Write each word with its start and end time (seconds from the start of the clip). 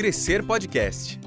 Crescer 0.00 0.42
Podcast. 0.42 1.20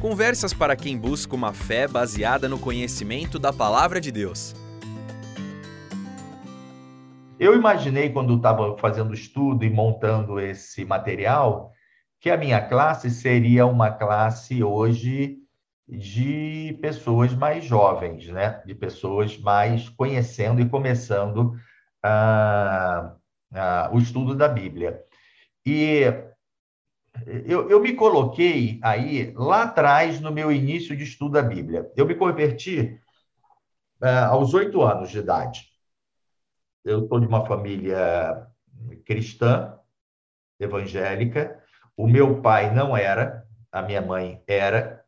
Conversas 0.00 0.54
para 0.54 0.76
quem 0.76 0.96
busca 0.96 1.34
uma 1.34 1.52
fé 1.52 1.88
baseada 1.88 2.48
no 2.48 2.56
conhecimento 2.56 3.36
da 3.36 3.52
palavra 3.52 4.00
de 4.00 4.12
Deus. 4.12 4.54
Eu 7.36 7.56
imaginei, 7.56 8.10
quando 8.10 8.36
estava 8.36 8.78
fazendo 8.78 9.12
estudo 9.12 9.64
e 9.64 9.70
montando 9.70 10.38
esse 10.38 10.84
material, 10.84 11.72
que 12.20 12.30
a 12.30 12.36
minha 12.36 12.60
classe 12.60 13.10
seria 13.10 13.66
uma 13.66 13.90
classe 13.90 14.62
hoje 14.62 15.38
de 15.88 16.78
pessoas 16.80 17.34
mais 17.34 17.64
jovens, 17.64 18.28
né? 18.28 18.62
de 18.64 18.72
pessoas 18.76 19.36
mais 19.36 19.88
conhecendo 19.88 20.60
e 20.60 20.68
começando 20.68 21.56
ah, 22.04 23.16
ah, 23.52 23.90
o 23.92 23.98
estudo 23.98 24.32
da 24.32 24.46
Bíblia. 24.46 25.02
E 25.66 26.04
eu, 27.26 27.70
eu, 27.70 27.80
me 27.80 27.94
coloquei 27.94 28.78
aí 28.82 29.32
lá 29.34 29.62
atrás 29.62 30.20
no 30.20 30.32
meu 30.32 30.52
início 30.52 30.96
de 30.96 31.04
estudo 31.04 31.32
da 31.32 31.42
Bíblia. 31.42 31.90
Eu 31.96 32.06
me 32.06 32.14
converti 32.14 33.00
uh, 34.02 34.30
aos 34.30 34.54
oito 34.54 34.82
anos 34.82 35.10
de 35.10 35.18
idade. 35.18 35.66
Eu 36.84 37.06
sou 37.08 37.18
de 37.18 37.26
uma 37.26 37.44
família 37.46 38.46
cristã, 39.04 39.76
evangélica. 40.58 41.62
O 41.96 42.06
meu 42.06 42.40
pai 42.40 42.74
não 42.74 42.96
era, 42.96 43.46
a 43.72 43.82
minha 43.82 44.02
mãe 44.02 44.42
era, 44.46 45.04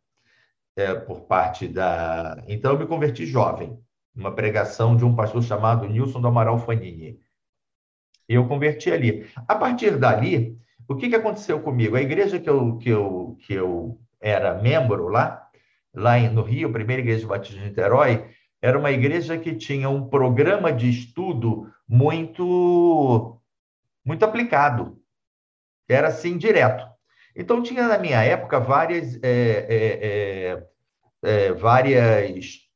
é, 0.76 0.94
por 0.94 1.22
parte 1.22 1.68
da. 1.68 2.42
Então, 2.46 2.72
eu 2.72 2.78
me 2.78 2.86
converti 2.86 3.26
jovem, 3.26 3.78
uma 4.14 4.34
pregação 4.34 4.96
de 4.96 5.04
um 5.04 5.14
pastor 5.14 5.42
chamado 5.42 5.86
Nilson 5.86 6.20
do 6.20 6.28
Amaral 6.28 6.58
Fanini. 6.58 7.20
Eu 8.28 8.46
converti 8.46 8.90
ali. 8.90 9.28
A 9.46 9.54
partir 9.54 9.98
dali, 9.98 10.58
o 10.88 10.96
que, 10.96 11.10
que 11.10 11.16
aconteceu 11.16 11.60
comigo? 11.60 11.96
A 11.96 12.00
igreja 12.00 12.40
que 12.40 12.48
eu, 12.48 12.78
que 12.78 12.88
eu, 12.88 13.36
que 13.46 13.52
eu 13.52 14.00
era 14.18 14.54
membro 14.54 15.08
lá, 15.08 15.46
lá 15.94 16.18
no 16.18 16.42
Rio, 16.42 16.72
primeira 16.72 17.02
igreja 17.02 17.20
de 17.20 17.26
Batista 17.26 17.60
de 17.60 17.66
Niterói, 17.66 18.26
era 18.60 18.78
uma 18.78 18.90
igreja 18.90 19.38
que 19.38 19.54
tinha 19.54 19.88
um 19.90 20.08
programa 20.08 20.72
de 20.72 20.88
estudo 20.88 21.70
muito, 21.86 23.38
muito 24.04 24.24
aplicado. 24.24 24.98
Era 25.86 26.08
assim, 26.08 26.38
direto. 26.38 26.86
Então, 27.36 27.62
tinha 27.62 27.86
na 27.86 27.98
minha 27.98 28.22
época 28.22 28.58
várias, 28.58 29.22
é, 29.22 29.28
é, 29.68 30.06
é, 30.06 30.68
é 31.22 31.52
várias 31.52 32.66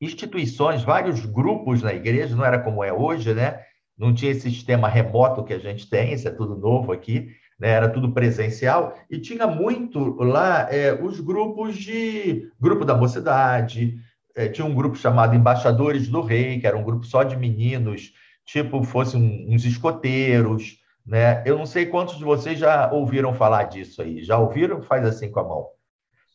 instituições, 0.00 0.82
vários 0.82 1.26
grupos 1.26 1.82
na 1.82 1.92
igreja, 1.92 2.34
não 2.34 2.44
era 2.44 2.58
como 2.58 2.82
é 2.82 2.92
hoje, 2.92 3.34
né? 3.34 3.62
Não 4.00 4.14
tinha 4.14 4.32
esse 4.32 4.50
sistema 4.50 4.88
remoto 4.88 5.44
que 5.44 5.52
a 5.52 5.58
gente 5.58 5.88
tem, 5.88 6.14
isso 6.14 6.26
é 6.26 6.30
tudo 6.30 6.56
novo 6.56 6.90
aqui, 6.90 7.28
né? 7.58 7.68
era 7.68 7.86
tudo 7.86 8.12
presencial, 8.12 8.94
e 9.10 9.18
tinha 9.18 9.46
muito 9.46 10.14
lá 10.22 10.66
é, 10.72 10.94
os 10.94 11.20
grupos 11.20 11.76
de 11.76 12.50
grupo 12.58 12.82
da 12.82 12.96
mocidade, 12.96 13.98
é, 14.34 14.48
tinha 14.48 14.66
um 14.66 14.74
grupo 14.74 14.96
chamado 14.96 15.36
Embaixadores 15.36 16.08
do 16.08 16.22
Rei, 16.22 16.58
que 16.58 16.66
era 16.66 16.78
um 16.78 16.82
grupo 16.82 17.04
só 17.04 17.22
de 17.22 17.36
meninos, 17.36 18.14
tipo 18.46 18.82
fossem 18.82 19.46
uns 19.50 19.66
escoteiros, 19.66 20.78
né? 21.04 21.42
Eu 21.44 21.58
não 21.58 21.66
sei 21.66 21.84
quantos 21.84 22.16
de 22.16 22.24
vocês 22.24 22.58
já 22.58 22.90
ouviram 22.90 23.34
falar 23.34 23.64
disso 23.64 24.00
aí. 24.00 24.22
Já 24.22 24.38
ouviram? 24.38 24.80
Faz 24.80 25.04
assim 25.04 25.30
com 25.30 25.40
a 25.40 25.44
mão. 25.44 25.66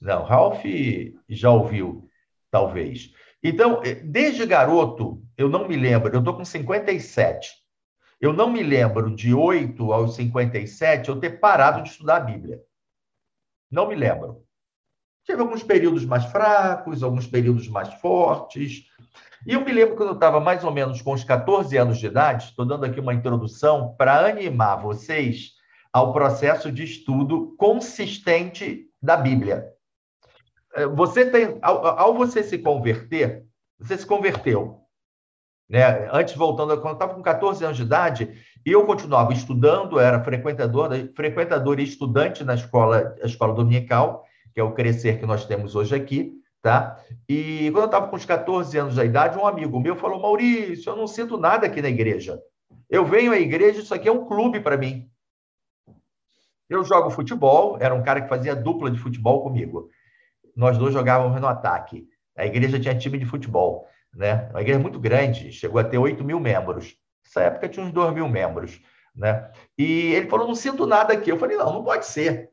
Não, 0.02 0.23
Ralph 0.23 0.63
já 1.30 1.49
ouviu, 1.49 2.08
talvez. 2.52 3.11
Então, 3.43 3.81
eh, 3.83 3.95
desde 3.95 4.45
garoto, 4.45 5.24
eu 5.38 5.50
não 5.50 5.67
me 5.67 5.75
lembro, 5.75 6.14
eu 6.14 6.19
estou 6.19 6.36
com 6.36 6.45
57. 6.45 7.50
Eu 8.19 8.31
não 8.31 8.50
me 8.50 8.64
lembro 8.64 9.14
de 9.14 9.33
8 9.33 9.92
aos 9.92 10.16
57 10.16 11.09
eu 11.09 11.19
ter 11.19 11.39
parado 11.39 11.83
de 11.83 11.89
estudar 11.89 12.17
a 12.17 12.22
Bíblia. 12.22 12.61
Não 13.69 13.88
me 13.88 13.95
lembro. 13.95 14.44
Tive 15.25 15.42
alguns 15.42 15.64
períodos 15.64 16.05
mais 16.05 16.26
fracos, 16.26 17.04
alguns 17.04 17.27
períodos 17.27 17.67
mais 17.67 17.93
fortes. 17.95 18.86
E 19.45 19.54
eu 19.54 19.61
me 19.61 19.71
lembro 19.71 19.95
quando 19.95 20.09
eu 20.09 20.15
estava 20.15 20.39
mais 20.39 20.64
ou 20.64 20.71
menos 20.71 21.02
com 21.02 21.14
uns 21.14 21.23
14 21.23 21.76
anos 21.77 21.98
de 21.98 22.05
idade, 22.05 22.45
estou 22.45 22.65
dando 22.65 22.86
aqui 22.86 22.99
uma 22.99 23.14
introdução 23.14 23.95
para 23.98 24.26
animar 24.26 24.77
vocês 24.77 25.54
ao 25.92 26.14
processo 26.14 26.71
de 26.71 26.83
estudo 26.83 27.55
consistente 27.58 28.89
da 29.02 29.17
Bíblia. 29.17 29.71
É, 30.76 30.86
você 30.86 31.26
tem, 31.30 31.58
ao, 31.61 31.86
ao, 31.86 32.14
você 32.14 32.43
se 32.43 32.58
converter, 32.58 33.45
você 33.80 33.98
se 33.98 34.05
converteu. 34.05 34.84
Né? 35.70 36.08
Antes, 36.11 36.36
voltando, 36.36 36.76
quando 36.77 36.89
eu 36.89 36.93
estava 36.93 37.14
com 37.14 37.21
14 37.21 37.64
anos 37.64 37.77
de 37.77 37.83
idade, 37.83 38.30
eu 38.65 38.86
continuava 38.86 39.33
estudando, 39.33 39.99
era 39.99 40.23
frequentador, 40.23 40.89
frequentador 41.15 41.80
e 41.80 41.83
estudante 41.83 42.43
na 42.43 42.55
escola, 42.55 43.15
a 43.21 43.26
escola 43.26 43.53
dominical, 43.53 44.26
que 44.53 44.59
é 44.59 44.64
o 44.64 44.73
crescer 44.73 45.20
que 45.20 45.26
nós 45.26 45.45
temos 45.45 45.76
hoje 45.76 45.95
aqui, 45.95 46.33
tá? 46.61 46.99
E 47.27 47.70
quando 47.71 47.83
eu 47.83 47.86
estava 47.86 48.08
com 48.08 48.15
os 48.15 48.26
14 48.26 48.77
anos 48.77 48.95
de 48.95 49.03
idade, 49.03 49.37
um 49.37 49.48
amigo 49.48 49.80
meu 49.80 49.95
falou: 49.95 50.21
Maurício, 50.21 50.92
eu 50.92 50.95
não 50.95 51.08
sinto 51.08 51.37
nada 51.37 51.65
aqui 51.67 51.82
na 51.82 51.89
igreja. 51.89 52.39
Eu 52.89 53.05
venho 53.05 53.32
à 53.32 53.39
igreja, 53.39 53.82
isso 53.82 53.93
aqui 53.93 54.08
é 54.08 54.11
um 54.11 54.26
clube 54.26 54.59
para 54.59 54.77
mim. 54.77 55.09
Eu 56.70 56.83
jogo 56.83 57.09
futebol, 57.09 57.77
era 57.80 57.93
um 57.93 58.03
cara 58.03 58.21
que 58.21 58.30
fazia 58.30 58.55
dupla 58.55 58.89
de 58.89 58.97
futebol 58.97 59.43
comigo 59.43 59.89
nós 60.55 60.77
dois 60.77 60.93
jogávamos 60.93 61.39
no 61.39 61.47
ataque. 61.47 62.08
A 62.37 62.45
igreja 62.45 62.80
tinha 62.80 62.97
time 62.97 63.17
de 63.17 63.26
futebol, 63.26 63.87
né? 64.15 64.48
Uma 64.49 64.61
igreja 64.61 64.80
muito 64.80 64.99
grande, 64.99 65.52
chegou 65.52 65.80
a 65.80 65.83
ter 65.83 65.98
8 65.98 66.23
mil 66.23 66.39
membros. 66.39 66.95
Nessa 67.23 67.42
época 67.42 67.67
tinha 67.67 67.86
uns 67.86 67.92
2 67.92 68.14
mil 68.14 68.30
membros, 68.30 68.80
né? 69.14 69.52
E 69.77 70.14
ele 70.14 70.30
falou: 70.30 70.48
não 70.48 70.55
sinto 70.55 70.87
nada 70.87 71.14
aqui. 71.14 71.31
Eu 71.31 71.37
falei: 71.37 71.58
não, 71.58 71.73
não 71.73 71.83
pode 71.83 72.05
ser. 72.05 72.49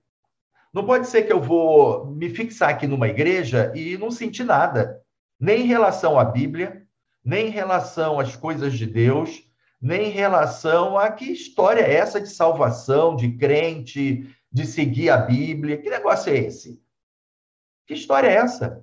Não 0.72 0.84
pode 0.84 1.06
ser 1.06 1.22
que 1.22 1.32
eu 1.32 1.40
vou 1.40 2.06
me 2.06 2.30
fixar 2.30 2.70
aqui 2.70 2.86
numa 2.86 3.08
igreja 3.08 3.72
e 3.74 3.96
não 3.98 4.10
sentir 4.10 4.44
nada, 4.44 5.00
nem 5.38 5.60
em 5.60 5.66
relação 5.66 6.18
à 6.18 6.24
Bíblia, 6.24 6.86
nem 7.24 7.48
em 7.48 7.50
relação 7.50 8.18
às 8.18 8.34
coisas 8.34 8.72
de 8.72 8.86
Deus, 8.86 9.42
nem 9.80 10.06
em 10.06 10.12
relação 10.12 10.96
a 10.96 11.10
que 11.10 11.30
história 11.30 11.82
é 11.82 11.94
essa 11.94 12.20
de 12.20 12.30
salvação, 12.30 13.14
de 13.14 13.36
crente, 13.36 14.34
de 14.50 14.66
seguir 14.66 15.10
a 15.10 15.18
Bíblia. 15.18 15.76
Que 15.76 15.90
negócio 15.90 16.32
é 16.32 16.38
esse? 16.38 16.82
Que 17.86 17.92
história 17.92 18.28
é 18.28 18.36
essa? 18.36 18.82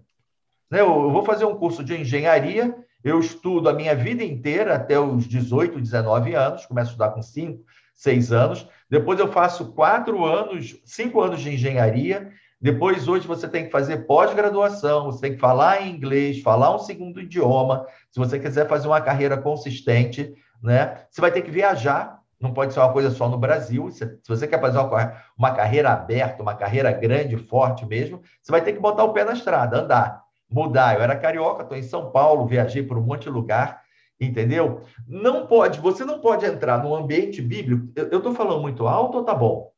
Né, 0.70 0.82
eu 0.82 1.12
vou 1.12 1.24
fazer 1.24 1.46
um 1.46 1.56
curso 1.56 1.84
de 1.84 2.00
engenharia, 2.00 2.76
eu 3.04 3.20
estudo 3.20 3.70
a 3.70 3.74
minha 3.74 3.96
vida 3.96 4.24
inteira, 4.24 4.76
até 4.76 5.00
os 5.00 5.28
18, 5.28 5.80
19 5.80 6.36
anos, 6.36 6.66
começo 6.66 6.90
a 6.90 6.92
estudar 6.92 7.10
com 7.10 7.22
5, 7.22 7.64
6 7.96 8.32
anos, 8.32 8.68
depois 8.90 9.20
eu 9.20 9.32
faço 9.32 9.74
4 9.74 10.26
anos, 10.26 10.80
5 10.86 11.22
anos 11.22 11.42
de 11.42 11.54
engenharia, 11.54 12.32
depois, 12.62 13.08
hoje, 13.08 13.26
você 13.26 13.48
tem 13.48 13.66
que 13.66 13.72
fazer 13.72 14.06
pós-graduação, 14.06 15.06
você 15.06 15.22
tem 15.22 15.34
que 15.34 15.40
falar 15.40 15.82
em 15.82 15.96
inglês, 15.96 16.42
falar 16.42 16.76
um 16.76 16.80
segundo 16.80 17.22
idioma. 17.22 17.86
Se 18.12 18.20
você 18.20 18.38
quiser 18.38 18.68
fazer 18.68 18.86
uma 18.86 19.00
carreira 19.00 19.38
consistente, 19.38 20.34
né? 20.62 21.06
Você 21.10 21.22
vai 21.22 21.32
ter 21.32 21.42
que 21.42 21.50
viajar 21.50 22.20
não 22.40 22.54
pode 22.54 22.74
ser 22.74 22.80
uma 22.80 22.94
coisa 22.94 23.12
só 23.12 23.28
no 23.28 23.38
Brasil. 23.38 23.92
Se, 23.92 24.18
você 24.26 24.48
quer 24.48 24.62
fazer 24.62 24.78
uma, 24.78 25.14
uma 25.38 25.52
carreira 25.52 25.92
aberta, 25.92 26.42
uma 26.42 26.56
carreira 26.56 26.92
grande, 26.92 27.36
forte 27.36 27.86
mesmo, 27.86 28.22
você 28.42 28.52
vai 28.52 28.62
ter 28.62 28.74
que 28.74 28.80
botar 28.80 29.04
o 29.04 29.12
pé 29.12 29.26
na 29.26 29.34
estrada, 29.34 29.82
andar, 29.82 30.24
mudar. 30.50 30.96
Eu 30.96 31.02
era 31.02 31.16
carioca, 31.16 31.64
estou 31.64 31.78
em 31.78 31.84
São 31.84 32.12
Paulo, 32.12 32.48
viajei 32.48 32.84
por 32.84 32.98
um 32.98 33.02
monte 33.02 33.24
de 33.24 33.30
lugar, 33.30 33.84
entendeu? 34.20 34.84
Não 35.08 35.48
pode, 35.48 35.80
você 35.80 36.04
não 36.04 36.20
pode 36.20 36.46
entrar 36.46 36.84
num 36.84 36.96
ambiente 36.96 37.42
bíblico. 37.42 37.92
Eu 37.96 38.18
estou 38.18 38.34
falando 38.34 38.62
muito 38.62 38.88
alto 38.88 39.20
ou 39.20 39.24
tá 39.24 39.36
bom? 39.36 39.72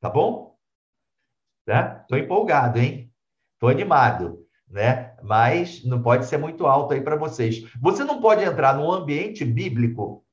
Tá 0.00 0.10
bom? 0.10 0.56
Estou 1.66 2.18
né? 2.18 2.24
empolgado, 2.24 2.78
hein? 2.78 3.12
Estou 3.54 3.68
animado, 3.68 4.46
né? 4.68 5.14
Mas 5.22 5.84
não 5.84 6.02
pode 6.02 6.26
ser 6.26 6.38
muito 6.38 6.66
alto 6.66 6.94
aí 6.94 7.00
para 7.00 7.16
vocês. 7.16 7.62
Você 7.80 8.04
não 8.04 8.20
pode 8.20 8.42
entrar 8.42 8.74
num 8.74 8.90
ambiente 8.90 9.44
bíblico 9.44 10.24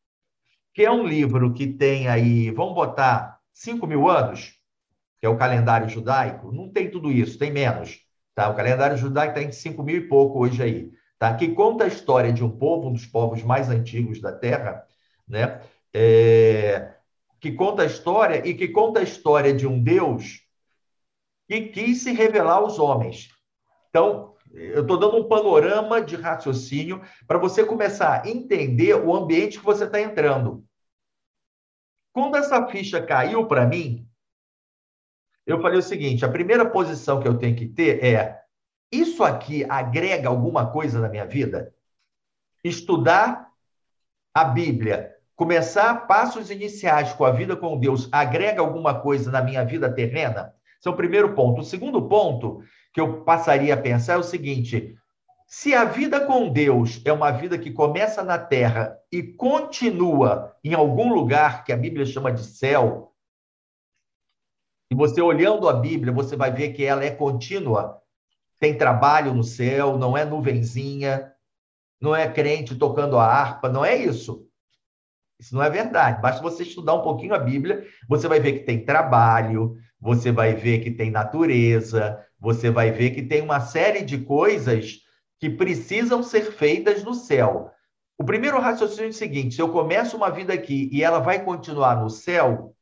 que 0.73 0.85
é 0.85 0.91
um 0.91 1.07
livro 1.07 1.53
que 1.53 1.65
tem 1.65 2.07
aí, 2.07 2.51
vamos 2.51 2.75
botar 2.75 3.39
5 3.51 3.87
mil 3.87 4.07
anos, 4.07 4.53
que 5.19 5.25
é 5.25 5.29
o 5.29 5.35
calendário 5.35 5.89
judaico, 5.89 6.51
não 6.51 6.71
tem 6.71 6.91
tudo 6.91 7.11
isso, 7.11 7.39
tem 7.39 7.51
menos. 7.51 8.06
Tá? 8.37 8.49
O 8.49 8.55
calendário 8.55 8.95
judaico 8.95 9.35
está 9.35 9.41
em 9.41 9.51
5 9.51 9.81
mil 9.81 9.97
e 9.97 10.07
pouco 10.07 10.37
hoje 10.37 10.61
aí, 10.61 10.91
tá? 11.17 11.33
que 11.33 11.55
conta 11.55 11.85
a 11.85 11.87
história 11.87 12.31
de 12.31 12.43
um 12.43 12.51
povo, 12.51 12.89
um 12.89 12.93
dos 12.93 13.07
povos 13.07 13.41
mais 13.41 13.67
antigos 13.67 14.21
da 14.21 14.31
Terra, 14.31 14.85
né? 15.27 15.59
É... 15.91 16.97
que 17.39 17.51
conta 17.53 17.81
a 17.81 17.87
história 17.87 18.47
e 18.47 18.53
que 18.53 18.67
conta 18.67 18.99
a 18.99 19.03
história 19.03 19.51
de 19.51 19.65
um 19.65 19.81
Deus 19.81 20.43
que 21.47 21.61
quis 21.69 22.03
se 22.03 22.11
revelar 22.11 22.57
aos 22.57 22.77
homens. 22.77 23.29
Então, 23.89 24.35
eu 24.53 24.83
estou 24.83 24.99
dando 24.99 25.17
um 25.17 25.27
panorama 25.27 25.99
de 25.99 26.15
raciocínio 26.15 27.01
para 27.25 27.39
você 27.39 27.65
começar 27.65 28.21
a 28.21 28.29
entender 28.29 28.93
o 28.93 29.15
ambiente 29.15 29.57
que 29.57 29.65
você 29.65 29.85
está 29.85 29.99
entrando. 29.99 30.63
Quando 32.13 32.37
essa 32.37 32.67
ficha 32.67 33.01
caiu 33.01 33.47
para 33.47 33.65
mim, 33.65 34.06
eu 35.47 35.61
falei 35.61 35.79
o 35.79 35.83
seguinte: 35.83 36.25
a 36.25 36.29
primeira 36.29 36.69
posição 36.69 37.21
que 37.21 37.27
eu 37.27 37.37
tenho 37.37 37.55
que 37.55 37.65
ter 37.65 38.03
é: 38.03 38.41
isso 38.91 39.23
aqui 39.23 39.65
agrega 39.67 40.27
alguma 40.27 40.69
coisa 40.69 40.99
na 40.99 41.07
minha 41.07 41.25
vida? 41.25 41.73
Estudar 42.63 43.47
a 44.33 44.43
Bíblia, 44.43 45.15
começar 45.35 46.05
passos 46.05 46.51
iniciais 46.51 47.13
com 47.13 47.23
a 47.23 47.31
vida 47.31 47.55
com 47.55 47.79
Deus, 47.79 48.09
agrega 48.11 48.61
alguma 48.61 48.99
coisa 48.99 49.31
na 49.31 49.41
minha 49.41 49.63
vida 49.63 49.91
terrena? 49.91 50.53
Se 50.79 50.81
Esse 50.81 50.87
é 50.89 50.91
o 50.91 50.95
primeiro 50.95 51.33
ponto. 51.33 51.61
O 51.61 51.65
segundo 51.65 52.07
ponto 52.07 52.61
que 52.93 52.99
eu 52.99 53.21
passaria 53.23 53.73
a 53.73 53.77
pensar 53.77 54.13
é 54.13 54.17
o 54.17 54.23
seguinte: 54.23 54.97
se 55.47 55.73
a 55.73 55.85
vida 55.85 56.19
com 56.19 56.49
Deus 56.49 57.01
é 57.05 57.13
uma 57.13 57.31
vida 57.31 57.57
que 57.57 57.71
começa 57.71 58.21
na 58.21 58.37
terra 58.37 58.97
e 59.09 59.23
continua 59.23 60.53
em 60.61 60.73
algum 60.73 61.13
lugar 61.13 61.63
que 61.63 61.71
a 61.71 61.77
Bíblia 61.77 62.05
chama 62.05 62.33
de 62.33 62.43
céu, 62.43 63.06
e 64.89 64.95
você 64.95 65.21
olhando 65.21 65.67
a 65.67 65.73
Bíblia, 65.73 66.13
você 66.13 66.35
vai 66.35 66.51
ver 66.51 66.73
que 66.73 66.83
ela 66.83 67.03
é 67.03 67.11
contínua. 67.11 68.01
Tem 68.59 68.77
trabalho 68.77 69.33
no 69.33 69.43
céu, 69.43 69.97
não 69.97 70.17
é 70.17 70.23
nuvenzinha, 70.23 71.31
não 72.01 72.15
é 72.15 72.29
crente 72.29 72.75
tocando 72.75 73.17
a 73.17 73.25
harpa, 73.25 73.69
não 73.69 73.83
é 73.83 73.95
isso. 73.95 74.47
Isso 75.39 75.53
não 75.53 75.61
é 75.61 75.69
verdade. 75.69 76.21
Basta 76.21 76.41
você 76.41 76.63
estudar 76.63 76.93
um 76.93 77.01
pouquinho 77.01 77.35
a 77.35 77.39
Bíblia, 77.39 77.85
você 78.07 78.27
vai 78.27 78.39
ver 78.39 78.53
que 78.53 78.65
tem 78.65 78.83
trabalho, 78.83 79.77
você 79.99 80.31
vai 80.31 80.55
ver 80.55 80.79
que 80.79 80.91
tem 80.91 81.11
natureza, 81.11 82.23
você 82.39 82.71
vai 82.71 82.91
ver 82.91 83.11
que 83.11 83.21
tem 83.21 83.41
uma 83.41 83.59
série 83.59 84.03
de 84.03 84.19
coisas 84.19 84.99
que 85.39 85.49
precisam 85.49 86.23
ser 86.23 86.51
feitas 86.53 87.03
no 87.03 87.13
céu. 87.13 87.71
O 88.17 88.23
primeiro 88.23 88.59
raciocínio 88.59 89.07
é 89.07 89.09
o 89.09 89.13
seguinte: 89.13 89.55
se 89.55 89.61
eu 89.61 89.69
começo 89.69 90.17
uma 90.17 90.31
vida 90.31 90.53
aqui 90.53 90.89
e 90.91 91.03
ela 91.03 91.19
vai 91.19 91.43
continuar 91.43 92.01
no 92.01 92.09
céu, 92.09 92.75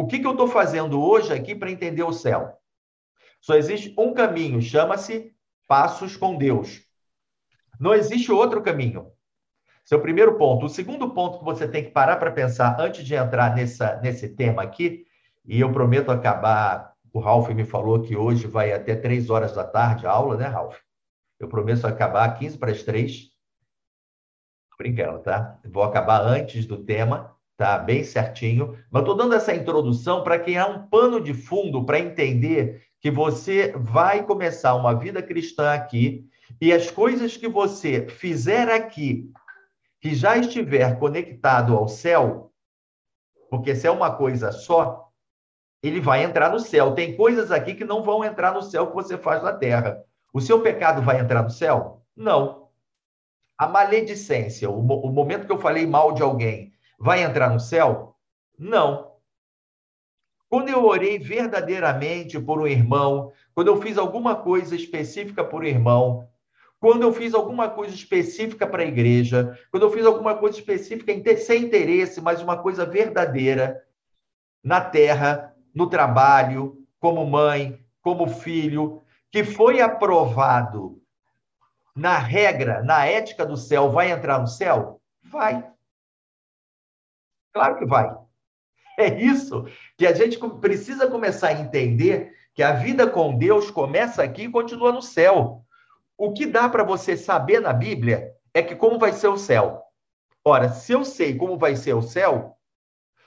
o 0.00 0.06
que, 0.06 0.18
que 0.18 0.26
eu 0.26 0.32
estou 0.32 0.48
fazendo 0.48 1.02
hoje 1.02 1.32
aqui 1.32 1.54
para 1.54 1.70
entender 1.70 2.02
o 2.02 2.12
céu? 2.12 2.56
Só 3.40 3.54
existe 3.54 3.94
um 3.98 4.14
caminho, 4.14 4.60
chama-se 4.62 5.34
Passos 5.68 6.16
com 6.16 6.36
Deus. 6.36 6.82
Não 7.78 7.94
existe 7.94 8.32
outro 8.32 8.62
caminho. 8.62 9.12
Seu 9.84 10.00
primeiro 10.00 10.38
ponto. 10.38 10.66
O 10.66 10.68
segundo 10.70 11.10
ponto 11.10 11.38
que 11.38 11.44
você 11.44 11.68
tem 11.68 11.84
que 11.84 11.90
parar 11.90 12.16
para 12.16 12.30
pensar 12.30 12.80
antes 12.80 13.04
de 13.04 13.14
entrar 13.14 13.54
nessa, 13.54 13.96
nesse 14.00 14.30
tema 14.30 14.62
aqui, 14.62 15.06
e 15.44 15.60
eu 15.60 15.70
prometo 15.70 16.10
acabar. 16.10 16.94
O 17.12 17.18
Ralph 17.18 17.48
me 17.50 17.64
falou 17.64 18.00
que 18.00 18.16
hoje 18.16 18.46
vai 18.46 18.72
até 18.72 18.94
três 18.94 19.30
horas 19.30 19.54
da 19.54 19.64
tarde 19.64 20.06
a 20.06 20.10
aula, 20.10 20.36
né, 20.36 20.46
Ralph? 20.46 20.78
Eu 21.38 21.48
prometo 21.48 21.86
acabar 21.86 22.38
15 22.38 22.56
para 22.56 22.70
as 22.70 22.82
três. 22.82 23.30
Brincando, 24.78 25.18
tá? 25.18 25.58
Vou 25.64 25.82
acabar 25.82 26.20
antes 26.20 26.66
do 26.66 26.84
tema, 26.84 27.36
tá? 27.60 27.76
Bem 27.76 28.02
certinho. 28.02 28.74
Mas 28.90 29.02
estou 29.02 29.14
dando 29.14 29.34
essa 29.34 29.54
introdução 29.54 30.24
para 30.24 30.38
quem 30.38 30.56
há 30.56 30.66
um 30.66 30.88
pano 30.88 31.20
de 31.20 31.34
fundo 31.34 31.84
para 31.84 31.98
entender 31.98 32.82
que 32.98 33.10
você 33.10 33.74
vai 33.76 34.24
começar 34.24 34.74
uma 34.74 34.94
vida 34.94 35.22
cristã 35.22 35.74
aqui 35.74 36.26
e 36.58 36.72
as 36.72 36.90
coisas 36.90 37.36
que 37.36 37.46
você 37.46 38.08
fizer 38.08 38.70
aqui, 38.70 39.30
que 40.00 40.14
já 40.14 40.38
estiver 40.38 40.98
conectado 40.98 41.76
ao 41.76 41.86
céu, 41.86 42.50
porque 43.50 43.74
se 43.74 43.86
é 43.86 43.90
uma 43.90 44.10
coisa 44.10 44.52
só, 44.52 45.10
ele 45.82 46.00
vai 46.00 46.24
entrar 46.24 46.50
no 46.50 46.60
céu. 46.60 46.94
Tem 46.94 47.14
coisas 47.14 47.50
aqui 47.50 47.74
que 47.74 47.84
não 47.84 48.02
vão 48.02 48.24
entrar 48.24 48.54
no 48.54 48.62
céu 48.62 48.86
que 48.86 48.94
você 48.94 49.18
faz 49.18 49.42
na 49.42 49.52
terra. 49.52 50.02
O 50.32 50.40
seu 50.40 50.62
pecado 50.62 51.02
vai 51.02 51.20
entrar 51.20 51.42
no 51.42 51.50
céu? 51.50 52.06
Não. 52.16 52.70
A 53.58 53.68
maledicência, 53.68 54.70
o 54.70 55.12
momento 55.12 55.44
que 55.44 55.52
eu 55.52 55.58
falei 55.58 55.86
mal 55.86 56.12
de 56.12 56.22
alguém, 56.22 56.72
vai 57.00 57.22
entrar 57.22 57.50
no 57.50 57.58
céu? 57.58 58.14
Não. 58.58 59.14
Quando 60.50 60.68
eu 60.68 60.84
orei 60.84 61.18
verdadeiramente 61.18 62.38
por 62.38 62.60
um 62.60 62.66
irmão, 62.66 63.32
quando 63.54 63.68
eu 63.68 63.80
fiz 63.80 63.96
alguma 63.96 64.36
coisa 64.36 64.76
específica 64.76 65.42
por 65.42 65.62
um 65.62 65.66
irmão, 65.66 66.28
quando 66.78 67.02
eu 67.02 67.12
fiz 67.12 67.32
alguma 67.34 67.70
coisa 67.70 67.94
específica 67.94 68.66
para 68.66 68.82
a 68.82 68.86
igreja, 68.86 69.58
quando 69.70 69.84
eu 69.84 69.90
fiz 69.90 70.04
alguma 70.04 70.36
coisa 70.36 70.58
específica 70.58 71.12
sem 71.38 71.64
interesse, 71.64 72.20
mas 72.20 72.42
uma 72.42 72.58
coisa 72.58 72.84
verdadeira, 72.84 73.82
na 74.62 74.80
terra, 74.80 75.54
no 75.74 75.88
trabalho, 75.88 76.84
como 76.98 77.24
mãe, 77.24 77.78
como 78.02 78.26
filho, 78.28 79.02
que 79.30 79.44
foi 79.44 79.80
aprovado 79.80 81.00
na 81.94 82.18
regra, 82.18 82.82
na 82.82 83.06
ética 83.06 83.46
do 83.46 83.56
céu, 83.56 83.90
vai 83.90 84.10
entrar 84.10 84.38
no 84.38 84.48
céu? 84.48 85.00
Vai. 85.22 85.70
Claro 87.52 87.78
que 87.78 87.86
vai. 87.86 88.08
É 88.98 89.20
isso 89.20 89.64
que 89.96 90.06
a 90.06 90.12
gente 90.12 90.38
precisa 90.60 91.08
começar 91.08 91.48
a 91.48 91.60
entender 91.60 92.34
que 92.54 92.62
a 92.62 92.72
vida 92.72 93.06
com 93.06 93.36
Deus 93.36 93.70
começa 93.70 94.22
aqui 94.22 94.42
e 94.42 94.50
continua 94.50 94.92
no 94.92 95.00
céu. 95.00 95.64
O 96.18 96.32
que 96.32 96.44
dá 96.46 96.68
para 96.68 96.84
você 96.84 97.16
saber 97.16 97.60
na 97.60 97.72
Bíblia 97.72 98.32
é 98.52 98.62
que 98.62 98.76
como 98.76 98.98
vai 98.98 99.12
ser 99.12 99.28
o 99.28 99.38
céu. 99.38 99.82
Ora, 100.44 100.68
se 100.68 100.92
eu 100.92 101.04
sei 101.04 101.34
como 101.34 101.58
vai 101.58 101.76
ser 101.76 101.94
o 101.94 102.02
céu, 102.02 102.56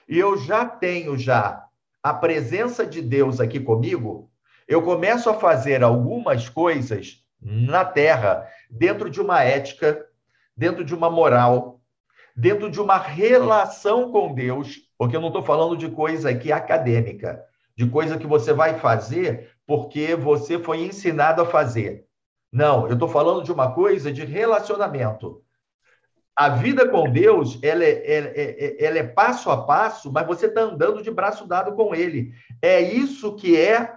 e 0.08 0.20
eu 0.20 0.38
já 0.38 0.66
tenho 0.66 1.18
já 1.18 1.66
a 2.02 2.14
presença 2.14 2.86
de 2.86 3.02
Deus 3.02 3.40
aqui 3.40 3.60
comigo, 3.60 4.30
eu 4.68 4.81
começo 4.81 5.30
a 5.30 5.40
fazer 5.40 5.84
algumas 5.84 6.50
coisas 6.50 7.24
na 7.42 7.86
Terra 7.86 8.48
dentro 8.70 9.10
de 9.10 9.22
uma 9.22 9.42
ética, 9.42 10.06
dentro 10.56 10.84
de 10.84 10.94
uma 10.94 11.10
moral, 11.10 11.81
dentro 12.35 12.69
de 12.69 12.80
uma 12.81 12.97
relação 12.97 14.12
com 14.12 14.33
Deus, 14.33 14.81
porque 14.97 15.15
eu 15.15 15.21
não 15.21 15.27
estou 15.27 15.44
falando 15.44 15.77
de 15.77 15.89
coisa 15.89 16.30
aqui 16.30 16.51
acadêmica, 16.51 17.44
de 17.75 17.88
coisa 17.88 18.18
que 18.18 18.27
você 18.27 18.53
vai 18.53 18.80
fazer 18.80 19.51
porque 19.65 20.15
você 20.15 20.59
foi 20.59 20.81
ensinado 20.81 21.41
a 21.41 21.45
fazer. 21.45 22.06
Não, 22.51 22.88
eu 22.88 22.94
estou 22.94 23.07
falando 23.07 23.44
de 23.44 23.51
uma 23.51 23.74
coisa 23.74 24.12
de 24.12 24.24
relacionamento. 24.24 25.41
A 26.35 26.50
vida 26.50 26.88
com 26.89 27.09
Deus, 27.09 27.59
ela 27.62 27.83
é, 27.83 28.15
ela, 28.15 28.27
é, 28.27 28.86
ela 28.86 28.97
é 28.97 29.03
passo 29.03 29.50
a 29.50 29.65
passo, 29.65 30.12
mas 30.12 30.25
você 30.25 30.47
está 30.47 30.62
andando 30.62 31.01
de 31.01 31.12
braço 31.12 31.47
dado 31.47 31.74
com 31.75 31.94
Ele. 31.94 32.33
É 32.62 32.81
isso 32.81 33.36
que 33.36 33.56
é 33.56 33.95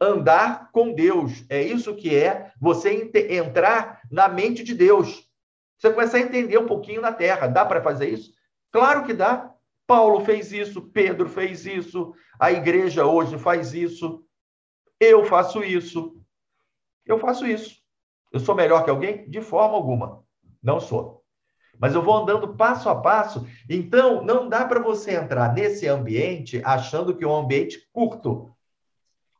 andar 0.00 0.70
com 0.72 0.92
Deus. 0.92 1.44
É 1.48 1.62
isso 1.62 1.94
que 1.94 2.16
é 2.16 2.50
você 2.60 3.10
entrar 3.30 4.00
na 4.10 4.28
mente 4.28 4.62
de 4.62 4.74
Deus. 4.74 5.28
Você 5.82 5.90
começa 5.90 6.16
a 6.16 6.20
entender 6.20 6.56
um 6.58 6.66
pouquinho 6.66 7.00
na 7.00 7.12
terra. 7.12 7.48
Dá 7.48 7.64
para 7.64 7.82
fazer 7.82 8.08
isso? 8.08 8.32
Claro 8.70 9.04
que 9.04 9.12
dá. 9.12 9.52
Paulo 9.84 10.24
fez 10.24 10.52
isso, 10.52 10.80
Pedro 10.80 11.28
fez 11.28 11.66
isso, 11.66 12.14
a 12.38 12.52
igreja 12.52 13.04
hoje 13.04 13.36
faz 13.36 13.74
isso. 13.74 14.24
Eu 15.00 15.24
faço 15.24 15.64
isso. 15.64 16.16
Eu 17.04 17.18
faço 17.18 17.44
isso. 17.44 17.82
Eu 18.30 18.38
sou 18.38 18.54
melhor 18.54 18.84
que 18.84 18.90
alguém? 18.90 19.28
De 19.28 19.40
forma 19.40 19.74
alguma. 19.74 20.22
Não 20.62 20.78
sou. 20.78 21.24
Mas 21.80 21.96
eu 21.96 22.00
vou 22.00 22.14
andando 22.14 22.54
passo 22.54 22.88
a 22.88 22.94
passo. 22.94 23.44
Então, 23.68 24.22
não 24.24 24.48
dá 24.48 24.64
para 24.64 24.78
você 24.78 25.16
entrar 25.16 25.52
nesse 25.52 25.88
ambiente 25.88 26.62
achando 26.64 27.16
que 27.16 27.24
é 27.24 27.26
um 27.26 27.34
ambiente 27.34 27.88
curto 27.92 28.54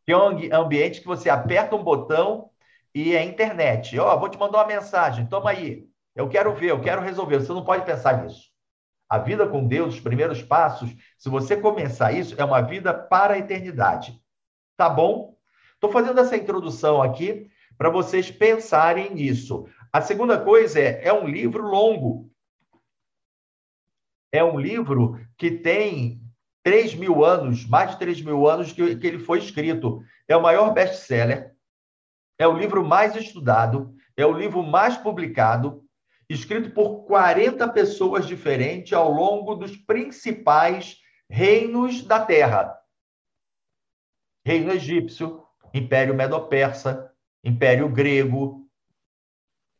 que 0.04 0.10
é 0.10 0.18
um 0.18 0.60
ambiente 0.60 1.00
que 1.00 1.06
você 1.06 1.30
aperta 1.30 1.76
um 1.76 1.84
botão 1.84 2.50
e 2.92 3.14
é 3.14 3.22
internet. 3.22 3.96
Ó, 3.96 4.12
oh, 4.12 4.18
vou 4.18 4.28
te 4.28 4.36
mandar 4.36 4.58
uma 4.58 4.66
mensagem, 4.66 5.26
toma 5.26 5.50
aí. 5.50 5.91
Eu 6.14 6.28
quero 6.28 6.54
ver, 6.54 6.70
eu 6.70 6.80
quero 6.80 7.02
resolver. 7.02 7.38
Você 7.38 7.52
não 7.52 7.64
pode 7.64 7.84
pensar 7.84 8.22
nisso. 8.22 8.50
A 9.08 9.18
vida 9.18 9.46
com 9.46 9.66
Deus, 9.66 9.94
os 9.94 10.00
primeiros 10.00 10.42
passos, 10.42 10.90
se 11.18 11.28
você 11.28 11.56
começar 11.56 12.12
isso, 12.12 12.34
é 12.38 12.44
uma 12.44 12.62
vida 12.62 12.94
para 12.94 13.34
a 13.34 13.38
eternidade. 13.38 14.20
Tá 14.76 14.88
bom? 14.88 15.36
Estou 15.74 15.90
fazendo 15.90 16.20
essa 16.20 16.36
introdução 16.36 17.02
aqui 17.02 17.50
para 17.76 17.90
vocês 17.90 18.30
pensarem 18.30 19.14
nisso. 19.14 19.66
A 19.92 20.00
segunda 20.00 20.42
coisa 20.42 20.80
é, 20.80 21.06
é 21.08 21.12
um 21.12 21.26
livro 21.26 21.62
longo. 21.62 22.30
É 24.32 24.42
um 24.42 24.58
livro 24.58 25.20
que 25.36 25.50
tem 25.50 26.22
3 26.62 26.94
mil 26.94 27.24
anos, 27.24 27.66
mais 27.66 27.90
de 27.90 27.98
3 27.98 28.22
mil 28.22 28.48
anos 28.48 28.72
que, 28.72 28.96
que 28.96 29.06
ele 29.06 29.18
foi 29.18 29.38
escrito. 29.38 30.02
É 30.26 30.36
o 30.36 30.42
maior 30.42 30.72
best-seller, 30.72 31.54
é 32.38 32.46
o 32.46 32.56
livro 32.56 32.82
mais 32.82 33.14
estudado, 33.14 33.94
é 34.16 34.24
o 34.24 34.32
livro 34.32 34.62
mais 34.62 34.96
publicado, 34.96 35.84
escrito 36.32 36.70
por 36.70 37.04
40 37.04 37.68
pessoas 37.68 38.26
diferentes 38.26 38.92
ao 38.92 39.10
longo 39.10 39.54
dos 39.54 39.76
principais 39.76 40.98
reinos 41.28 42.02
da 42.02 42.24
Terra. 42.24 42.78
Reino 44.44 44.72
egípcio, 44.72 45.42
Império 45.72 46.14
Medo-Persa, 46.14 47.12
Império 47.44 47.88
Grego. 47.88 48.66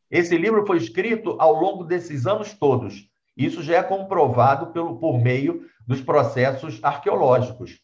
Esse 0.09 0.37
livro 0.37 0.65
foi 0.65 0.77
escrito 0.77 1.35
ao 1.39 1.53
longo 1.53 1.83
desses 1.83 2.25
anos 2.25 2.53
todos. 2.53 3.09
Isso 3.35 3.63
já 3.63 3.77
é 3.77 3.83
comprovado 3.83 4.67
pelo, 4.67 4.99
por 4.99 5.19
meio 5.19 5.67
dos 5.87 6.01
processos 6.01 6.83
arqueológicos. 6.83 7.81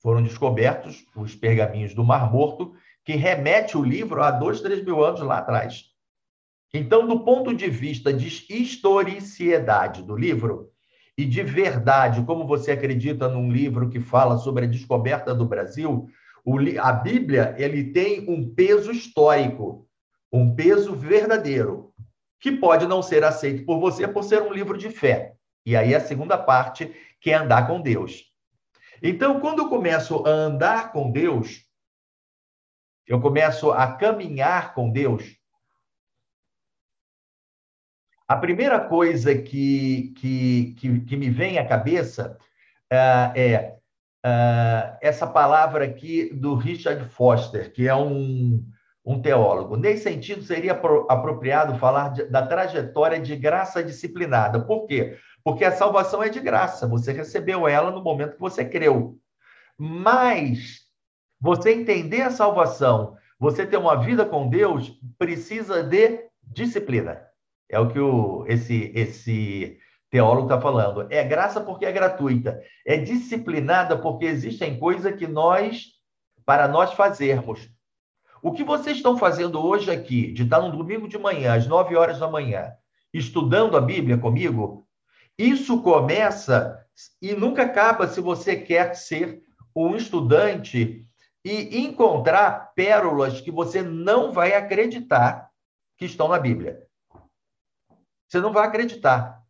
Foram 0.00 0.22
descobertos 0.22 1.04
os 1.14 1.34
pergaminhos 1.34 1.94
do 1.94 2.04
Mar 2.04 2.30
Morto, 2.32 2.74
que 3.04 3.16
remete 3.16 3.76
o 3.76 3.84
livro 3.84 4.22
a 4.22 4.30
dois, 4.30 4.60
três 4.60 4.84
mil 4.84 5.04
anos 5.04 5.20
lá 5.20 5.38
atrás. 5.38 5.87
Então, 6.72 7.06
do 7.06 7.20
ponto 7.20 7.54
de 7.54 7.68
vista 7.70 8.12
de 8.12 8.28
historicidade 8.52 10.02
do 10.02 10.14
livro 10.14 10.70
e 11.16 11.24
de 11.24 11.42
verdade, 11.42 12.22
como 12.24 12.46
você 12.46 12.72
acredita 12.72 13.28
num 13.28 13.50
livro 13.50 13.88
que 13.88 14.00
fala 14.00 14.36
sobre 14.36 14.64
a 14.64 14.68
descoberta 14.68 15.34
do 15.34 15.46
Brasil, 15.46 16.08
a 16.80 16.92
Bíblia 16.92 17.54
ele 17.58 17.92
tem 17.92 18.28
um 18.28 18.54
peso 18.54 18.90
histórico, 18.90 19.88
um 20.32 20.54
peso 20.54 20.94
verdadeiro, 20.94 21.92
que 22.40 22.52
pode 22.52 22.86
não 22.86 23.02
ser 23.02 23.24
aceito 23.24 23.64
por 23.64 23.80
você 23.80 24.06
por 24.06 24.22
ser 24.22 24.42
um 24.42 24.52
livro 24.52 24.78
de 24.78 24.90
fé. 24.90 25.34
E 25.66 25.76
aí 25.76 25.94
a 25.94 26.00
segunda 26.00 26.38
parte 26.38 26.94
que 27.20 27.30
é 27.30 27.34
andar 27.34 27.66
com 27.66 27.80
Deus. 27.80 28.24
Então, 29.02 29.40
quando 29.40 29.60
eu 29.60 29.68
começo 29.68 30.24
a 30.26 30.30
andar 30.30 30.92
com 30.92 31.10
Deus, 31.10 31.64
eu 33.06 33.20
começo 33.20 33.70
a 33.70 33.92
caminhar 33.92 34.74
com 34.74 34.90
Deus, 34.90 35.37
a 38.28 38.36
primeira 38.36 38.78
coisa 38.78 39.34
que, 39.34 40.12
que, 40.16 40.74
que, 40.76 41.00
que 41.00 41.16
me 41.16 41.30
vem 41.30 41.58
à 41.58 41.66
cabeça 41.66 42.36
uh, 42.92 43.32
é 43.34 43.74
uh, 44.24 44.98
essa 45.00 45.26
palavra 45.26 45.86
aqui 45.86 46.28
do 46.34 46.54
Richard 46.54 47.08
Foster, 47.08 47.72
que 47.72 47.88
é 47.88 47.94
um, 47.94 48.62
um 49.02 49.22
teólogo. 49.22 49.78
Nesse 49.78 50.02
sentido, 50.02 50.42
seria 50.42 50.72
apropriado 50.72 51.78
falar 51.78 52.10
de, 52.10 52.24
da 52.24 52.46
trajetória 52.46 53.18
de 53.18 53.34
graça 53.34 53.82
disciplinada. 53.82 54.60
Por 54.60 54.86
quê? 54.86 55.16
Porque 55.42 55.64
a 55.64 55.72
salvação 55.72 56.22
é 56.22 56.28
de 56.28 56.40
graça, 56.40 56.86
você 56.86 57.12
recebeu 57.12 57.66
ela 57.66 57.90
no 57.90 58.02
momento 58.02 58.34
que 58.34 58.40
você 58.40 58.62
creu. 58.62 59.18
Mas 59.78 60.80
você 61.40 61.72
entender 61.72 62.20
a 62.20 62.30
salvação, 62.30 63.16
você 63.38 63.64
ter 63.64 63.78
uma 63.78 63.96
vida 63.96 64.26
com 64.26 64.50
Deus, 64.50 64.92
precisa 65.16 65.82
de 65.82 66.28
disciplina. 66.42 67.27
É 67.68 67.78
o 67.78 67.88
que 67.88 67.98
o, 67.98 68.44
esse, 68.46 68.92
esse 68.94 69.78
teólogo 70.10 70.46
está 70.46 70.60
falando. 70.60 71.06
É 71.10 71.22
graça 71.22 71.60
porque 71.60 71.84
é 71.84 71.92
gratuita. 71.92 72.60
É 72.86 72.96
disciplinada 72.96 73.96
porque 73.96 74.24
existem 74.24 74.78
coisas 74.78 75.14
que 75.16 75.26
nós, 75.26 75.86
para 76.44 76.66
nós 76.66 76.92
fazermos. 76.94 77.68
O 78.42 78.52
que 78.52 78.64
vocês 78.64 78.96
estão 78.96 79.18
fazendo 79.18 79.64
hoje 79.64 79.90
aqui, 79.90 80.32
de 80.32 80.44
estar 80.44 80.60
no 80.60 80.70
domingo 80.70 81.08
de 81.08 81.18
manhã, 81.18 81.54
às 81.54 81.66
9 81.66 81.96
horas 81.96 82.18
da 82.18 82.28
manhã, 82.28 82.72
estudando 83.12 83.76
a 83.76 83.80
Bíblia 83.80 84.16
comigo, 84.16 84.86
isso 85.36 85.82
começa 85.82 86.84
e 87.20 87.34
nunca 87.34 87.62
acaba 87.62 88.08
se 88.08 88.20
você 88.20 88.56
quer 88.56 88.94
ser 88.94 89.42
um 89.74 89.96
estudante 89.96 91.04
e 91.44 91.78
encontrar 91.78 92.72
pérolas 92.74 93.40
que 93.40 93.50
você 93.50 93.82
não 93.82 94.32
vai 94.32 94.54
acreditar 94.54 95.50
que 95.96 96.04
estão 96.04 96.28
na 96.28 96.38
Bíblia. 96.38 96.87
Você 98.28 98.40
não 98.40 98.52
vai 98.52 98.66
acreditar. 98.66 99.42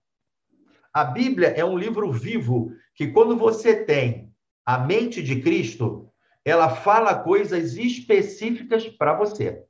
A 0.93 1.05
Bíblia 1.05 1.49
é 1.49 1.65
um 1.65 1.77
livro 1.77 2.11
vivo 2.13 2.73
que, 2.95 3.09
quando 3.09 3.37
você 3.37 3.85
tem 3.85 4.33
a 4.65 4.79
mente 4.79 5.23
de 5.23 5.41
Cristo, 5.43 6.11
ela 6.45 6.71
fala 6.71 7.15
coisas 7.15 7.77
específicas 7.77 8.89
para 8.89 9.15
você. 9.15 9.65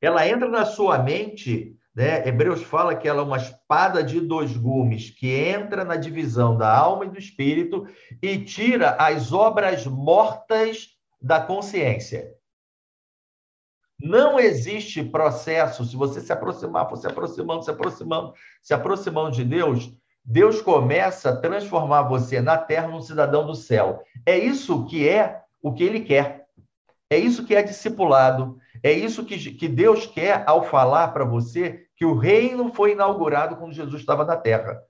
Ela 0.00 0.26
entra 0.28 0.48
na 0.48 0.64
sua 0.64 0.98
mente, 0.98 1.76
né? 1.94 2.26
Hebreus 2.26 2.62
fala 2.62 2.96
que 2.96 3.06
ela 3.06 3.20
é 3.20 3.24
uma 3.24 3.36
espada 3.36 4.02
de 4.02 4.20
dois 4.20 4.56
gumes 4.56 5.10
que 5.10 5.30
entra 5.32 5.84
na 5.84 5.96
divisão 5.96 6.56
da 6.56 6.76
alma 6.76 7.06
e 7.06 7.10
do 7.10 7.18
espírito 7.18 7.86
e 8.20 8.44
tira 8.44 8.96
as 8.96 9.32
obras 9.32 9.86
mortas 9.86 10.88
da 11.20 11.40
consciência. 11.40 12.34
Não 14.00 14.38
existe 14.38 15.02
processo, 15.02 15.84
se 15.84 15.96
você 15.96 16.20
se 16.20 16.32
aproximar, 16.32 16.88
for 16.88 16.96
se 16.96 17.06
aproximando, 17.06 17.62
se 17.62 17.70
aproximando, 17.70 18.34
se 18.60 18.74
aproximando 18.74 19.30
de 19.30 19.44
Deus, 19.44 19.92
Deus 20.24 20.60
começa 20.60 21.30
a 21.30 21.36
transformar 21.36 22.02
você 22.02 22.40
na 22.40 22.56
terra 22.56 22.88
num 22.88 23.00
cidadão 23.00 23.46
do 23.46 23.54
céu. 23.54 24.02
É 24.24 24.36
isso 24.36 24.86
que 24.86 25.08
é 25.08 25.42
o 25.62 25.72
que 25.72 25.84
ele 25.84 26.00
quer. 26.00 26.46
É 27.10 27.18
isso 27.18 27.44
que 27.44 27.54
é 27.54 27.62
discipulado. 27.62 28.58
É 28.82 28.90
isso 28.92 29.24
que, 29.24 29.38
que 29.52 29.68
Deus 29.68 30.06
quer 30.06 30.42
ao 30.46 30.64
falar 30.64 31.08
para 31.08 31.24
você 31.24 31.86
que 31.96 32.04
o 32.04 32.16
reino 32.16 32.72
foi 32.74 32.92
inaugurado 32.92 33.56
quando 33.56 33.72
Jesus 33.72 34.00
estava 34.00 34.24
na 34.24 34.36
terra. 34.36 34.82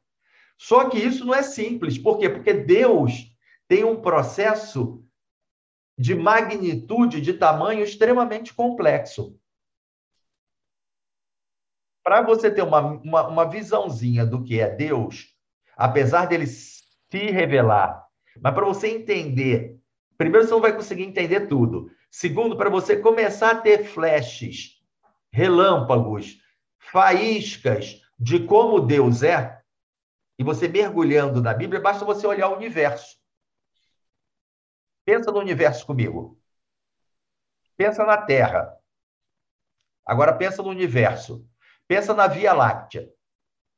Só 0.57 0.89
que 0.89 0.99
isso 0.99 1.25
não 1.25 1.35
é 1.35 1.43
simples. 1.43 1.99
Por 1.99 2.19
quê? 2.19 2.29
Porque 2.29 2.53
Deus 2.53 3.13
tem 3.69 3.85
um 3.85 4.01
processo 4.01 5.03
de 5.97 6.15
magnitude, 6.15 7.21
de 7.21 7.35
tamanho 7.35 7.83
extremamente 7.83 8.53
complexo. 8.53 9.39
Para 12.03 12.23
você 12.23 12.51
ter 12.51 12.63
uma, 12.63 12.81
uma, 12.81 13.29
uma 13.29 13.45
visãozinha 13.49 14.27
do 14.27 14.43
que 14.43 14.61
é 14.61 14.69
Deus, 14.69 15.35
apesar 15.77 16.27
dele 16.27 16.47
se 16.47 17.31
revelar, 17.31 18.05
mas 18.41 18.55
para 18.55 18.65
você 18.65 18.89
entender, 18.89 19.79
primeiro 20.19 20.47
você 20.47 20.53
não 20.53 20.61
vai 20.61 20.75
conseguir 20.75 21.05
entender 21.05 21.47
tudo. 21.47 21.91
Segundo, 22.11 22.57
para 22.57 22.69
você 22.69 22.97
começar 22.97 23.51
a 23.53 23.61
ter 23.61 23.85
flashes, 23.85 24.81
relâmpagos, 25.33 26.39
faíscas 26.79 28.03
de 28.19 28.41
como 28.41 28.81
Deus 28.81 29.23
é, 29.23 29.61
e 30.39 30.45
você 30.45 30.69
mergulhando 30.69 31.41
na 31.41 31.55
Bíblia, 31.55 31.81
basta 31.81 32.05
você 32.05 32.27
olhar 32.27 32.49
o 32.49 32.57
universo. 32.57 33.17
Pensa 35.05 35.31
no 35.31 35.39
universo 35.39 35.87
comigo. 35.87 36.39
Pensa 37.77 38.05
na 38.05 38.17
Terra. 38.17 38.75
Agora 40.07 40.33
pensa 40.35 40.63
no 40.63 40.71
universo. 40.71 41.47
Pensa 41.87 42.15
na 42.15 42.27
Via 42.27 42.53
Láctea. 42.53 43.09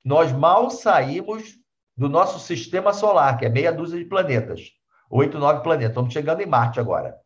Nós 0.04 0.33
mal 0.33 0.71
saímos 0.71 1.59
do 1.97 2.09
nosso 2.09 2.38
sistema 2.38 2.92
solar, 2.92 3.38
que 3.38 3.47
é 3.47 3.49
meia 3.49 3.73
dúzia 3.73 3.99
de 3.99 4.04
planetas. 4.04 4.71
Oito, 5.11 5.38
nove 5.38 5.62
planetas. 5.62 5.90
Estamos 5.90 6.12
chegando 6.12 6.40
em 6.40 6.47
Marte 6.47 6.78
agora. 6.78 7.18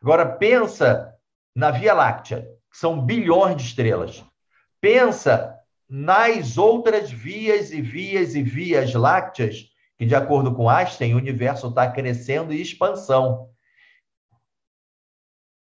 Agora 0.00 0.26
pensa 0.26 1.14
na 1.54 1.70
Via 1.70 1.94
Láctea, 1.94 2.42
que 2.70 2.76
são 2.76 3.04
bilhões 3.04 3.56
de 3.56 3.62
estrelas. 3.62 4.24
Pensa 4.80 5.58
nas 5.88 6.58
outras 6.58 7.10
vias 7.10 7.70
e 7.70 7.80
vias 7.80 8.34
e 8.34 8.42
vias 8.42 8.92
lácteas 8.94 9.73
que, 10.04 10.08
de 10.08 10.14
acordo 10.14 10.54
com 10.54 10.68
Einstein, 10.68 11.14
o 11.14 11.16
universo 11.16 11.68
está 11.68 11.90
crescendo 11.90 12.52
em 12.52 12.60
expansão. 12.60 13.50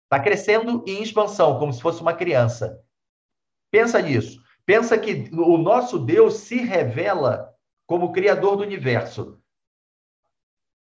Está 0.04 0.22
crescendo 0.22 0.84
em 0.86 1.02
expansão, 1.02 1.58
como 1.58 1.72
se 1.72 1.82
fosse 1.82 2.00
uma 2.00 2.14
criança. 2.14 2.82
Pensa 3.70 4.00
nisso. 4.00 4.40
Pensa 4.64 4.96
que 4.96 5.28
o 5.32 5.58
nosso 5.58 5.98
Deus 5.98 6.34
se 6.34 6.56
revela 6.56 7.52
como 7.86 8.12
criador 8.12 8.56
do 8.56 8.62
universo. 8.62 9.40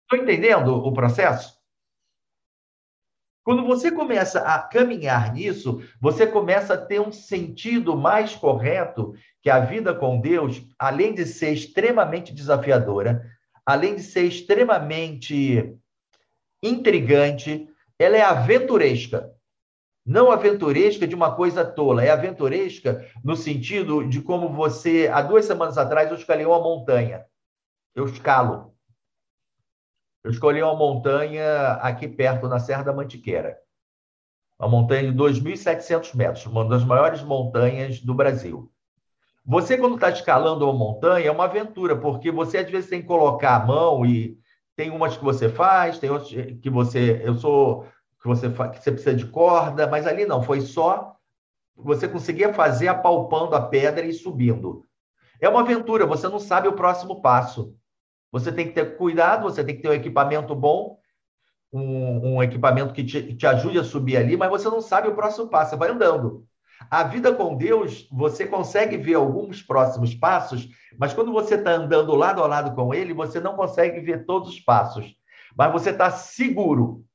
Estou 0.03 0.23
entendendo 0.23 0.75
o 0.75 0.93
processo? 0.93 1.59
Quando 3.45 3.63
você 3.63 3.91
começa 3.91 4.39
a 4.39 4.57
caminhar 4.57 5.31
nisso, 5.31 5.79
você 6.01 6.25
começa 6.25 6.73
a 6.73 6.77
ter 6.77 6.99
um 6.99 7.11
sentido 7.11 7.95
mais 7.95 8.35
correto 8.35 9.13
que 9.39 9.51
a 9.51 9.59
vida 9.59 9.93
com 9.93 10.19
Deus, 10.19 10.63
além 10.79 11.13
de 11.13 11.27
ser 11.27 11.51
extremamente 11.51 12.33
desafiadora, 12.33 13.23
além 13.63 13.95
de 13.95 14.01
ser 14.01 14.23
extremamente 14.23 15.77
intrigante, 16.63 17.69
ela 17.99 18.17
é 18.17 18.21
aventuresca. 18.23 19.31
Não 20.03 20.31
aventuresca 20.31 21.07
de 21.07 21.13
uma 21.13 21.35
coisa 21.35 21.63
tola, 21.63 22.03
é 22.03 22.09
aventuresca 22.09 23.07
no 23.23 23.35
sentido 23.35 24.07
de 24.07 24.23
como 24.23 24.49
você, 24.49 25.07
há 25.07 25.21
duas 25.21 25.45
semanas 25.45 25.77
atrás, 25.77 26.09
eu 26.09 26.17
escalei 26.17 26.47
uma 26.47 26.59
montanha. 26.59 27.23
Eu 27.93 28.05
escalo. 28.05 28.74
Eu 30.25 30.31
escolhi 30.31 30.59
uma 30.63 30.75
montanha 30.75 31.73
aqui 31.73 32.07
perto, 32.07 32.47
na 32.47 32.57
Serra 32.57 32.81
da 32.81 32.91
Mantiqueira. 32.91 33.59
Uma 34.57 34.67
montanha 34.67 35.11
de 35.11 35.15
2.700 35.15 36.15
metros, 36.15 36.47
uma 36.47 36.67
das 36.67 36.83
maiores 36.83 37.21
montanhas 37.21 37.99
do 38.01 38.11
Brasil. 38.11 38.71
Você, 39.45 39.77
quando 39.77 39.93
está 39.93 40.09
escalando 40.09 40.65
uma 40.65 40.73
montanha, 40.73 41.27
é 41.27 41.31
uma 41.31 41.43
aventura, 41.43 41.95
porque 41.95 42.31
você 42.31 42.57
às 42.57 42.71
vezes 42.71 42.89
tem 42.89 43.03
que 43.03 43.07
colocar 43.07 43.55
a 43.55 43.65
mão 43.67 44.03
e 44.03 44.35
tem 44.75 44.89
umas 44.89 45.15
que 45.15 45.23
você 45.23 45.47
faz, 45.47 45.99
tem 45.99 46.09
outras 46.09 46.31
que 46.59 46.71
você. 46.71 47.21
Eu 47.23 47.35
sou. 47.35 47.85
que 48.19 48.27
você, 48.27 48.49
que 48.49 48.83
você 48.83 48.91
precisa 48.91 49.13
de 49.13 49.27
corda, 49.27 49.85
mas 49.85 50.07
ali 50.07 50.25
não, 50.25 50.41
foi 50.41 50.61
só. 50.61 51.15
Você 51.75 52.07
conseguia 52.07 52.51
fazer 52.51 52.87
apalpando 52.87 53.55
a 53.55 53.61
pedra 53.61 54.03
e 54.03 54.11
subindo. 54.11 54.87
É 55.39 55.47
uma 55.47 55.61
aventura, 55.61 56.07
você 56.07 56.27
não 56.27 56.39
sabe 56.39 56.67
o 56.67 56.73
próximo 56.73 57.21
passo. 57.21 57.75
Você 58.35 58.51
tem 58.51 58.67
que 58.67 58.73
ter 58.73 58.97
cuidado, 58.97 59.43
você 59.43 59.63
tem 59.63 59.77
que 59.77 59.81
ter 59.81 59.87
um 59.87 59.93
equipamento 59.93 60.53
bom, 60.53 60.99
um, 61.71 62.35
um 62.35 62.43
equipamento 62.43 62.93
que 62.93 63.01
te, 63.01 63.33
te 63.33 63.47
ajude 63.47 63.79
a 63.79 63.83
subir 63.83 64.17
ali, 64.17 64.35
mas 64.35 64.49
você 64.49 64.69
não 64.69 64.81
sabe 64.81 65.07
o 65.07 65.15
próximo 65.15 65.47
passo, 65.47 65.69
você 65.69 65.77
vai 65.77 65.89
andando. 65.89 66.45
A 66.91 67.03
vida 67.03 67.33
com 67.33 67.55
Deus, 67.55 68.09
você 68.11 68.45
consegue 68.45 68.97
ver 68.97 69.13
alguns 69.13 69.63
próximos 69.63 70.13
passos, 70.13 70.67
mas 70.99 71.13
quando 71.13 71.31
você 71.31 71.55
está 71.55 71.71
andando 71.71 72.13
lado 72.13 72.43
a 72.43 72.47
lado 72.47 72.75
com 72.75 72.93
Ele, 72.93 73.13
você 73.13 73.39
não 73.39 73.55
consegue 73.55 74.01
ver 74.01 74.25
todos 74.25 74.49
os 74.49 74.59
passos. 74.59 75.15
Mas 75.57 75.71
você 75.71 75.91
está 75.91 76.11
seguro, 76.11 77.05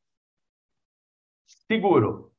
seguro, 1.69 2.33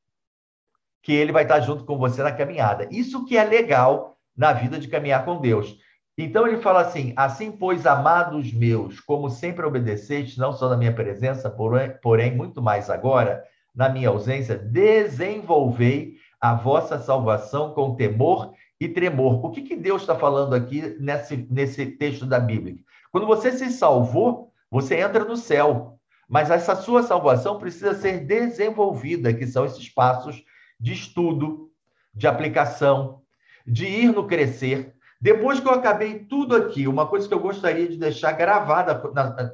que 1.04 1.12
Ele 1.12 1.30
vai 1.30 1.44
estar 1.44 1.60
junto 1.60 1.84
com 1.84 1.96
você 1.98 2.20
na 2.20 2.32
caminhada. 2.32 2.88
Isso 2.90 3.24
que 3.26 3.36
é 3.36 3.44
legal 3.44 4.18
na 4.36 4.52
vida 4.52 4.76
de 4.76 4.88
caminhar 4.88 5.24
com 5.24 5.40
Deus. 5.40 5.78
Então 6.16 6.46
ele 6.46 6.58
fala 6.58 6.82
assim: 6.82 7.12
assim, 7.16 7.50
pois, 7.50 7.86
amados 7.86 8.52
meus, 8.52 9.00
como 9.00 9.30
sempre 9.30 9.64
obedeceste, 9.64 10.38
não 10.38 10.52
só 10.52 10.68
na 10.68 10.76
minha 10.76 10.92
presença, 10.94 11.50
porém, 11.50 11.94
porém 12.02 12.36
muito 12.36 12.60
mais 12.60 12.90
agora, 12.90 13.42
na 13.74 13.88
minha 13.88 14.10
ausência, 14.10 14.56
desenvolvei 14.56 16.16
a 16.40 16.54
vossa 16.54 16.98
salvação 16.98 17.72
com 17.72 17.94
temor 17.94 18.52
e 18.80 18.88
tremor. 18.88 19.44
O 19.44 19.50
que, 19.50 19.62
que 19.62 19.76
Deus 19.76 20.02
está 20.02 20.14
falando 20.14 20.54
aqui 20.54 20.96
nesse, 20.98 21.46
nesse 21.50 21.86
texto 21.86 22.26
da 22.26 22.38
Bíblia? 22.38 22.76
Quando 23.10 23.26
você 23.26 23.52
se 23.52 23.70
salvou, 23.70 24.52
você 24.70 25.00
entra 25.00 25.24
no 25.24 25.36
céu. 25.36 25.98
Mas 26.28 26.50
essa 26.50 26.74
sua 26.74 27.02
salvação 27.02 27.58
precisa 27.58 27.94
ser 27.94 28.20
desenvolvida, 28.20 29.34
que 29.34 29.46
são 29.46 29.66
esses 29.66 29.88
passos 29.90 30.42
de 30.80 30.94
estudo, 30.94 31.70
de 32.14 32.26
aplicação, 32.26 33.20
de 33.66 33.84
ir 33.86 34.12
no 34.12 34.26
crescer. 34.26 34.94
Depois 35.22 35.60
que 35.60 35.68
eu 35.68 35.72
acabei 35.72 36.18
tudo 36.18 36.56
aqui, 36.56 36.88
uma 36.88 37.06
coisa 37.06 37.28
que 37.28 37.32
eu 37.32 37.38
gostaria 37.38 37.88
de 37.88 37.96
deixar 37.96 38.32
gravada 38.32 38.96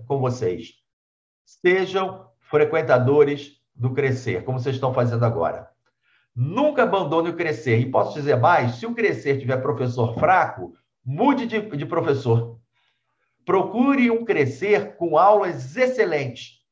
com 0.06 0.18
vocês: 0.18 0.76
sejam 1.44 2.26
frequentadores 2.38 3.60
do 3.75 3.92
crescer, 3.92 4.44
como 4.44 4.58
vocês 4.58 4.76
estão 4.76 4.94
fazendo 4.94 5.26
agora. 5.26 5.68
Nunca 6.34 6.84
abandone 6.84 7.28
o 7.28 7.37
crescer. 7.37 7.80
E 7.80 7.90
posso 7.90 8.14
dizer 8.14 8.37
mais: 8.37 8.76
se 8.76 8.87
o 8.87 8.94
crescer 8.94 9.38
tiver 9.38 9.58
professor 9.58 10.18
fraco, 10.18 10.72
mude 11.04 11.44
de, 11.44 11.60
de 11.60 11.84
professor. 11.84 12.58
Procure 13.44 14.10
um 14.10 14.25
crescer 14.25 14.96
com 14.96 15.18
aulas 15.18 15.76
excelentes. 15.76 16.62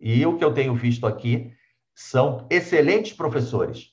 E 0.00 0.24
o 0.24 0.38
que 0.38 0.44
eu 0.44 0.54
tenho 0.54 0.76
visto 0.76 1.08
aqui 1.08 1.52
são 1.92 2.46
excelentes 2.48 3.14
professores. 3.14 3.88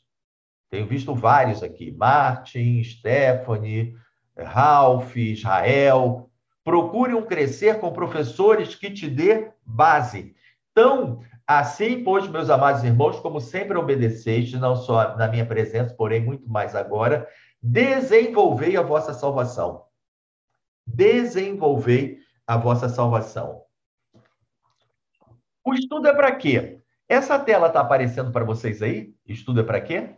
Tenho 0.70 0.86
visto 0.86 1.15
vários 1.15 1.63
aqui: 1.63 1.91
Martin, 1.91 2.84
Stephanie, 2.84 3.96
Ralph, 4.38 5.16
Israel. 5.16 6.30
Procure 6.64 7.14
um 7.14 7.26
crescer 7.26 7.80
com 7.80 7.92
professores 7.92 8.76
que 8.76 8.92
te 8.92 9.10
dê 9.10 9.52
base. 9.66 10.36
Então, 10.72 11.22
assim, 11.46 12.04
pois, 12.04 12.28
meus 12.28 12.50
amados 12.50 12.84
irmãos, 12.84 13.20
como 13.20 13.42
sempre 13.42 13.78
obedeceste, 13.78 14.58
não 14.58 14.76
só 14.76 15.16
na 15.18 15.28
minha 15.28 15.46
presença, 15.46 15.94
porém 15.96 16.24
muito 16.24 16.50
mais 16.50 16.76
agora, 16.76 17.28
desenvolvei 17.62 18.78
a 18.78 18.82
vossa 18.82 19.14
salvação. 19.14 19.86
Desenvolvei 20.86 22.20
a 22.46 22.58
vossa 22.58 22.90
salvação. 22.90 23.64
O 25.64 25.74
estudo 25.74 26.08
é 26.08 26.14
para 26.14 26.36
quê? 26.36 26.80
Essa 27.08 27.38
tela 27.38 27.68
está 27.68 27.82
aparecendo 27.82 28.32
para 28.32 28.46
vocês 28.46 28.82
aí? 28.82 29.14
Estudo 29.26 29.62
é 29.62 29.64
para 29.64 29.82
quê? 29.82 30.16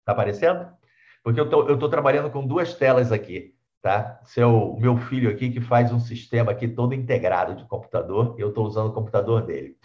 Está 0.00 0.12
aparecendo? 0.12 0.72
Porque 1.22 1.40
eu 1.40 1.48
tô, 1.48 1.72
estou 1.72 1.88
trabalhando 1.88 2.30
com 2.30 2.46
duas 2.46 2.74
telas 2.74 3.12
aqui, 3.12 3.54
tá? 3.80 4.20
Seu 4.24 4.76
meu 4.80 4.96
filho 4.96 5.30
aqui 5.30 5.50
que 5.50 5.60
faz 5.60 5.92
um 5.92 6.00
sistema 6.00 6.52
aqui 6.52 6.68
todo 6.68 6.94
integrado 6.94 7.54
de 7.54 7.64
computador, 7.66 8.34
e 8.38 8.40
eu 8.40 8.48
estou 8.48 8.66
usando 8.66 8.88
o 8.88 8.92
computador 8.92 9.42
dele, 9.42 9.76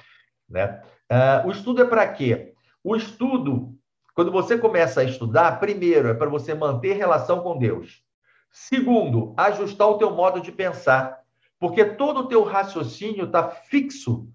né? 0.49 0.81
Uh, 1.11 1.47
o 1.47 1.51
estudo 1.51 1.81
é 1.81 1.85
para 1.85 2.07
quê? 2.07 2.53
O 2.83 2.95
estudo, 2.95 3.77
quando 4.13 4.31
você 4.31 4.57
começa 4.57 5.01
a 5.01 5.03
estudar, 5.03 5.59
primeiro 5.59 6.09
é 6.09 6.13
para 6.13 6.29
você 6.29 6.53
manter 6.53 6.93
relação 6.93 7.41
com 7.41 7.57
Deus. 7.57 8.03
Segundo, 8.51 9.33
ajustar 9.37 9.87
o 9.87 9.97
teu 9.97 10.11
modo 10.11 10.41
de 10.41 10.51
pensar, 10.51 11.21
porque 11.59 11.85
todo 11.85 12.21
o 12.21 12.27
teu 12.27 12.43
raciocínio 12.43 13.25
está 13.25 13.49
fixo 13.49 14.27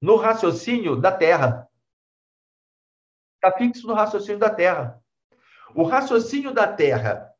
no 0.00 0.16
raciocínio 0.16 0.96
da 0.96 1.12
Terra. 1.12 1.68
Está 3.36 3.56
fixo 3.56 3.86
no 3.86 3.94
raciocínio 3.94 4.38
da 4.38 4.50
Terra. 4.50 5.02
O 5.74 5.84
raciocínio 5.84 6.52
da 6.52 6.66
Terra 6.66 7.30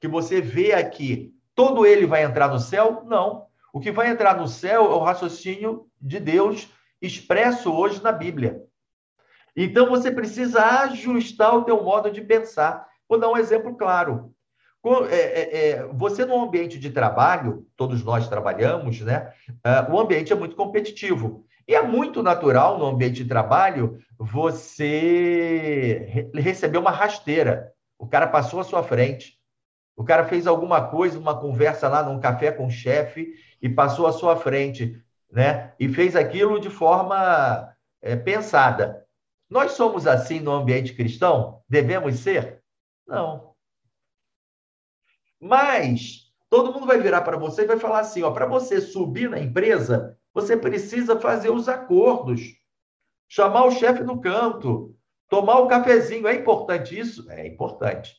que 0.00 0.08
você 0.08 0.40
vê 0.40 0.72
aqui, 0.72 1.34
todo 1.54 1.86
ele 1.86 2.06
vai 2.06 2.22
entrar 2.22 2.48
no 2.48 2.58
céu? 2.58 3.02
Não. 3.06 3.46
O 3.72 3.80
que 3.80 3.90
vai 3.90 4.08
entrar 4.08 4.36
no 4.36 4.48
céu 4.48 4.86
é 4.86 4.94
o 4.94 5.02
raciocínio 5.02 5.86
de 6.00 6.20
Deus 6.20 6.68
expresso 7.00 7.72
hoje 7.72 8.02
na 8.02 8.12
Bíblia. 8.12 8.62
Então 9.56 9.88
você 9.88 10.10
precisa 10.10 10.62
ajustar 10.82 11.54
o 11.54 11.64
teu 11.64 11.82
modo 11.82 12.10
de 12.10 12.20
pensar. 12.20 12.86
Vou 13.08 13.18
dar 13.18 13.30
um 13.30 13.36
exemplo 13.36 13.74
claro. 13.76 14.32
É, 15.10 15.16
é, 15.16 15.70
é, 15.70 15.86
você 15.92 16.24
no 16.24 16.40
ambiente 16.40 16.78
de 16.78 16.90
trabalho, 16.90 17.66
todos 17.76 18.04
nós 18.04 18.28
trabalhamos, 18.28 19.00
né? 19.00 19.32
Uh, 19.48 19.92
o 19.92 19.98
ambiente 19.98 20.32
é 20.32 20.36
muito 20.36 20.54
competitivo. 20.54 21.44
E 21.66 21.74
é 21.74 21.82
muito 21.82 22.22
natural 22.22 22.78
no 22.78 22.86
ambiente 22.86 23.24
de 23.24 23.28
trabalho 23.28 23.98
você 24.16 26.30
receber 26.32 26.78
uma 26.78 26.92
rasteira. 26.92 27.72
O 27.98 28.06
cara 28.06 28.26
passou 28.26 28.60
à 28.60 28.64
sua 28.64 28.82
frente. 28.82 29.38
O 29.96 30.04
cara 30.04 30.26
fez 30.26 30.46
alguma 30.46 30.88
coisa, 30.88 31.18
uma 31.18 31.38
conversa 31.38 31.88
lá 31.88 32.02
num 32.02 32.20
café 32.20 32.52
com 32.52 32.66
o 32.66 32.70
chefe 32.70 33.34
e 33.62 33.68
passou 33.68 34.06
à 34.06 34.12
sua 34.12 34.36
frente, 34.36 35.02
né? 35.30 35.74
E 35.80 35.88
fez 35.88 36.14
aquilo 36.14 36.60
de 36.60 36.68
forma 36.68 37.74
é, 38.02 38.14
pensada. 38.14 39.06
Nós 39.48 39.72
somos 39.72 40.06
assim 40.06 40.40
no 40.40 40.52
ambiente 40.52 40.92
cristão? 40.92 41.62
Devemos 41.68 42.18
ser? 42.18 42.62
Não. 43.06 43.54
Mas 45.40 46.32
todo 46.50 46.72
mundo 46.72 46.86
vai 46.86 47.00
virar 47.00 47.22
para 47.22 47.36
você 47.36 47.62
e 47.62 47.66
vai 47.66 47.78
falar 47.78 48.00
assim, 48.00 48.22
ó, 48.22 48.30
para 48.30 48.46
você 48.46 48.80
subir 48.80 49.30
na 49.30 49.38
empresa, 49.38 50.18
você 50.34 50.56
precisa 50.56 51.18
fazer 51.20 51.50
os 51.50 51.68
acordos, 51.68 52.42
chamar 53.28 53.64
o 53.66 53.70
chefe 53.70 54.02
no 54.02 54.20
canto, 54.20 54.95
Tomar 55.28 55.60
um 55.60 55.68
cafezinho, 55.68 56.28
é 56.28 56.34
importante 56.34 56.98
isso? 56.98 57.30
É 57.30 57.46
importante. 57.46 58.16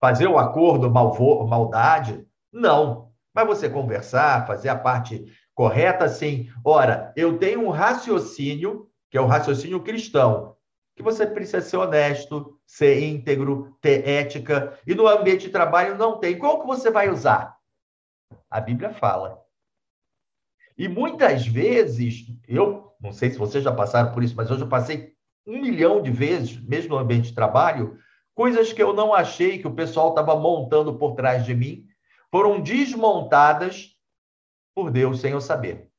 Fazer 0.00 0.26
o 0.26 0.34
um 0.34 0.38
acordo, 0.38 0.90
malvo, 0.90 1.46
maldade? 1.46 2.26
Não. 2.52 3.12
Mas 3.34 3.46
você 3.46 3.68
conversar, 3.68 4.46
fazer 4.46 4.68
a 4.68 4.78
parte 4.78 5.24
correta, 5.54 6.08
sim. 6.08 6.50
Ora, 6.64 7.12
eu 7.16 7.38
tenho 7.38 7.64
um 7.64 7.70
raciocínio, 7.70 8.88
que 9.10 9.18
é 9.18 9.20
o 9.20 9.26
raciocínio 9.26 9.82
cristão, 9.82 10.56
que 10.96 11.02
você 11.02 11.26
precisa 11.26 11.60
ser 11.60 11.76
honesto, 11.76 12.58
ser 12.66 13.02
íntegro, 13.02 13.76
ter 13.80 14.06
ética, 14.08 14.78
e 14.86 14.94
no 14.94 15.06
ambiente 15.06 15.46
de 15.46 15.52
trabalho 15.52 15.96
não 15.96 16.18
tem. 16.18 16.38
Qual 16.38 16.60
que 16.60 16.66
você 16.66 16.90
vai 16.90 17.10
usar? 17.10 17.56
A 18.50 18.60
Bíblia 18.60 18.92
fala. 18.92 19.42
E 20.76 20.88
muitas 20.88 21.46
vezes, 21.46 22.26
eu 22.46 22.94
não 23.00 23.12
sei 23.12 23.30
se 23.30 23.38
vocês 23.38 23.62
já 23.62 23.72
passaram 23.72 24.12
por 24.12 24.22
isso, 24.22 24.34
mas 24.36 24.48
eu 24.50 24.58
já 24.58 24.66
passei 24.66 25.17
um 25.48 25.62
milhão 25.62 26.02
de 26.02 26.10
vezes, 26.10 26.60
mesmo 26.60 26.90
no 26.90 26.98
ambiente 26.98 27.30
de 27.30 27.34
trabalho, 27.34 27.98
coisas 28.34 28.70
que 28.70 28.82
eu 28.82 28.92
não 28.92 29.14
achei 29.14 29.58
que 29.58 29.66
o 29.66 29.74
pessoal 29.74 30.10
estava 30.10 30.38
montando 30.38 30.98
por 30.98 31.14
trás 31.14 31.46
de 31.46 31.54
mim, 31.54 31.88
foram 32.30 32.60
desmontadas 32.60 33.96
por 34.74 34.90
Deus 34.90 35.22
sem 35.22 35.32
eu 35.32 35.40
saber. 35.40 35.90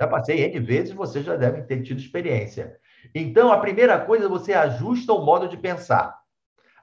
Já 0.00 0.08
passei 0.08 0.42
N 0.42 0.58
vezes, 0.58 0.92
vocês 0.92 1.24
já 1.24 1.36
devem 1.36 1.64
ter 1.64 1.84
tido 1.84 2.00
experiência. 2.00 2.80
Então, 3.14 3.52
a 3.52 3.60
primeira 3.60 4.04
coisa, 4.04 4.28
você 4.28 4.52
ajusta 4.52 5.12
o 5.12 5.24
modo 5.24 5.48
de 5.48 5.56
pensar. 5.56 6.20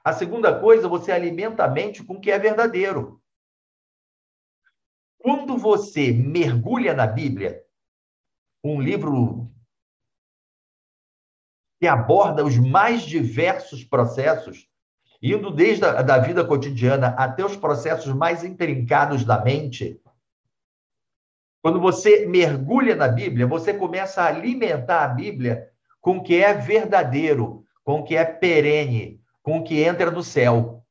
A 0.02 0.14
segunda 0.14 0.58
coisa, 0.58 0.88
você 0.88 1.12
alimenta 1.12 1.64
a 1.64 1.68
mente 1.68 2.02
com 2.02 2.14
o 2.14 2.20
que 2.20 2.30
é 2.30 2.38
verdadeiro. 2.38 3.20
Quando 5.18 5.58
você 5.58 6.10
mergulha 6.10 6.94
na 6.94 7.06
Bíblia, 7.06 7.62
um 8.64 8.80
livro 8.80 9.50
que 11.80 11.86
aborda 11.86 12.44
os 12.44 12.58
mais 12.58 13.02
diversos 13.02 13.82
processos, 13.82 14.68
indo 15.22 15.50
desde 15.50 15.82
a 15.86 16.02
da 16.02 16.18
vida 16.18 16.44
cotidiana 16.44 17.14
até 17.16 17.42
os 17.42 17.56
processos 17.56 18.12
mais 18.12 18.44
intrincados 18.44 19.24
da 19.24 19.42
mente. 19.42 19.98
Quando 21.62 21.80
você 21.80 22.26
mergulha 22.26 22.94
na 22.94 23.08
Bíblia, 23.08 23.46
você 23.46 23.72
começa 23.72 24.22
a 24.22 24.26
alimentar 24.26 25.04
a 25.04 25.08
Bíblia 25.08 25.68
com 26.02 26.18
o 26.18 26.22
que 26.22 26.36
é 26.36 26.52
verdadeiro, 26.52 27.64
com 27.82 28.00
o 28.00 28.04
que 28.04 28.14
é 28.14 28.26
perene, 28.26 29.18
com 29.42 29.58
o 29.58 29.64
que 29.64 29.82
entra 29.82 30.10
no 30.10 30.22
céu. 30.22 30.84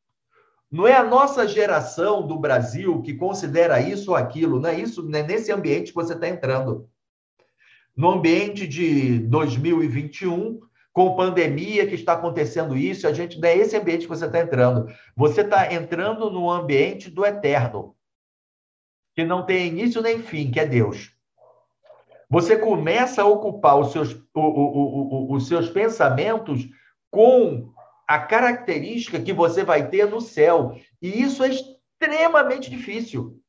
Não 0.71 0.87
é 0.87 0.95
a 0.95 1.03
nossa 1.03 1.47
geração 1.47 2.25
do 2.25 2.37
Brasil 2.37 3.01
que 3.03 3.13
considera 3.13 3.79
isso 3.79 4.11
ou 4.11 4.17
aquilo, 4.17 4.59
não 4.59 4.69
é 4.69 4.79
isso, 4.79 5.03
não 5.03 5.19
é 5.19 5.23
nesse 5.23 5.51
ambiente 5.51 5.89
que 5.89 5.95
você 5.95 6.13
está 6.13 6.27
entrando. 6.27 6.89
No 7.95 8.11
ambiente 8.11 8.67
de 8.67 9.19
2021, 9.19 10.61
com 10.93 11.15
pandemia 11.15 11.87
que 11.87 11.95
está 11.95 12.13
acontecendo 12.13 12.75
isso, 12.75 13.07
a 13.07 13.13
gente 13.13 13.43
é 13.45 13.57
esse 13.57 13.77
ambiente 13.77 14.01
que 14.01 14.09
você 14.09 14.25
está 14.25 14.39
entrando. 14.39 14.91
Você 15.15 15.41
está 15.41 15.71
entrando 15.71 16.29
no 16.29 16.49
ambiente 16.49 17.09
do 17.09 17.25
eterno, 17.25 17.95
que 19.15 19.23
não 19.23 19.45
tem 19.45 19.67
início 19.67 20.01
nem 20.01 20.21
fim, 20.21 20.51
que 20.51 20.59
é 20.59 20.65
Deus. 20.65 21.13
Você 22.29 22.57
começa 22.57 23.21
a 23.21 23.25
ocupar 23.25 23.79
os 23.79 23.91
seus, 23.91 24.13
o, 24.13 24.39
o, 24.39 25.31
o, 25.31 25.33
os 25.33 25.47
seus 25.47 25.69
pensamentos 25.69 26.67
com 27.09 27.71
a 28.07 28.19
característica 28.19 29.21
que 29.21 29.33
você 29.33 29.63
vai 29.63 29.89
ter 29.89 30.07
no 30.07 30.19
céu. 30.19 30.75
E 31.01 31.21
isso 31.21 31.43
é 31.43 31.49
extremamente 31.49 32.69
difícil. 32.69 33.39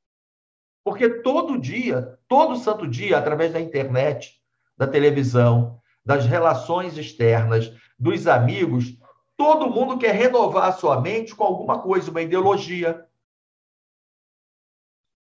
Porque 0.85 1.09
todo 1.21 1.59
dia, 1.59 2.19
todo 2.29 2.57
santo 2.57 2.87
dia, 2.87 3.19
através 3.19 3.53
da 3.53 3.61
internet, 3.61 4.41
da 4.77 4.87
televisão, 4.87 5.80
das 6.11 6.27
relações 6.27 6.99
externas, 6.99 7.73
dos 7.97 8.27
amigos, 8.27 8.99
todo 9.37 9.71
mundo 9.71 9.97
quer 9.97 10.13
renovar 10.13 10.69
a 10.69 10.73
sua 10.73 11.01
mente 11.01 11.37
com 11.37 11.45
alguma 11.45 11.79
coisa, 11.79 12.11
uma 12.11 12.21
ideologia, 12.21 13.07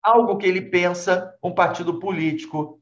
algo 0.01 0.39
que 0.39 0.47
ele 0.47 0.63
pensa, 0.63 1.37
um 1.43 1.53
partido 1.53 1.99
político. 1.99 2.81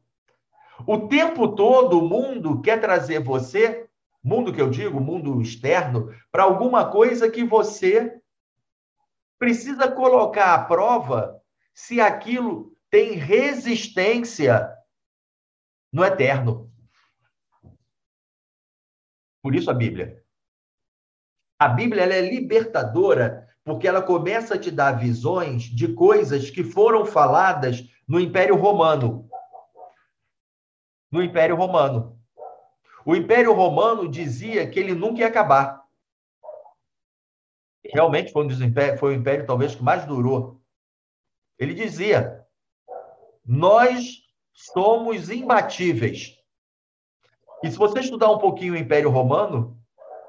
O 0.86 1.08
tempo 1.08 1.48
todo 1.48 1.98
o 1.98 2.06
mundo 2.06 2.60
quer 2.60 2.78
trazer 2.78 3.20
você, 3.20 3.88
mundo 4.22 4.52
que 4.52 4.60
eu 4.60 4.68
digo, 4.68 5.00
mundo 5.00 5.40
externo, 5.40 6.14
para 6.30 6.42
alguma 6.42 6.90
coisa 6.90 7.30
que 7.30 7.42
você 7.42 8.20
precisa 9.38 9.90
colocar 9.90 10.52
à 10.52 10.62
prova 10.62 11.40
se 11.72 12.02
aquilo 12.02 12.70
tem 12.90 13.12
resistência 13.12 14.70
no 15.90 16.04
eterno. 16.04 16.67
Por 19.42 19.54
isso 19.54 19.70
a 19.70 19.74
Bíblia. 19.74 20.22
A 21.58 21.68
Bíblia 21.68 22.04
é 22.04 22.20
libertadora 22.20 23.48
porque 23.64 23.86
ela 23.86 24.00
começa 24.00 24.54
a 24.54 24.58
te 24.58 24.70
dar 24.70 24.92
visões 24.92 25.64
de 25.64 25.92
coisas 25.92 26.50
que 26.50 26.64
foram 26.64 27.04
faladas 27.04 27.84
no 28.06 28.18
Império 28.18 28.56
Romano. 28.56 29.28
No 31.10 31.22
Império 31.22 31.56
Romano. 31.56 32.18
O 33.04 33.14
Império 33.14 33.52
Romano 33.52 34.08
dizia 34.08 34.68
que 34.68 34.78
ele 34.78 34.94
nunca 34.94 35.20
ia 35.20 35.28
acabar. 35.28 35.82
Realmente 37.84 38.32
foi 38.32 38.44
um 38.44 38.48
dos 38.48 38.60
impérios, 38.60 39.00
foi 39.00 39.14
o 39.14 39.18
império 39.18 39.46
talvez 39.46 39.74
que 39.74 39.82
mais 39.82 40.04
durou. 40.04 40.60
Ele 41.58 41.74
dizia: 41.74 42.46
Nós 43.44 44.22
somos 44.52 45.30
imbatíveis. 45.30 46.37
E 47.62 47.70
se 47.70 47.76
você 47.76 48.00
estudar 48.00 48.30
um 48.30 48.38
pouquinho 48.38 48.74
o 48.74 48.76
Império 48.76 49.10
Romano, 49.10 49.76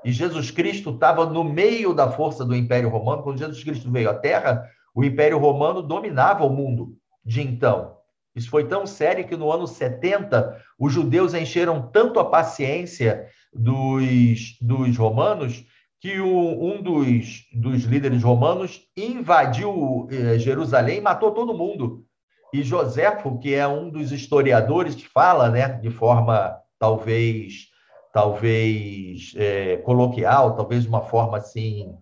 e 0.04 0.12
Jesus 0.12 0.50
Cristo 0.50 0.92
estava 0.92 1.26
no 1.26 1.44
meio 1.44 1.94
da 1.94 2.10
força 2.10 2.46
do 2.46 2.56
Império 2.56 2.90
Romano, 2.90 3.24
quando 3.24 3.38
Jesus 3.38 3.64
Cristo 3.64 3.92
veio 3.92 4.10
à 4.10 4.14
Terra, 4.14 4.68
o 4.96 5.04
Império 5.04 5.38
Romano 5.38 5.82
dominava 5.82 6.46
o 6.46 6.50
mundo 6.50 6.96
de 7.24 7.42
então. 7.42 7.98
Isso 8.36 8.50
foi 8.50 8.66
tão 8.66 8.86
sério 8.86 9.28
que 9.28 9.36
no 9.36 9.52
ano 9.52 9.68
70, 9.68 10.58
os 10.80 10.94
judeus 10.94 11.34
encheram 11.34 11.90
tanto 11.92 12.20
a 12.20 12.26
paciência 12.26 13.28
dos, 13.54 14.58
dos 14.62 14.98
romanos 14.98 15.66
que 16.00 16.20
o, 16.20 16.64
um 16.64 16.82
dos, 16.82 17.46
dos 17.54 17.84
líderes 17.84 18.24
romanos 18.24 18.82
invadiu 18.96 20.08
eh, 20.10 20.40
Jerusalém 20.40 21.00
e 21.00 21.02
matou 21.02 21.32
todo 21.32 21.58
mundo. 21.58 22.06
E 22.54 22.64
Joséfo, 22.64 23.38
que 23.38 23.54
é 23.54 23.68
um 23.68 23.90
dos 23.90 24.12
historiadores 24.12 24.96
que 24.96 25.08
fala, 25.08 25.50
né, 25.50 25.68
de 25.68 25.90
forma 25.90 26.58
talvez 26.80 27.70
talvez 28.12 29.34
é, 29.36 29.78
coloquial, 29.78 30.56
talvez 30.56 30.84
de 30.84 30.90
uma 30.90 31.02
forma 31.02 31.38
assim 31.38 31.96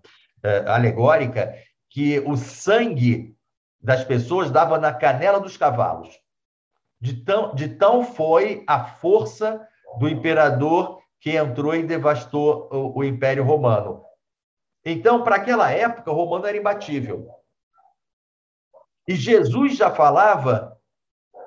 é, 0.44 0.60
alegórica, 0.70 1.54
que 1.90 2.20
o 2.20 2.36
sangue 2.36 3.36
das 3.80 4.04
pessoas 4.04 4.52
dava 4.52 4.78
na 4.78 4.94
canela 4.94 5.40
dos 5.40 5.58
cavalos. 5.58 6.10
De 7.00 7.14
tão, 7.24 7.54
de 7.54 7.70
tão 7.70 8.04
foi 8.04 8.64
a 8.68 8.84
força 8.84 9.68
do 10.00 10.08
imperador 10.08 11.02
que 11.20 11.36
entrou 11.36 11.76
e 11.76 11.84
devastou 11.84 12.70
o, 12.72 13.00
o 13.00 13.04
Império 13.04 13.44
Romano. 13.44 14.04
Então, 14.84 15.24
para 15.24 15.36
aquela 15.36 15.70
época, 15.72 16.12
o 16.12 16.16
romano 16.16 16.46
era 16.46 16.58
imbatível. 16.58 17.30
E 19.08 19.16
Jesus 19.16 19.76
já 19.76 19.92
falava 19.92 20.78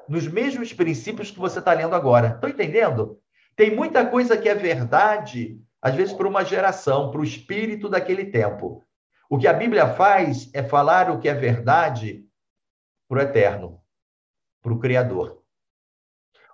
nos 0.08 0.26
mesmos 0.26 0.72
princípios 0.72 1.30
que 1.30 1.38
você 1.38 1.58
está 1.58 1.72
lendo 1.72 1.94
agora. 1.94 2.28
Estão 2.34 2.50
entendendo? 2.50 3.19
Tem 3.56 3.74
muita 3.74 4.06
coisa 4.06 4.36
que 4.36 4.48
é 4.48 4.54
verdade, 4.54 5.60
às 5.82 5.94
vezes, 5.94 6.12
para 6.12 6.28
uma 6.28 6.44
geração, 6.44 7.10
para 7.10 7.20
o 7.20 7.24
espírito 7.24 7.88
daquele 7.88 8.26
tempo. 8.26 8.86
O 9.28 9.38
que 9.38 9.46
a 9.46 9.52
Bíblia 9.52 9.94
faz 9.94 10.50
é 10.52 10.62
falar 10.62 11.10
o 11.10 11.18
que 11.18 11.28
é 11.28 11.34
verdade 11.34 12.24
para 13.08 13.18
o 13.18 13.22
eterno, 13.22 13.80
para 14.62 14.72
o 14.72 14.78
Criador. 14.78 15.40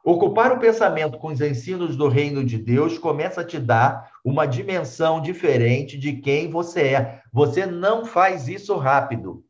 Ocupar 0.05 0.53
o 0.53 0.61
pensamento 0.61 1.19
com 1.19 1.29
os 1.29 1.41
ensinos 1.41 1.97
do 1.97 2.07
reino 2.07 2.45
de 2.45 2.57
Deus 2.57 2.97
começa 2.97 3.41
a 3.41 3.45
te 3.45 3.59
dar 3.59 4.13
uma 4.25 4.47
dimensão 4.47 5.21
diferente 5.21 5.99
de 5.99 6.13
quem 6.19 6.49
você 6.49 6.95
é. 6.95 7.23
Você 7.33 7.67
não 7.67 8.05
faz 8.05 8.47
isso 8.47 8.77
rápido. 8.77 9.45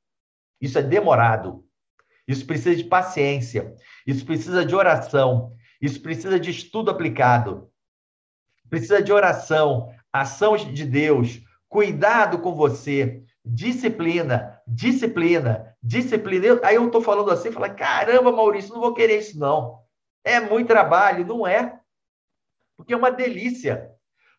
Isso 0.58 0.78
é 0.78 0.82
demorado. 0.82 1.62
Isso 2.26 2.46
precisa 2.46 2.74
de 2.74 2.84
paciência. 2.84 3.74
Isso 4.06 4.24
precisa 4.24 4.64
de 4.64 4.74
oração. 4.74 5.52
Isso 5.80 6.00
precisa 6.00 6.38
de 6.38 6.50
estudo 6.50 6.90
aplicado. 6.90 7.70
Precisa 8.68 9.02
de 9.02 9.12
oração, 9.12 9.92
ação 10.12 10.56
de 10.56 10.84
Deus, 10.84 11.40
cuidado 11.68 12.38
com 12.38 12.54
você, 12.54 13.22
disciplina, 13.44 14.60
disciplina, 14.66 15.74
disciplina. 15.82 16.60
Aí 16.64 16.74
eu 16.74 16.86
estou 16.86 17.00
falando 17.00 17.30
assim, 17.30 17.52
fala, 17.52 17.68
caramba, 17.68 18.32
Maurício, 18.32 18.72
não 18.74 18.80
vou 18.80 18.94
querer 18.94 19.18
isso 19.18 19.38
não. 19.38 19.80
É 20.24 20.40
muito 20.40 20.66
trabalho, 20.66 21.24
não 21.24 21.46
é? 21.46 21.78
Porque 22.76 22.92
é 22.92 22.96
uma 22.96 23.12
delícia. 23.12 23.92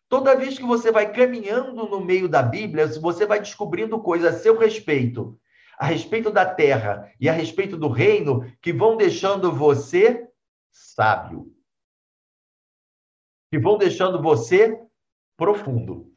Toda 0.08 0.36
vez 0.36 0.58
que 0.58 0.64
você 0.64 0.90
vai 0.90 1.12
caminhando 1.12 1.86
no 1.86 2.00
meio 2.00 2.28
da 2.28 2.42
Bíblia, 2.42 2.86
você 3.00 3.26
vai 3.26 3.40
descobrindo 3.40 3.98
coisas 3.98 4.34
a 4.34 4.38
seu 4.38 4.58
respeito, 4.58 5.38
a 5.78 5.86
respeito 5.86 6.30
da 6.30 6.46
terra 6.46 7.10
e 7.20 7.28
a 7.28 7.32
respeito 7.32 7.76
do 7.76 7.88
reino, 7.88 8.50
que 8.60 8.72
vão 8.72 8.96
deixando 8.96 9.52
você 9.52 10.27
sábio, 10.70 11.52
que 13.50 13.58
vão 13.58 13.78
deixando 13.78 14.22
você 14.22 14.78
profundo. 15.36 16.12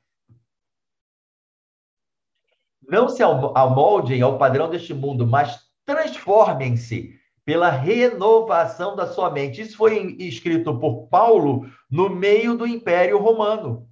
Não 2.82 3.08
se 3.08 3.24
amoldem 3.24 4.22
ao 4.22 4.38
padrão 4.38 4.70
deste 4.70 4.94
mundo, 4.94 5.26
mas 5.26 5.72
transformem-se 5.86 7.20
pela 7.46 7.70
renovação 7.70 8.96
da 8.96 9.08
sua 9.08 9.30
mente. 9.30 9.62
Isso 9.62 9.78
foi 9.78 10.16
escrito 10.20 10.78
por 10.80 11.08
Paulo 11.08 11.70
no 11.90 12.10
meio 12.10 12.58
do 12.58 12.68
Império 12.68 13.18
Romano. 13.18 13.90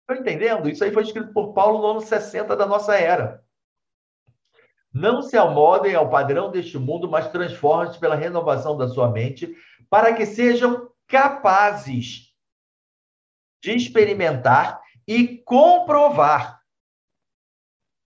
Estão 0.00 0.22
entendendo? 0.22 0.68
Isso 0.68 0.82
aí 0.82 0.90
foi 0.90 1.02
escrito 1.02 1.32
por 1.32 1.52
Paulo 1.52 1.80
no 1.80 1.86
ano 1.86 2.00
60 2.00 2.56
da 2.56 2.66
nossa 2.66 2.96
era. 2.96 3.44
Não 4.92 5.22
se 5.22 5.36
amoldem 5.36 5.94
ao 5.94 6.08
padrão 6.08 6.50
deste 6.50 6.78
mundo, 6.78 7.10
mas 7.10 7.30
transformem-se 7.30 7.98
pela 7.98 8.14
renovação 8.14 8.76
da 8.76 8.88
sua 8.88 9.10
mente, 9.10 9.54
para 9.90 10.14
que 10.14 10.24
sejam 10.24 10.90
capazes 11.06 12.34
de 13.62 13.72
experimentar 13.72 14.80
e 15.06 15.38
comprovar 15.38 16.62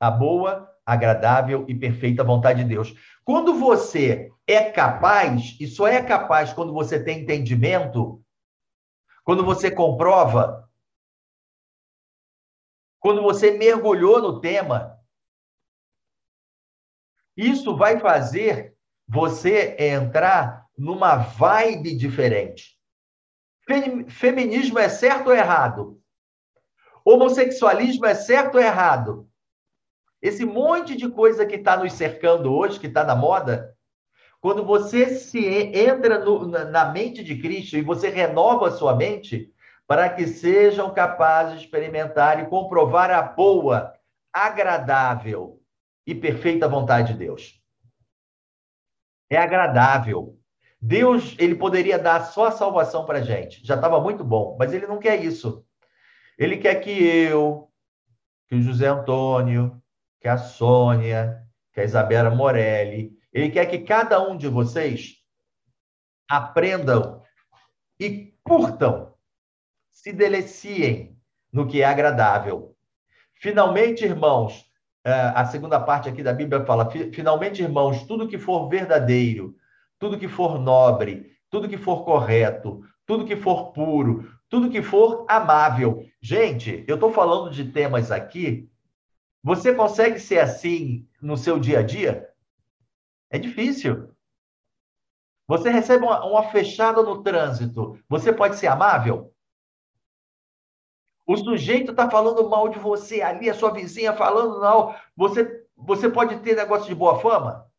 a 0.01 0.11
boa, 0.11 0.69
agradável 0.85 1.65
e 1.69 1.75
perfeita 1.75 2.25
vontade 2.25 2.63
de 2.63 2.69
Deus. 2.69 2.95
Quando 3.25 3.55
você 3.55 4.33
é 4.47 4.71
capaz, 4.71 5.57
e 5.61 5.67
só 5.67 5.87
é 5.87 6.03
capaz 6.03 6.53
quando 6.53 6.73
você 6.73 7.03
tem 7.03 7.21
entendimento, 7.21 8.21
quando 9.23 9.45
você 9.45 9.71
comprova, 9.71 10.69
quando 12.99 13.23
você 13.23 13.53
mergulhou 13.53 14.21
no 14.21 14.41
tema, 14.41 15.02
isso 17.37 17.77
vai 17.77 17.99
fazer 17.99 18.75
você 19.09 19.77
entrar 19.79 20.67
numa 20.77 21.17
vibe 21.17 21.95
diferente. 21.97 22.77
Feminismo 24.09 24.79
é 24.79 24.89
certo 24.89 25.29
ou 25.29 25.35
errado? 25.35 26.01
Homossexualismo 27.05 28.07
é 28.07 28.15
certo 28.15 28.57
ou 28.57 28.61
errado? 28.61 29.29
Esse 30.21 30.45
monte 30.45 30.97
de 30.97 31.09
coisa 31.09 31.45
que 31.47 31.57
está 31.57 31.77
nos 31.77 31.93
cercando 31.93 32.53
hoje, 32.53 32.79
que 32.79 32.87
está 32.87 33.05
na 33.05 33.15
moda, 33.15 33.77
quando 34.41 34.65
você 34.65 35.09
se 35.15 35.47
entra 35.47 36.19
no, 36.19 36.47
na, 36.47 36.87
mente 36.87 37.23
de 37.23 37.41
Cristo 37.41 37.77
e 37.77 37.83
você 37.83 38.09
renova 38.09 38.69
a 38.69 38.73
sua 38.73 38.95
mente, 38.95 39.53
para 39.87 40.09
que 40.09 40.27
sejam 40.27 40.93
capazes 40.93 41.59
de 41.59 41.65
experimentar 41.65 42.43
e 42.43 42.49
comprovar 42.49 43.11
a 43.11 43.23
boa, 43.23 43.95
agradável 44.33 45.62
e 46.07 46.15
perfeita 46.15 46.69
vontade 46.69 47.13
de 47.13 47.19
Deus. 47.19 47.61
É 49.31 49.37
agradável. 49.37 50.39
Deus, 50.81 51.37
ele 51.39 51.55
poderia 51.55 51.99
dar 51.99 52.25
só 52.25 52.47
a 52.47 52.51
salvação 52.51 53.07
para 53.07 53.19
a 53.19 53.23
gente. 53.23 53.65
Já 53.65 53.77
estava 53.77 54.01
muito 54.01 54.25
bom, 54.25 54.57
mas 54.59 54.73
ele 54.73 54.87
não 54.87 54.99
quer 54.99 55.23
isso. 55.23 55.65
Ele 56.37 56.57
quer 56.57 56.77
que 56.77 56.91
eu, 56.91 57.71
que 58.49 58.57
o 58.57 58.63
José 58.63 58.89
Antônio, 58.89 59.81
que 60.21 60.29
a 60.29 60.37
Sônia, 60.37 61.41
que 61.73 61.81
a 61.81 61.85
Isabela 61.85 62.31
Morelli, 62.31 63.17
ele 63.33 63.51
quer 63.51 63.67
que 63.67 63.79
cada 63.79 64.21
um 64.21 64.37
de 64.37 64.49
vocês 64.49 65.17
aprendam 66.29 67.23
e 67.99 68.35
curtam, 68.43 69.15
se 69.91 70.13
deleciem 70.13 71.17
no 71.53 71.67
que 71.67 71.83
é 71.83 71.85
agradável. 71.85 72.77
Finalmente, 73.35 74.05
irmãos, 74.05 74.65
a 75.05 75.45
segunda 75.47 75.81
parte 75.81 76.09
aqui 76.09 76.23
da 76.23 76.33
Bíblia 76.33 76.65
fala: 76.65 76.91
finalmente, 76.91 77.63
irmãos, 77.63 78.05
tudo 78.07 78.29
que 78.29 78.39
for 78.39 78.69
verdadeiro, 78.69 79.57
tudo 79.99 80.19
que 80.19 80.29
for 80.29 80.59
nobre, 80.61 81.33
tudo 81.51 81.69
que 81.69 81.77
for 81.77 82.05
correto, 82.05 82.83
tudo 83.07 83.25
que 83.25 83.37
for 83.37 83.73
puro, 83.73 84.31
tudo 84.49 84.71
que 84.71 84.83
for 84.83 85.25
amável. 85.29 86.05
Gente, 86.21 86.85
eu 86.87 86.95
estou 86.95 87.13
falando 87.13 87.51
de 87.51 87.65
temas 87.65 88.11
aqui 88.11 88.71
você 89.43 89.75
consegue 89.75 90.21
ser 90.21 90.39
assim 90.39 91.09
no 91.21 91.37
seu 91.37 91.59
dia 91.59 91.81
a 91.81 91.83
dia? 91.83 92.31
É 93.29 93.39
difícil. 93.39 94.15
Você 95.49 95.69
recebe 95.69 96.05
uma, 96.05 96.25
uma 96.25 96.51
fechada 96.51 97.03
no 97.03 97.23
trânsito. 97.23 97.99
Você 98.09 98.33
pode 98.33 98.57
ser 98.57 98.69
amável? 98.69 99.32
O 101.27 101.37
sujeito 101.37 101.93
está 101.93 102.11
falando 102.11 102.49
mal 102.49 102.69
de 102.69 102.79
você 102.79 103.23
ali, 103.23 103.49
a 103.49 103.55
sua 103.55 103.73
vizinha 103.73 104.13
falando 104.13 104.61
mal. 104.61 104.97
Você, 105.17 105.65
você 105.77 106.09
pode 106.11 106.41
ter 106.41 106.57
negócio 106.57 106.89
de 106.89 106.95
boa 106.95 107.21
fama? 107.21 107.71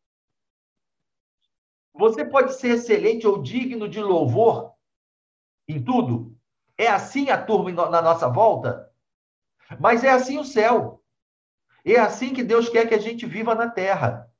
Você 1.92 2.24
pode 2.24 2.54
ser 2.54 2.74
excelente 2.74 3.26
ou 3.26 3.42
digno 3.42 3.88
de 3.88 4.00
louvor 4.00 4.74
em 5.68 5.82
tudo. 5.82 6.36
É 6.76 6.88
assim 6.88 7.30
a 7.30 7.42
turma 7.42 7.70
na 7.88 8.02
nossa 8.02 8.28
volta? 8.28 8.90
Mas 9.78 10.02
é 10.02 10.10
assim 10.10 10.38
o 10.38 10.44
céu. 10.44 11.02
É 11.84 11.98
assim 11.98 12.32
que 12.32 12.42
Deus 12.42 12.68
quer 12.68 12.88
que 12.88 12.94
a 12.94 12.98
gente 13.00 13.26
viva 13.26 13.54
na 13.54 13.70
terra. 13.70 14.30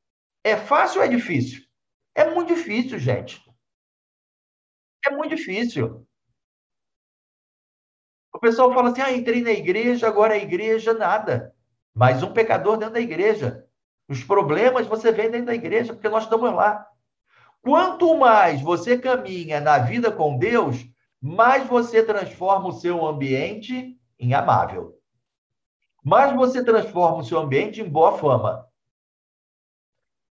É 0.42 0.56
fácil 0.56 1.00
ou 1.00 1.06
é 1.06 1.08
difícil? 1.08 1.64
É 2.14 2.30
muito 2.30 2.54
difícil, 2.54 2.98
gente. 2.98 3.42
É 5.06 5.10
muito 5.10 5.36
difícil. 5.36 6.06
O 8.34 8.38
pessoal 8.40 8.74
fala 8.74 8.90
assim: 8.90 9.00
ah, 9.00 9.12
entrei 9.12 9.40
na 9.40 9.52
igreja, 9.52 10.08
agora 10.08 10.34
a 10.34 10.38
igreja 10.38 10.92
nada. 10.92 11.54
Mais 11.94 12.20
um 12.22 12.32
pecador 12.32 12.76
dentro 12.76 12.94
da 12.94 13.00
igreja. 13.00 13.64
Os 14.08 14.24
problemas 14.24 14.88
você 14.88 15.12
vê 15.12 15.28
dentro 15.28 15.46
da 15.46 15.54
igreja, 15.54 15.94
porque 15.94 16.08
nós 16.08 16.24
estamos 16.24 16.52
lá. 16.52 16.84
Quanto 17.62 18.18
mais 18.18 18.60
você 18.60 18.98
caminha 18.98 19.60
na 19.60 19.78
vida 19.78 20.10
com 20.10 20.36
Deus, 20.36 20.84
mais 21.22 21.66
você 21.68 22.02
transforma 22.02 22.68
o 22.68 22.72
seu 22.72 23.06
ambiente 23.06 23.96
em 24.18 24.34
amável. 24.34 24.98
Mais 26.04 26.34
você 26.34 26.62
transforma 26.62 27.18
o 27.18 27.24
seu 27.24 27.38
ambiente 27.38 27.80
em 27.80 27.88
boa 27.88 28.18
fama. 28.18 28.68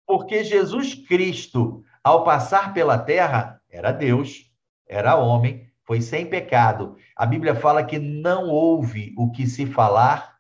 Porque 0.05 0.45
Jesus 0.45 0.93
Cristo, 0.93 1.83
ao 2.05 2.25
passar 2.25 2.75
pela 2.75 2.99
terra, 2.99 3.63
era 3.71 3.93
Deus, 3.93 4.53
era 4.87 5.17
homem, 5.17 5.72
foi 5.93 6.01
sem 6.01 6.25
pecado. 6.25 6.97
A 7.15 7.27
Bíblia 7.27 7.55
fala 7.55 7.85
que 7.85 7.99
não 7.99 8.49
houve 8.49 9.13
o 9.15 9.31
que 9.31 9.47
se 9.47 9.67
falar 9.67 10.39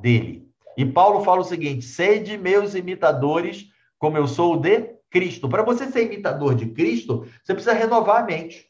dele. 0.00 0.48
E 0.76 0.86
Paulo 0.86 1.24
fala 1.24 1.40
o 1.40 1.44
seguinte: 1.44 1.84
sede 1.84 2.38
meus 2.38 2.76
imitadores, 2.76 3.66
como 3.98 4.16
eu 4.16 4.28
sou 4.28 4.56
de 4.56 4.94
Cristo. 5.10 5.48
Para 5.48 5.64
você 5.64 5.90
ser 5.90 6.04
imitador 6.04 6.54
de 6.54 6.66
Cristo, 6.66 7.26
você 7.42 7.52
precisa 7.52 7.74
renovar 7.74 8.22
a 8.22 8.26
mente. 8.26 8.68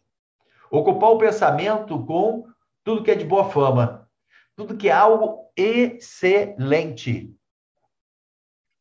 Ocupar 0.71 1.11
o 1.11 1.19
pensamento 1.19 2.03
com 2.07 2.47
tudo 2.83 3.03
que 3.03 3.11
é 3.11 3.15
de 3.15 3.27
boa 3.27 3.51
fama, 3.51 4.09
tudo 4.57 4.75
que 4.75 4.89
é 4.89 4.93
algo 4.93 5.51
excelente. 5.55 7.31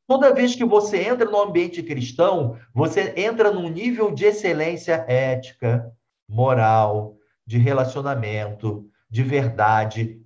Toda 0.08 0.34
vez 0.34 0.56
que 0.56 0.63
você 0.63 1.06
entra 1.06 1.30
no 1.30 1.41
ambiente 1.41 1.84
cristão, 1.84 2.58
você 2.74 3.13
entra 3.17 3.52
num 3.52 3.67
nível 3.67 4.10
de 4.13 4.24
excelência 4.24 5.04
ética, 5.10 5.91
moral, 6.28 7.14
de 7.45 7.58
relacionamento, 7.58 8.89
de 9.10 9.23
verdade 9.23 10.21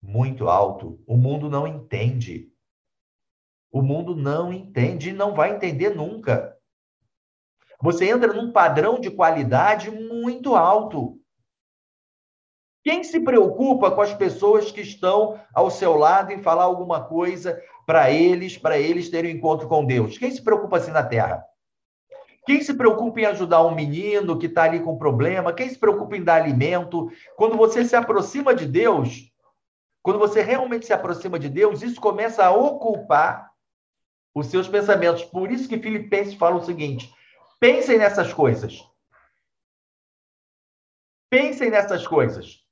muito 0.00 0.48
alto. 0.48 1.02
O 1.06 1.16
mundo 1.16 1.48
não 1.48 1.66
entende. 1.66 2.52
O 3.72 3.82
mundo 3.82 4.14
não 4.14 4.52
entende 4.52 5.10
e 5.10 5.12
não 5.12 5.34
vai 5.34 5.54
entender 5.54 5.90
nunca. 5.90 6.56
Você 7.80 8.08
entra 8.08 8.32
num 8.32 8.52
padrão 8.52 9.00
de 9.00 9.10
qualidade 9.10 9.90
muito 9.90 10.54
alto. 10.54 11.18
Quem 12.82 13.02
se 13.02 13.20
preocupa 13.20 13.90
com 13.90 14.02
as 14.02 14.14
pessoas 14.14 14.70
que 14.70 14.82
estão 14.82 15.40
ao 15.54 15.70
seu 15.70 15.96
lado 15.96 16.32
em 16.32 16.42
falar 16.42 16.64
alguma 16.64 17.02
coisa 17.02 17.60
para 17.86 18.10
eles, 18.10 18.58
para 18.58 18.78
eles 18.78 19.08
terem 19.08 19.34
um 19.34 19.38
encontro 19.38 19.66
com 19.66 19.84
Deus? 19.84 20.18
Quem 20.18 20.30
se 20.30 20.42
preocupa 20.42 20.76
assim 20.76 20.90
na 20.90 21.02
terra? 21.02 21.44
Quem 22.46 22.62
se 22.62 22.74
preocupa 22.74 23.20
em 23.20 23.24
ajudar 23.24 23.64
um 23.64 23.74
menino 23.74 24.38
que 24.38 24.46
está 24.46 24.64
ali 24.64 24.80
com 24.80 24.98
problema? 24.98 25.52
Quem 25.52 25.68
se 25.68 25.78
preocupa 25.78 26.16
em 26.16 26.22
dar 26.22 26.42
alimento? 26.42 27.10
Quando 27.36 27.56
você 27.56 27.84
se 27.84 27.96
aproxima 27.96 28.54
de 28.54 28.66
Deus, 28.66 29.32
quando 30.02 30.18
você 30.18 30.42
realmente 30.42 30.84
se 30.84 30.92
aproxima 30.92 31.38
de 31.38 31.48
Deus, 31.48 31.82
isso 31.82 32.00
começa 32.00 32.44
a 32.44 32.50
ocupar 32.50 33.50
os 34.34 34.48
seus 34.48 34.68
pensamentos. 34.68 35.24
Por 35.24 35.50
isso 35.50 35.68
que 35.68 35.78
Filipenses 35.78 36.34
fala 36.34 36.56
o 36.56 36.64
seguinte: 36.64 37.14
pensem 37.58 37.98
nessas 37.98 38.32
coisas. 38.32 38.86
Pensem 41.30 41.70
nessas 41.70 42.06
coisas. 42.06 42.63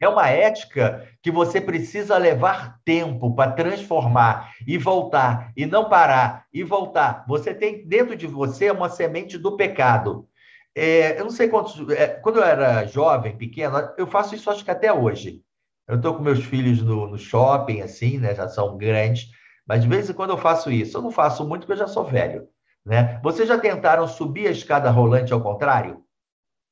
É 0.00 0.08
uma 0.08 0.28
ética 0.28 1.06
que 1.22 1.30
você 1.30 1.60
precisa 1.60 2.16
levar 2.16 2.80
tempo 2.86 3.34
para 3.34 3.52
transformar 3.52 4.54
e 4.66 4.78
voltar, 4.78 5.52
e 5.54 5.66
não 5.66 5.90
parar, 5.90 6.46
e 6.52 6.64
voltar. 6.64 7.24
Você 7.28 7.54
tem 7.54 7.86
dentro 7.86 8.16
de 8.16 8.26
você 8.26 8.70
uma 8.70 8.88
semente 8.88 9.36
do 9.36 9.56
pecado. 9.56 10.26
É, 10.74 11.20
eu 11.20 11.24
não 11.24 11.30
sei 11.30 11.48
quantos. 11.48 11.86
É, 11.90 12.08
quando 12.08 12.38
eu 12.38 12.44
era 12.44 12.86
jovem, 12.86 13.36
pequeno, 13.36 13.76
eu 13.98 14.06
faço 14.06 14.34
isso 14.34 14.50
acho 14.50 14.64
que 14.64 14.70
até 14.70 14.90
hoje. 14.90 15.42
Eu 15.86 15.96
estou 15.96 16.14
com 16.14 16.22
meus 16.22 16.44
filhos 16.44 16.80
no, 16.82 17.08
no, 17.08 17.18
shopping, 17.18 17.82
assim, 17.82 18.18
né? 18.18 18.34
Já 18.34 18.48
são 18.48 18.78
grandes, 18.78 19.28
mas 19.66 19.82
de 19.82 19.88
vez 19.88 20.08
em 20.08 20.14
quando 20.14 20.30
eu 20.30 20.38
faço 20.38 20.70
isso. 20.70 20.96
Eu 20.96 21.02
não 21.02 21.10
faço 21.10 21.46
muito 21.46 21.62
porque 21.62 21.72
eu 21.72 21.86
já 21.86 21.88
sou 21.88 22.04
velho, 22.04 22.48
né? 22.86 23.20
Vocês 23.22 23.48
já 23.48 23.58
tentaram 23.58 24.06
subir 24.08 24.46
a 24.46 24.52
escada 24.52 24.90
rolante 24.90 25.32
ao 25.32 25.42
contrário? 25.42 26.02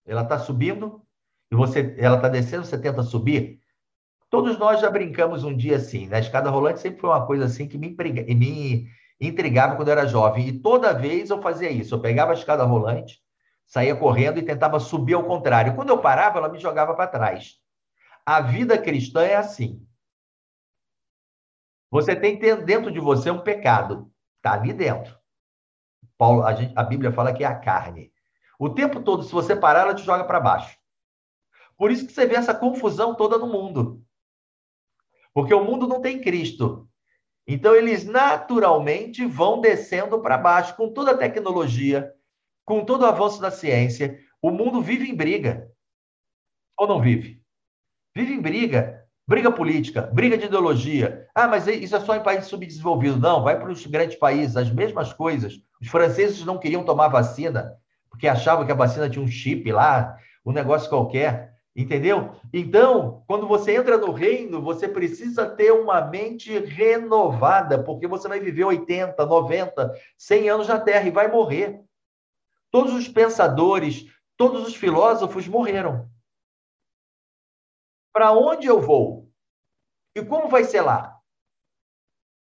Ela 0.06 0.22
está 0.22 0.38
subindo 0.38 1.02
e 1.50 1.56
você, 1.56 1.94
ela 1.98 2.16
está 2.16 2.28
descendo, 2.28 2.64
você 2.64 2.78
tenta 2.78 3.02
subir. 3.02 3.61
Todos 4.30 4.58
nós 4.58 4.80
já 4.80 4.90
brincamos 4.90 5.44
um 5.44 5.56
dia 5.56 5.76
assim, 5.76 6.06
né? 6.06 6.18
A 6.18 6.20
escada 6.20 6.50
rolante 6.50 6.80
sempre 6.80 7.00
foi 7.00 7.08
uma 7.08 7.26
coisa 7.26 7.46
assim 7.46 7.66
que 7.66 7.78
me, 7.78 7.96
me 7.96 8.88
intrigava 9.20 9.74
quando 9.74 9.88
eu 9.88 9.92
era 9.92 10.06
jovem. 10.06 10.48
E 10.48 10.61
toda 10.61 10.92
vez 10.92 11.30
eu 11.30 11.40
fazia 11.40 11.70
isso. 11.70 11.94
Eu 11.94 12.00
pegava 12.00 12.32
a 12.32 12.34
escada 12.34 12.64
rolante, 12.64 13.20
saía 13.66 13.96
correndo 13.96 14.38
e 14.38 14.42
tentava 14.42 14.78
subir 14.78 15.14
ao 15.14 15.24
contrário. 15.24 15.74
Quando 15.74 15.88
eu 15.88 15.98
parava, 15.98 16.38
ela 16.38 16.48
me 16.50 16.58
jogava 16.58 16.94
para 16.94 17.06
trás. 17.06 17.56
A 18.26 18.42
vida 18.42 18.76
cristã 18.76 19.22
é 19.22 19.37
assim. 19.37 19.82
Você 21.90 22.14
tem 22.14 22.38
dentro 22.38 22.92
de 22.92 23.00
você 23.00 23.30
um 23.30 23.40
pecado. 23.40 24.12
Está 24.37 24.52
ali 24.52 24.74
dentro. 24.74 25.16
Paulo, 26.18 26.42
a, 26.42 26.52
gente, 26.52 26.72
a 26.76 26.82
Bíblia 26.82 27.12
fala 27.12 27.32
que 27.32 27.42
é 27.42 27.46
a 27.46 27.58
carne. 27.58 28.12
O 28.58 28.68
tempo 28.68 29.00
todo, 29.00 29.22
se 29.22 29.32
você 29.32 29.56
parar, 29.56 29.80
ela 29.80 29.94
te 29.94 30.02
joga 30.02 30.24
para 30.24 30.40
baixo. 30.40 30.77
Por 31.78 31.90
isso 31.92 32.06
que 32.06 32.12
você 32.12 32.26
vê 32.26 32.34
essa 32.34 32.52
confusão 32.52 33.14
toda 33.14 33.38
no 33.38 33.46
mundo. 33.46 34.02
Porque 35.32 35.54
o 35.54 35.64
mundo 35.64 35.86
não 35.86 36.02
tem 36.02 36.20
Cristo. 36.20 36.88
Então, 37.46 37.74
eles 37.74 38.04
naturalmente 38.04 39.24
vão 39.24 39.60
descendo 39.60 40.20
para 40.20 40.36
baixo, 40.36 40.76
com 40.76 40.92
toda 40.92 41.12
a 41.12 41.16
tecnologia, 41.16 42.12
com 42.64 42.84
todo 42.84 43.02
o 43.02 43.06
avanço 43.06 43.40
da 43.40 43.50
ciência. 43.50 44.18
O 44.42 44.50
mundo 44.50 44.82
vive 44.82 45.08
em 45.08 45.14
briga. 45.14 45.70
Ou 46.76 46.86
não 46.86 47.00
vive? 47.00 47.40
Vive 48.14 48.34
em 48.34 48.40
briga. 48.40 48.98
Briga 49.28 49.52
política, 49.52 50.02
briga 50.02 50.38
de 50.38 50.46
ideologia. 50.46 51.26
Ah, 51.34 51.46
mas 51.46 51.66
isso 51.66 51.94
é 51.94 52.00
só 52.00 52.16
em 52.16 52.22
países 52.22 52.48
subdesenvolvidos. 52.48 53.20
Não, 53.20 53.42
vai 53.42 53.60
para 53.60 53.70
os 53.70 53.84
grandes 53.84 54.18
países, 54.18 54.56
as 54.56 54.70
mesmas 54.70 55.12
coisas. 55.12 55.60
Os 55.78 55.86
franceses 55.88 56.42
não 56.46 56.58
queriam 56.58 56.82
tomar 56.82 57.08
vacina, 57.08 57.76
porque 58.08 58.26
achavam 58.26 58.64
que 58.64 58.72
a 58.72 58.74
vacina 58.74 59.08
tinha 59.10 59.22
um 59.22 59.28
chip 59.28 59.70
lá, 59.70 60.16
um 60.46 60.50
negócio 60.50 60.88
qualquer. 60.88 61.58
Entendeu? 61.74 62.35
Então, 62.52 63.22
quando 63.26 63.46
você 63.46 63.76
entra 63.76 63.96
no 63.96 64.11
reino, 64.11 64.61
você 64.61 64.88
precisa 64.88 65.48
ter 65.48 65.70
uma 65.70 66.00
mente 66.00 66.59
renovada, 66.59 67.83
porque 67.83 68.07
você 68.07 68.26
vai 68.26 68.40
viver 68.40 68.64
80, 68.64 69.24
90, 69.24 69.94
100 70.16 70.48
anos 70.48 70.68
na 70.68 70.81
Terra 70.81 71.07
e 71.07 71.12
vai 71.12 71.28
morrer. 71.31 71.81
Todos 72.70 72.94
os 72.94 73.09
pensadores, 73.09 74.07
todos 74.37 74.66
os 74.66 74.74
filósofos 74.74 75.46
morreram. 75.46 76.11
Para 78.12 78.33
onde 78.33 78.66
eu 78.66 78.81
vou? 78.81 79.31
E 80.16 80.24
como 80.24 80.48
vai 80.48 80.64
ser 80.64 80.81
lá? 80.81 81.16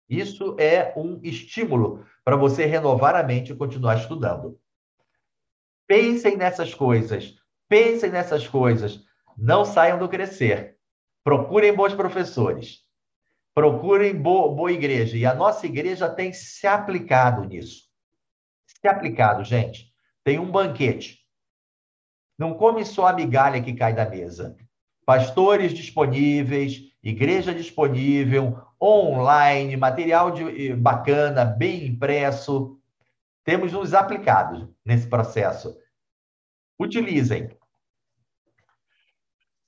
Isso 0.09 0.57
é 0.59 0.94
um 0.96 1.20
estímulo 1.22 2.07
para 2.24 2.37
você 2.37 2.64
renovar 2.64 3.14
a 3.14 3.22
mente 3.22 3.52
e 3.52 3.57
continuar 3.57 3.96
estudando. 3.96 4.59
Pensem 5.87 6.37
nessas 6.37 6.72
coisas. 6.72 7.37
Pensem 7.68 8.11
nessas 8.11 8.48
coisas. 8.48 9.04
Não 9.38 9.64
saiam 9.64 9.98
do 9.98 10.09
crescer. 10.09 10.77
Procurem 11.22 11.72
bons 11.72 11.94
professores. 11.94 12.81
Procurem 13.55 14.14
boa, 14.14 14.55
boa 14.55 14.72
igreja. 14.72 15.16
E 15.16 15.24
a 15.24 15.35
nossa 15.35 15.64
igreja 15.66 16.11
tem 16.11 16.33
se 16.33 16.66
aplicado 16.66 17.44
nisso. 17.44 17.85
Se 18.66 18.88
aplicado, 18.88 19.44
gente. 19.44 19.92
Tem 20.24 20.38
um 20.38 20.51
banquete. 20.51 21.20
Não 22.37 22.55
come 22.55 22.85
só 22.85 23.07
a 23.07 23.12
migalha 23.12 23.62
que 23.62 23.72
cai 23.72 23.94
da 23.94 24.09
mesa 24.09 24.57
pastores 25.09 25.72
disponíveis, 25.72 26.83
igreja 27.03 27.55
disponível, 27.55 28.61
online, 28.79 29.74
material 29.74 30.31
de, 30.31 30.74
bacana, 30.74 31.46
bem 31.46 31.87
impresso. 31.87 32.79
Temos 33.42 33.72
nos 33.72 33.94
aplicado 33.94 34.77
nesse 34.85 35.07
processo. 35.09 35.74
Utilizem. 36.79 37.48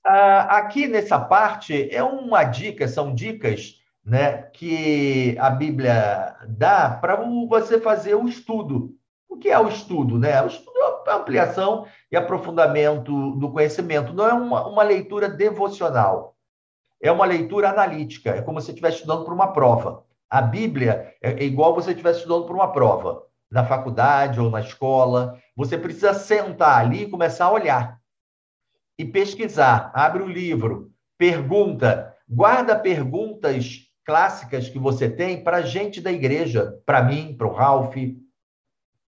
Ah, 0.03 0.57
aqui 0.57 0.87
nessa 0.87 1.19
parte 1.19 1.93
é 1.93 2.03
uma 2.03 2.43
dica, 2.43 2.87
são 2.87 3.13
dicas 3.13 3.79
né, 4.03 4.43
que 4.53 5.37
a 5.39 5.49
Bíblia 5.49 6.35
dá 6.47 6.89
para 6.89 7.15
você 7.47 7.79
fazer 7.79 8.15
o 8.15 8.27
estudo. 8.27 8.95
O 9.29 9.37
que 9.37 9.49
é 9.49 9.59
o 9.59 9.69
estudo? 9.69 10.17
Né? 10.17 10.41
O 10.41 10.47
estudo 10.47 10.71
ampliação 11.07 11.85
e 12.11 12.15
aprofundamento 12.15 13.31
do 13.31 13.51
conhecimento. 13.51 14.13
Não 14.13 14.27
é 14.27 14.33
uma, 14.33 14.67
uma 14.67 14.83
leitura 14.83 15.29
devocional, 15.29 16.35
é 17.01 17.11
uma 17.11 17.25
leitura 17.25 17.69
analítica. 17.69 18.31
É 18.31 18.41
como 18.41 18.59
se 18.59 18.67
você 18.67 18.71
estivesse 18.71 18.97
estudando 18.97 19.25
para 19.25 19.33
uma 19.33 19.53
prova. 19.53 20.03
A 20.29 20.41
Bíblia 20.41 21.15
é, 21.21 21.31
é 21.31 21.43
igual 21.43 21.73
você 21.73 21.91
estivesse 21.91 22.19
estudando 22.19 22.45
para 22.45 22.55
uma 22.55 22.71
prova. 22.71 23.23
na 23.51 23.65
faculdade 23.65 24.39
ou 24.39 24.49
na 24.49 24.61
escola. 24.61 25.37
Você 25.55 25.77
precisa 25.77 26.13
sentar 26.13 26.79
ali 26.79 27.03
e 27.03 27.09
começar 27.09 27.45
a 27.45 27.51
olhar 27.51 28.00
e 29.01 29.05
pesquisar. 29.05 29.91
Abre 29.95 30.21
o 30.21 30.27
livro, 30.27 30.93
pergunta, 31.17 32.15
guarda 32.29 32.77
perguntas 32.77 33.87
clássicas 34.05 34.69
que 34.69 34.77
você 34.77 35.09
tem 35.09 35.43
para 35.43 35.63
gente 35.63 35.99
da 35.99 36.11
igreja, 36.11 36.79
para 36.85 37.03
mim, 37.03 37.35
para 37.35 37.47
o 37.47 37.53
Ralph, 37.53 37.95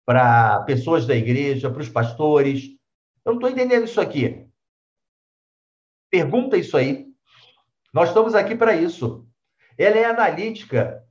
para 0.04 0.64
pessoas 0.64 1.06
da 1.06 1.16
igreja, 1.16 1.70
para 1.70 1.82
os 1.82 1.90
pastores. 1.90 2.70
Eu 3.24 3.34
não 3.34 3.36
estou 3.36 3.50
entendendo 3.50 3.86
isso 3.86 4.02
aqui. 4.02 4.48
Pergunta 6.10 6.58
isso 6.58 6.76
aí. 6.76 7.08
Nós 7.94 8.10
estamos 8.10 8.34
aqui 8.34 8.56
para 8.56 8.76
isso. 8.76 9.28
Ela 9.78 9.98
é 9.98 10.06
analítica. 10.06 11.04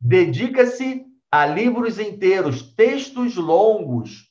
Dedica-se 0.00 1.04
a 1.30 1.44
livros 1.44 1.98
inteiros, 1.98 2.74
textos 2.74 3.36
longos. 3.36 4.29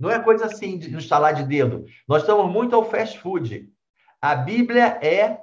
Não 0.00 0.10
é 0.10 0.18
coisa 0.18 0.46
assim 0.46 0.78
de 0.78 0.96
instalar 0.96 1.34
de 1.34 1.42
dedo. 1.44 1.84
Nós 2.08 2.22
estamos 2.22 2.50
muito 2.50 2.74
ao 2.74 2.88
fast 2.88 3.18
food. 3.18 3.70
A 4.20 4.34
Bíblia 4.34 4.98
é 5.02 5.42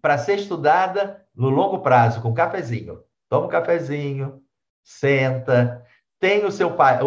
para 0.00 0.16
ser 0.16 0.38
estudada 0.38 1.26
no 1.34 1.50
longo 1.50 1.80
prazo, 1.80 2.22
com 2.22 2.32
cafezinho. 2.32 3.02
Toma 3.28 3.46
um 3.46 3.50
cafezinho, 3.50 4.42
senta, 4.82 5.84
tem 6.18 6.46
o 6.46 6.50
seu 6.50 6.74
pai, 6.74 7.00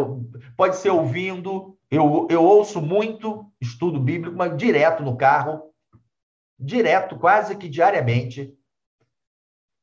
pode 0.56 0.76
ser 0.76 0.92
ouvindo. 0.92 1.76
Eu, 1.90 2.28
eu 2.30 2.44
ouço 2.44 2.80
muito 2.80 3.52
estudo 3.60 4.00
bíblico, 4.00 4.38
mas 4.38 4.56
direto 4.56 5.02
no 5.02 5.18
carro, 5.18 5.74
direto, 6.58 7.18
quase 7.18 7.58
que 7.58 7.68
diariamente, 7.68 8.56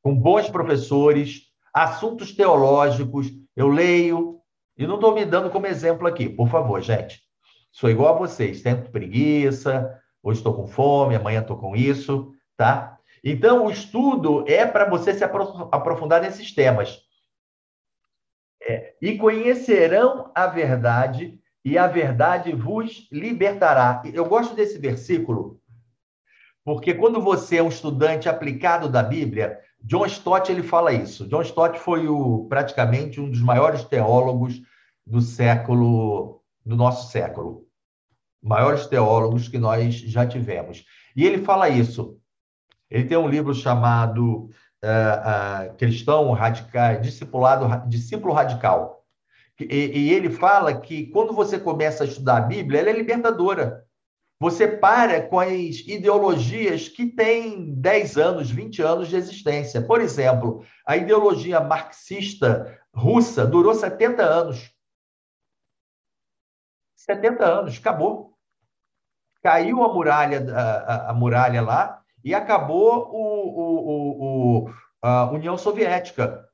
com 0.01 0.15
bons 0.15 0.49
professores, 0.49 1.43
assuntos 1.73 2.33
teológicos. 2.33 3.27
Eu 3.55 3.67
leio, 3.67 4.38
e 4.79 4.87
não 4.87 4.95
estou 4.95 5.13
me 5.13 5.25
dando 5.25 5.49
como 5.49 5.67
exemplo 5.67 6.07
aqui, 6.07 6.29
por 6.29 6.47
favor, 6.47 6.81
gente. 6.81 7.21
Sou 7.69 7.89
igual 7.89 8.15
a 8.15 8.17
vocês, 8.17 8.61
tenho 8.61 8.89
preguiça, 8.89 9.93
hoje 10.23 10.39
estou 10.39 10.53
com 10.53 10.67
fome, 10.67 11.15
amanhã 11.15 11.41
estou 11.41 11.57
com 11.57 11.75
isso, 11.75 12.33
tá? 12.55 12.97
Então, 13.21 13.65
o 13.65 13.69
estudo 13.69 14.45
é 14.47 14.65
para 14.65 14.89
você 14.89 15.13
se 15.13 15.21
aprofundar 15.21 16.21
nesses 16.21 16.55
temas. 16.55 16.97
É, 18.63 18.95
e 19.01 19.17
conhecerão 19.17 20.31
a 20.33 20.47
verdade, 20.47 21.37
e 21.63 21.77
a 21.77 21.85
verdade 21.85 22.53
vos 22.53 23.09
libertará. 23.11 24.01
Eu 24.13 24.25
gosto 24.25 24.55
desse 24.55 24.77
versículo, 24.77 25.59
porque 26.63 26.93
quando 26.93 27.19
você 27.19 27.57
é 27.57 27.63
um 27.63 27.67
estudante 27.67 28.29
aplicado 28.29 28.87
da 28.87 29.03
Bíblia, 29.03 29.59
John 29.81 30.05
Stott 30.05 30.49
ele 30.49 30.63
fala 30.63 30.93
isso. 30.93 31.27
John 31.27 31.41
Stott 31.41 31.77
foi 31.79 32.07
o, 32.07 32.45
praticamente 32.47 33.19
um 33.19 33.29
dos 33.29 33.41
maiores 33.41 33.83
teólogos 33.83 34.61
do 35.09 35.21
século, 35.21 36.41
do 36.63 36.75
nosso 36.75 37.11
século. 37.11 37.65
Maiores 38.41 38.85
teólogos 38.85 39.47
que 39.47 39.57
nós 39.57 39.95
já 39.95 40.25
tivemos. 40.25 40.85
E 41.15 41.25
ele 41.25 41.43
fala 41.43 41.67
isso. 41.67 42.17
Ele 42.89 43.05
tem 43.05 43.17
um 43.17 43.27
livro 43.27 43.53
chamado 43.53 44.49
uh, 44.83 45.71
uh, 45.71 45.77
Cristão 45.77 46.31
Radical, 46.31 47.01
Discipulado, 47.01 47.89
Discípulo 47.89 48.33
Radical. 48.33 49.03
E, 49.59 49.65
e, 49.65 50.13
ele 50.13 50.29
fala 50.29 50.79
que 50.79 51.07
quando 51.07 51.33
você 51.33 51.59
começa 51.59 52.03
a 52.03 52.07
estudar 52.07 52.37
a 52.37 52.41
Bíblia, 52.41 52.79
ela 52.79 52.91
é 52.91 52.93
libertadora. 52.93 53.83
Você 54.39 54.65
para 54.65 55.21
com 55.21 55.37
as 55.37 55.79
ideologias 55.85 56.87
que 56.87 57.07
têm 57.07 57.73
10 57.73 58.17
anos, 58.17 58.49
20 58.49 58.81
anos 58.81 59.09
de 59.09 59.17
existência. 59.17 59.81
Por 59.81 59.99
exemplo, 59.99 60.63
a 60.85 60.95
ideologia 60.95 61.59
marxista 61.59 62.79
russa 62.93 63.45
durou 63.45 63.73
70 63.73 64.23
anos. 64.23 64.71
70 67.09 67.43
anos, 67.43 67.77
acabou. 67.77 68.37
Caiu 69.41 69.83
a 69.83 69.91
muralha, 69.91 70.45
a, 70.53 71.09
a 71.09 71.13
muralha 71.13 71.61
lá, 71.61 72.03
e 72.23 72.35
acabou 72.35 73.09
o, 73.11 73.59
o, 73.59 74.65
o, 74.65 74.73
a 75.01 75.31
União 75.31 75.57
Soviética, 75.57 76.47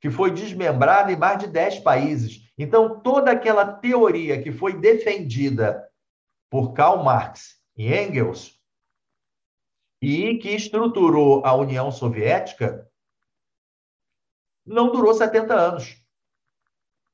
que 0.00 0.10
foi 0.10 0.30
desmembrada 0.30 1.10
em 1.10 1.16
mais 1.16 1.38
de 1.38 1.48
10 1.48 1.80
países. 1.80 2.52
Então, 2.56 3.00
toda 3.00 3.32
aquela 3.32 3.66
teoria 3.66 4.40
que 4.40 4.52
foi 4.52 4.78
defendida 4.78 5.84
por 6.48 6.72
Karl 6.72 7.02
Marx 7.02 7.56
e 7.76 7.92
Engels 7.92 8.56
e 10.00 10.36
que 10.38 10.50
estruturou 10.50 11.44
a 11.44 11.54
União 11.54 11.90
Soviética 11.90 12.88
não 14.64 14.92
durou 14.92 15.14
70 15.14 15.54
anos. 15.54 16.02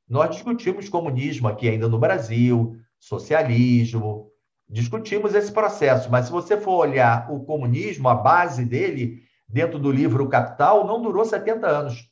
Nós 0.08 0.30
discutimos 0.30 0.88
comunismo 0.88 1.48
aqui 1.48 1.68
ainda 1.68 1.88
no 1.88 1.98
Brasil, 1.98 2.81
socialismo, 3.02 4.30
discutimos 4.68 5.34
esse 5.34 5.50
processo, 5.50 6.08
mas 6.08 6.26
se 6.26 6.32
você 6.32 6.56
for 6.56 6.76
olhar 6.76 7.28
o 7.32 7.44
comunismo, 7.44 8.08
a 8.08 8.14
base 8.14 8.64
dele, 8.64 9.24
dentro 9.48 9.76
do 9.76 9.90
livro 9.90 10.28
Capital, 10.28 10.86
não 10.86 11.02
durou 11.02 11.24
70 11.24 11.66
anos. 11.66 12.08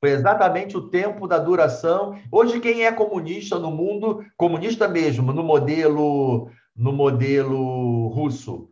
Foi 0.00 0.10
exatamente 0.10 0.78
o 0.78 0.88
tempo 0.88 1.28
da 1.28 1.38
duração. 1.38 2.18
Hoje, 2.32 2.58
quem 2.58 2.86
é 2.86 2.92
comunista 2.92 3.58
no 3.58 3.70
mundo, 3.70 4.24
comunista 4.34 4.88
mesmo, 4.88 5.30
no 5.30 5.42
modelo, 5.42 6.50
no 6.74 6.92
modelo 6.92 8.08
russo? 8.08 8.70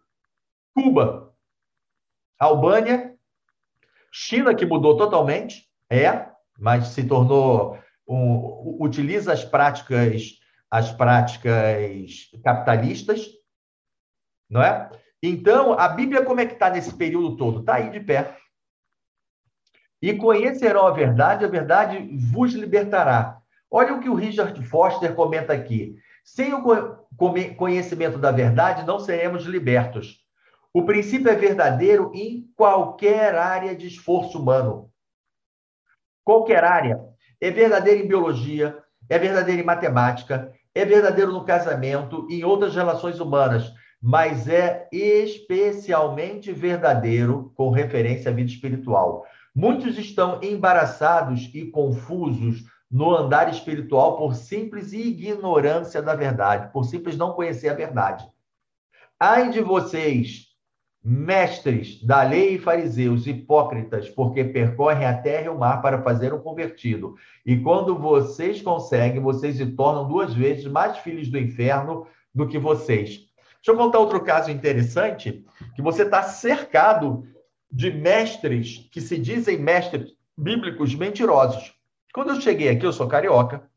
Cuba, 0.75 1.35
Albânia, 2.39 3.15
China, 4.11 4.55
que 4.55 4.65
mudou 4.65 4.97
totalmente, 4.97 5.69
é, 5.91 6.29
mas 6.59 6.89
se 6.89 7.05
tornou, 7.05 7.79
um, 8.09 8.79
utiliza 8.81 9.35
as 9.35 9.45
práticas 9.45 10.42
as 10.73 10.91
práticas 10.91 12.31
capitalistas, 12.43 13.29
não 14.49 14.63
é? 14.63 14.91
Então, 15.23 15.75
a 15.79 15.87
Bíblia, 15.87 16.25
como 16.25 16.41
é 16.41 16.47
que 16.47 16.55
está 16.55 16.71
nesse 16.71 16.95
período 16.95 17.37
todo? 17.37 17.61
Está 17.61 17.75
aí 17.75 17.91
de 17.91 18.01
pé. 18.01 18.35
E 20.01 20.17
conhecerão 20.17 20.87
a 20.87 20.91
verdade, 20.91 21.45
a 21.45 21.49
verdade 21.49 21.99
vos 22.17 22.55
libertará. 22.55 23.39
Olha 23.71 23.93
o 23.93 24.01
que 24.01 24.09
o 24.09 24.15
Richard 24.15 24.67
Foster 24.67 25.15
comenta 25.15 25.53
aqui. 25.53 25.95
Sem 26.25 26.55
o 26.55 26.63
conhecimento 27.55 28.17
da 28.17 28.31
verdade, 28.31 28.87
não 28.87 28.99
seremos 28.99 29.45
libertos. 29.45 30.25
O 30.73 30.87
princípio 30.87 31.31
é 31.31 31.35
verdadeiro 31.35 32.11
em 32.15 32.51
qualquer 32.57 33.35
área 33.35 33.77
de 33.77 33.89
esforço 33.89 34.41
humano. 34.41 34.91
Qualquer 36.25 36.65
área. 36.65 36.99
É 37.39 37.51
verdadeiro 37.51 38.03
em 38.03 38.09
biologia, 38.09 38.83
é 39.09 39.19
verdadeiro 39.19 39.61
em 39.61 39.65
matemática, 39.65 40.51
é 40.75 40.85
verdadeiro 40.85 41.33
no 41.33 41.45
casamento 41.45 42.27
e 42.31 42.41
em 42.41 42.45
outras 42.45 42.75
relações 42.75 43.21
humanas, 43.21 43.73
mas 44.01 44.49
é 44.49 44.89
especialmente 44.91 46.53
verdadeiro 46.53 47.53
com 47.55 47.71
referência 47.71 48.31
à 48.31 48.35
vida 48.35 48.51
espiritual. 48.51 49.25
Muitos 49.55 49.99
estão 49.99 50.41
embaraçados 50.43 51.51
e 51.55 51.67
confusos 51.67 52.65
no 52.91 53.15
andar 53.15 53.51
espiritual 53.51 54.17
por 54.17 54.35
simples 54.35 54.93
ignorância 54.93 56.03
da 56.03 56.15
verdade, 56.15 56.73
por 56.73 56.85
simples 56.85 57.17
não 57.17 57.33
conhecer 57.33 57.69
a 57.69 57.75
verdade. 57.75 58.27
Ai 59.19 59.51
de 59.51 59.61
vocês, 59.61 60.52
mestres 61.05 62.03
da 62.05 62.23
lei 62.23 62.55
e 62.55 62.59
fariseus, 62.59 63.27
hipócritas, 63.27 64.09
porque 64.09 64.45
percorrem 64.45 65.07
a 65.07 65.17
terra 65.17 65.47
e 65.47 65.49
o 65.49 65.59
mar 65.59 65.83
para 65.83 66.03
fazer 66.03 66.33
um 66.33 66.39
convertido. 66.39 67.17
E 67.45 67.57
quando 67.59 67.99
vocês 67.99 68.63
conseguem, 68.63 69.21
vocês 69.21 69.57
se 69.57 69.67
tornam 69.67 70.07
duas 70.07 70.33
vezes 70.33 70.67
mais 70.67 70.99
filhos 70.99 71.29
do 71.29 71.39
inferno 71.39 72.07
do 72.33 72.47
que 72.47 72.59
vocês. 72.59 73.27
Deixa 73.57 73.71
eu 73.71 73.77
contar 73.77 73.99
outro 73.99 74.21
caso 74.23 74.51
interessante, 74.51 75.45
que 75.75 75.83
você 75.83 76.03
está 76.03 76.23
cercado 76.23 77.27
de 77.71 77.91
mestres 77.91 78.89
que 78.93 79.01
se 79.01 79.19
dizem 79.19 79.59
mestres 79.59 80.13
bíblicos 80.37 80.95
mentirosos. 80.95 81.75
Quando 82.15 82.31
eu 82.31 82.41
cheguei 82.41 82.69
aqui, 82.69 82.87
eu 82.87 82.93
sou 82.93 83.09
carioca, 83.09 83.69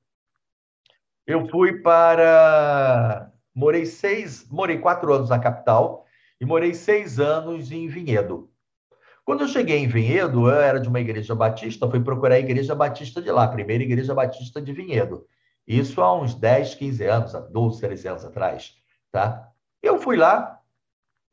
eu 1.25 1.47
fui 1.47 1.81
para... 1.81 3.31
Morei 3.53 3.85
seis, 3.85 4.45
morei 4.51 4.79
quatro 4.79 5.13
anos 5.13 5.29
na 5.29 5.39
capital, 5.39 6.04
e 6.39 6.45
morei 6.45 6.73
seis 6.73 7.19
anos 7.19 7.71
em 7.71 7.87
Vinhedo. 7.87 8.49
Quando 9.23 9.41
eu 9.41 9.47
cheguei 9.47 9.79
em 9.79 9.87
Vinhedo, 9.87 10.47
eu 10.47 10.59
era 10.59 10.79
de 10.79 10.87
uma 10.87 10.99
igreja 10.99 11.33
batista, 11.33 11.89
fui 11.89 11.99
procurar 11.99 12.35
a 12.35 12.39
igreja 12.39 12.75
batista 12.75 13.21
de 13.21 13.31
lá, 13.31 13.45
a 13.45 13.49
primeira 13.49 13.83
igreja 13.83 14.13
batista 14.13 14.61
de 14.61 14.71
Vinhedo. 14.71 15.25
Isso 15.67 15.99
há 16.01 16.15
uns 16.15 16.35
10, 16.35 16.75
15 16.75 17.03
anos, 17.05 17.33
12, 17.51 17.81
13 17.81 18.07
anos 18.07 18.25
atrás, 18.25 18.75
tá? 19.11 19.49
Eu 19.81 19.99
fui 19.99 20.15
lá, 20.15 20.59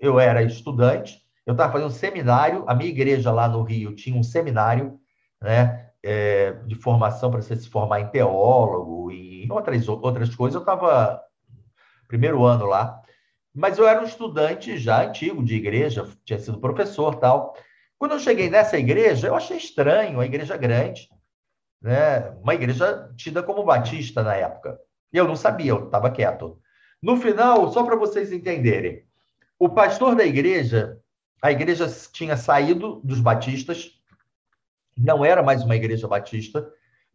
eu 0.01 0.19
era 0.19 0.43
estudante, 0.43 1.23
eu 1.45 1.53
estava 1.53 1.73
fazendo 1.73 1.89
um 1.89 1.91
seminário, 1.91 2.65
a 2.67 2.75
minha 2.75 2.89
igreja 2.89 3.31
lá 3.31 3.47
no 3.47 3.63
Rio 3.63 3.95
tinha 3.95 4.19
um 4.19 4.23
seminário, 4.23 4.99
né, 5.41 5.91
é, 6.03 6.53
de 6.67 6.75
formação 6.77 7.31
para 7.31 7.43
você 7.43 7.55
se 7.57 7.69
formar 7.69 8.01
em 8.01 8.09
teólogo 8.09 9.11
e 9.11 9.47
outras, 9.51 9.87
outras 9.89 10.35
coisas. 10.35 10.55
Eu 10.55 10.61
estava 10.61 11.21
primeiro 12.09 12.45
ano 12.45 12.65
lá, 12.65 13.02
mas 13.55 13.79
eu 13.79 13.87
era 13.87 14.01
um 14.01 14.07
estudante 14.07 14.79
já 14.79 15.03
antigo 15.05 15.45
de 15.45 15.55
igreja, 15.55 16.09
tinha 16.25 16.39
sido 16.39 16.59
professor 16.61 17.17
tal. 17.17 17.55
Quando 17.99 18.13
eu 18.13 18.19
cheguei 18.19 18.49
nessa 18.49 18.79
igreja, 18.79 19.29
eu 19.29 19.35
achei 19.35 19.57
estranho, 19.57 20.21
a 20.21 20.27
igreja 20.27 20.57
grande, 20.57 21.09
né? 21.81 22.31
Uma 22.43 22.55
igreja 22.55 23.13
tida 23.17 23.43
como 23.43 23.65
batista 23.65 24.23
na 24.23 24.35
época. 24.35 24.79
E 25.13 25.19
eu 25.19 25.29
não 25.29 25.37
sabia, 25.37 25.73
eu 25.73 25.85
estava 25.85 26.11
quieto. 26.11 26.59
No 27.03 27.17
final, 27.17 27.71
só 27.73 27.83
para 27.85 27.97
vocês 27.97 28.33
entenderem, 28.33 29.05
o 29.59 29.69
pastor 29.69 30.15
da 30.15 30.25
igreja, 30.25 30.99
a 31.41 31.53
igreja 31.53 31.87
tinha 32.13 32.37
saído 32.37 33.01
dos 33.05 33.21
batistas, 33.21 34.01
não 34.97 35.25
era 35.25 35.43
mais 35.43 35.63
uma 35.63 35.77
igreja 35.77 36.09
batista, 36.09 36.69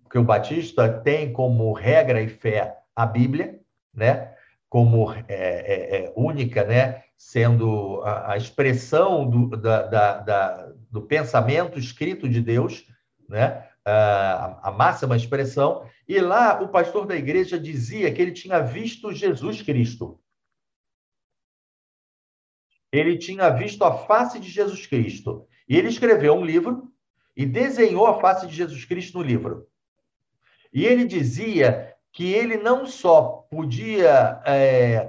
porque 0.04 0.18
o 0.18 0.24
batista 0.24 0.88
tem 1.02 1.34
como 1.34 1.74
regra 1.74 2.22
e 2.22 2.28
fé 2.28 2.78
a 2.96 3.06
Bíblia, 3.06 3.60
né? 3.94 4.37
Como 4.78 5.12
é, 5.12 5.24
é, 5.28 6.06
é 6.06 6.14
única, 6.16 6.64
né? 6.64 7.04
Sendo 7.18 8.00
a, 8.04 8.34
a 8.34 8.38
expressão 8.38 9.28
do, 9.28 9.58
da, 9.58 9.82
da, 9.82 10.18
da, 10.20 10.74
do 10.92 11.02
pensamento 11.02 11.80
escrito 11.80 12.30
de 12.30 12.40
Deus, 12.42 12.86
né? 13.28 13.68
A, 13.84 14.70
a 14.70 14.72
máxima 14.72 15.18
expressão. 15.18 15.90
E 16.08 16.20
lá 16.20 16.62
o 16.62 16.68
pastor 16.68 17.08
da 17.08 17.16
igreja 17.16 17.60
dizia 17.60 18.14
que 18.14 18.22
ele 18.22 18.34
tinha 18.34 18.60
visto 18.60 19.12
Jesus 19.12 19.64
Cristo 19.64 20.20
ele 22.92 23.18
tinha 23.18 23.50
visto 23.50 23.84
a 23.84 23.98
face 24.06 24.40
de 24.40 24.50
Jesus 24.50 24.86
Cristo. 24.86 25.48
E 25.68 25.76
ele 25.76 25.90
escreveu 25.90 26.36
um 26.36 26.46
livro 26.46 26.92
e 27.36 27.46
desenhou 27.46 28.06
a 28.06 28.20
face 28.20 28.48
de 28.48 28.56
Jesus 28.56 28.86
Cristo 28.86 29.18
no 29.18 29.24
livro. 29.24 29.68
E 30.74 30.86
ele 30.86 31.06
dizia 31.06 31.97
que 32.18 32.34
ele 32.34 32.58
não 32.58 32.88
só 32.88 33.46
podia, 33.48 34.42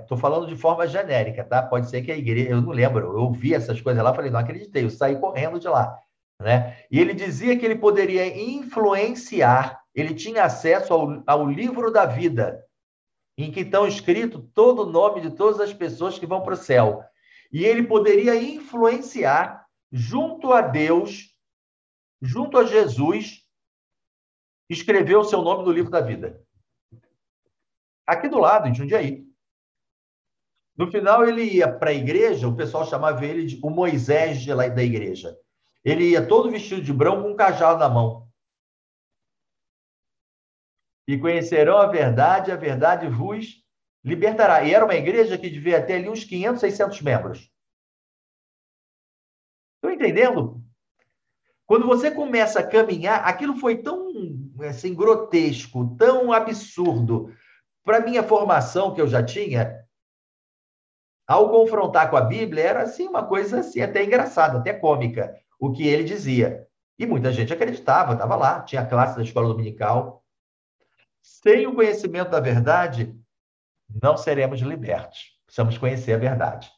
estou 0.03 0.19
é, 0.19 0.21
falando 0.21 0.47
de 0.47 0.55
forma 0.55 0.87
genérica, 0.87 1.43
tá? 1.43 1.63
Pode 1.63 1.89
ser 1.89 2.03
que 2.03 2.13
a 2.13 2.17
igreja, 2.19 2.51
eu 2.51 2.61
não 2.61 2.71
lembro, 2.71 3.01
eu 3.01 3.23
ouvi 3.23 3.55
essas 3.55 3.81
coisas 3.81 4.05
lá, 4.05 4.13
falei, 4.13 4.31
não 4.31 4.39
acreditei, 4.39 4.85
eu 4.85 4.91
saí 4.91 5.19
correndo 5.19 5.59
de 5.59 5.67
lá, 5.67 5.99
né? 6.39 6.77
E 6.91 7.01
ele 7.01 7.15
dizia 7.15 7.57
que 7.59 7.65
ele 7.65 7.77
poderia 7.77 8.27
influenciar, 8.39 9.81
ele 9.95 10.13
tinha 10.13 10.45
acesso 10.45 10.93
ao, 10.93 11.23
ao 11.27 11.47
livro 11.47 11.91
da 11.91 12.05
vida, 12.05 12.63
em 13.39 13.51
que 13.51 13.61
estão 13.61 13.89
escrito 13.89 14.47
todo 14.53 14.83
o 14.83 14.93
nome 14.93 15.23
de 15.23 15.31
todas 15.31 15.61
as 15.61 15.73
pessoas 15.73 16.19
que 16.19 16.27
vão 16.27 16.43
para 16.43 16.53
o 16.53 16.59
céu 16.59 17.03
e 17.51 17.65
ele 17.65 17.85
poderia 17.85 18.37
influenciar 18.37 19.65
junto 19.91 20.53
a 20.53 20.61
Deus, 20.61 21.35
junto 22.21 22.59
a 22.59 22.67
Jesus, 22.67 23.47
escrever 24.69 25.17
o 25.17 25.25
seu 25.25 25.41
nome 25.41 25.65
no 25.65 25.73
livro 25.73 25.91
da 25.91 26.03
vida. 26.03 26.47
Aqui 28.09 28.27
do 28.27 28.39
lado, 28.39 28.67
em 28.67 28.75
Jundiaí. 28.75 29.23
No 30.75 30.91
final, 30.91 31.29
ele 31.29 31.43
ia 31.43 31.71
para 31.71 31.91
a 31.91 31.95
igreja, 31.95 32.49
o 32.49 32.57
pessoal 32.57 32.87
chamava 32.87 33.23
ele 33.27 33.45
de 33.45 33.61
o 33.63 33.69
Moisés 33.69 34.41
de 34.41 34.55
lá 34.55 34.67
da 34.67 34.83
igreja. 34.83 35.37
Ele 35.85 36.13
ia 36.13 36.27
todo 36.27 36.51
vestido 36.51 36.81
de 36.81 36.91
branco 36.91 37.25
com 37.25 37.33
um 37.33 37.37
cajado 37.37 37.79
na 37.79 37.87
mão. 37.87 38.27
E 41.07 41.19
conhecerão 41.19 41.77
a 41.77 41.87
verdade, 41.87 42.51
a 42.51 42.57
verdade 42.57 43.07
vos 43.09 43.63
libertará. 44.03 44.65
E 44.65 44.73
era 44.73 44.87
uma 44.87 44.95
igreja 44.95 45.37
que 45.37 45.51
devia 45.51 45.85
ter 45.85 45.97
ali 45.97 46.09
uns 46.09 46.25
500, 46.25 46.61
600 46.61 47.03
membros. 47.03 47.53
Estão 49.75 49.91
entendendo? 49.91 50.65
Quando 51.67 51.87
você 51.87 52.11
começa 52.11 52.61
a 52.61 52.67
caminhar, 52.67 53.29
aquilo 53.29 53.57
foi 53.57 53.83
tão 53.83 54.09
assim, 54.67 54.95
grotesco, 54.95 55.95
tão 55.99 56.33
absurdo. 56.33 57.37
Para 57.89 58.01
minha 58.01 58.23
formação 58.23 58.93
que 58.93 59.01
eu 59.01 59.09
já 59.09 59.25
tinha, 59.25 59.83
ao 61.27 61.49
confrontar 61.49 62.11
com 62.11 62.19
a 62.19 62.21
Bíblia, 62.21 62.63
era 62.63 62.83
assim 62.83 63.09
uma 63.09 63.27
coisa 63.27 63.61
assim, 63.61 63.81
até 63.81 64.05
engraçada, 64.05 64.59
até 64.59 64.75
cômica, 64.75 65.35
o 65.59 65.73
que 65.73 65.89
ele 65.89 66.05
dizia. 66.05 66.69
E 66.99 67.07
muita 67.07 67.33
gente 67.33 67.51
acreditava, 67.51 68.13
estava 68.13 68.37
lá, 68.37 68.61
tinha 68.61 68.87
classe 68.87 69.17
da 69.17 69.23
escola 69.23 69.49
dominical. 69.49 70.23
Sem 71.23 71.67
o 71.67 71.75
conhecimento 71.75 72.31
da 72.31 72.41
verdade, 72.41 73.19
não 74.03 74.19
seremos 74.19 74.61
libertos. 74.61 75.41
Precisamos 75.47 75.79
conhecer 75.79 76.13
a 76.13 76.19
verdade. 76.19 76.71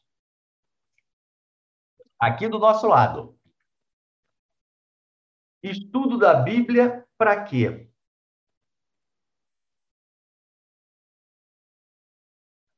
Aqui 2.20 2.46
do 2.46 2.60
nosso 2.60 2.86
lado. 2.86 3.36
Estudo 5.60 6.16
da 6.16 6.34
Bíblia 6.34 7.04
para 7.18 7.42
quê? 7.42 7.89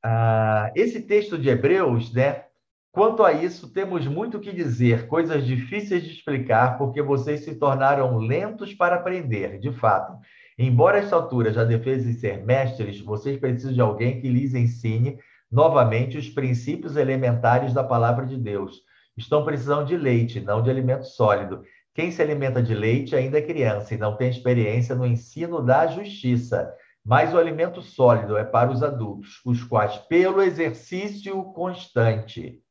Ah, 0.02 0.72
esse 0.74 1.02
texto 1.02 1.38
de 1.38 1.48
Hebreus, 1.48 2.12
né? 2.12 2.44
Quanto 2.90 3.24
a 3.24 3.32
isso, 3.32 3.72
temos 3.72 4.06
muito 4.06 4.38
que 4.38 4.52
dizer, 4.52 5.06
coisas 5.06 5.46
difíceis 5.46 6.02
de 6.02 6.12
explicar, 6.12 6.76
porque 6.76 7.00
vocês 7.00 7.44
se 7.44 7.54
tornaram 7.54 8.18
lentos 8.18 8.74
para 8.74 8.96
aprender, 8.96 9.58
de 9.58 9.72
fato. 9.72 10.18
Embora 10.58 10.98
esta 10.98 11.16
altura 11.16 11.52
já 11.52 11.64
defesem 11.64 12.12
ser 12.12 12.44
mestres, 12.44 13.00
vocês 13.00 13.38
precisam 13.38 13.72
de 13.72 13.80
alguém 13.80 14.20
que 14.20 14.28
lhes 14.28 14.54
ensine 14.54 15.18
novamente 15.50 16.18
os 16.18 16.28
princípios 16.28 16.96
elementares 16.96 17.72
da 17.72 17.82
palavra 17.82 18.26
de 18.26 18.36
Deus. 18.36 18.82
Estão 19.16 19.44
precisando 19.44 19.86
de 19.86 19.96
leite, 19.96 20.40
não 20.40 20.62
de 20.62 20.70
alimento 20.70 21.04
sólido. 21.04 21.62
Quem 21.94 22.10
se 22.10 22.22
alimenta 22.22 22.62
de 22.62 22.74
leite 22.74 23.14
ainda 23.14 23.38
é 23.38 23.42
criança 23.42 23.94
e 23.94 23.98
não 23.98 24.16
tem 24.16 24.30
experiência 24.30 24.94
no 24.94 25.06
ensino 25.06 25.62
da 25.62 25.86
justiça. 25.86 26.74
Mas 27.04 27.34
o 27.34 27.38
alimento 27.38 27.82
sólido 27.82 28.36
é 28.36 28.44
para 28.44 28.70
os 28.70 28.82
adultos, 28.82 29.40
os 29.44 29.64
quais, 29.64 29.98
pelo 29.98 30.40
exercício 30.40 31.42
constante, 31.52 32.62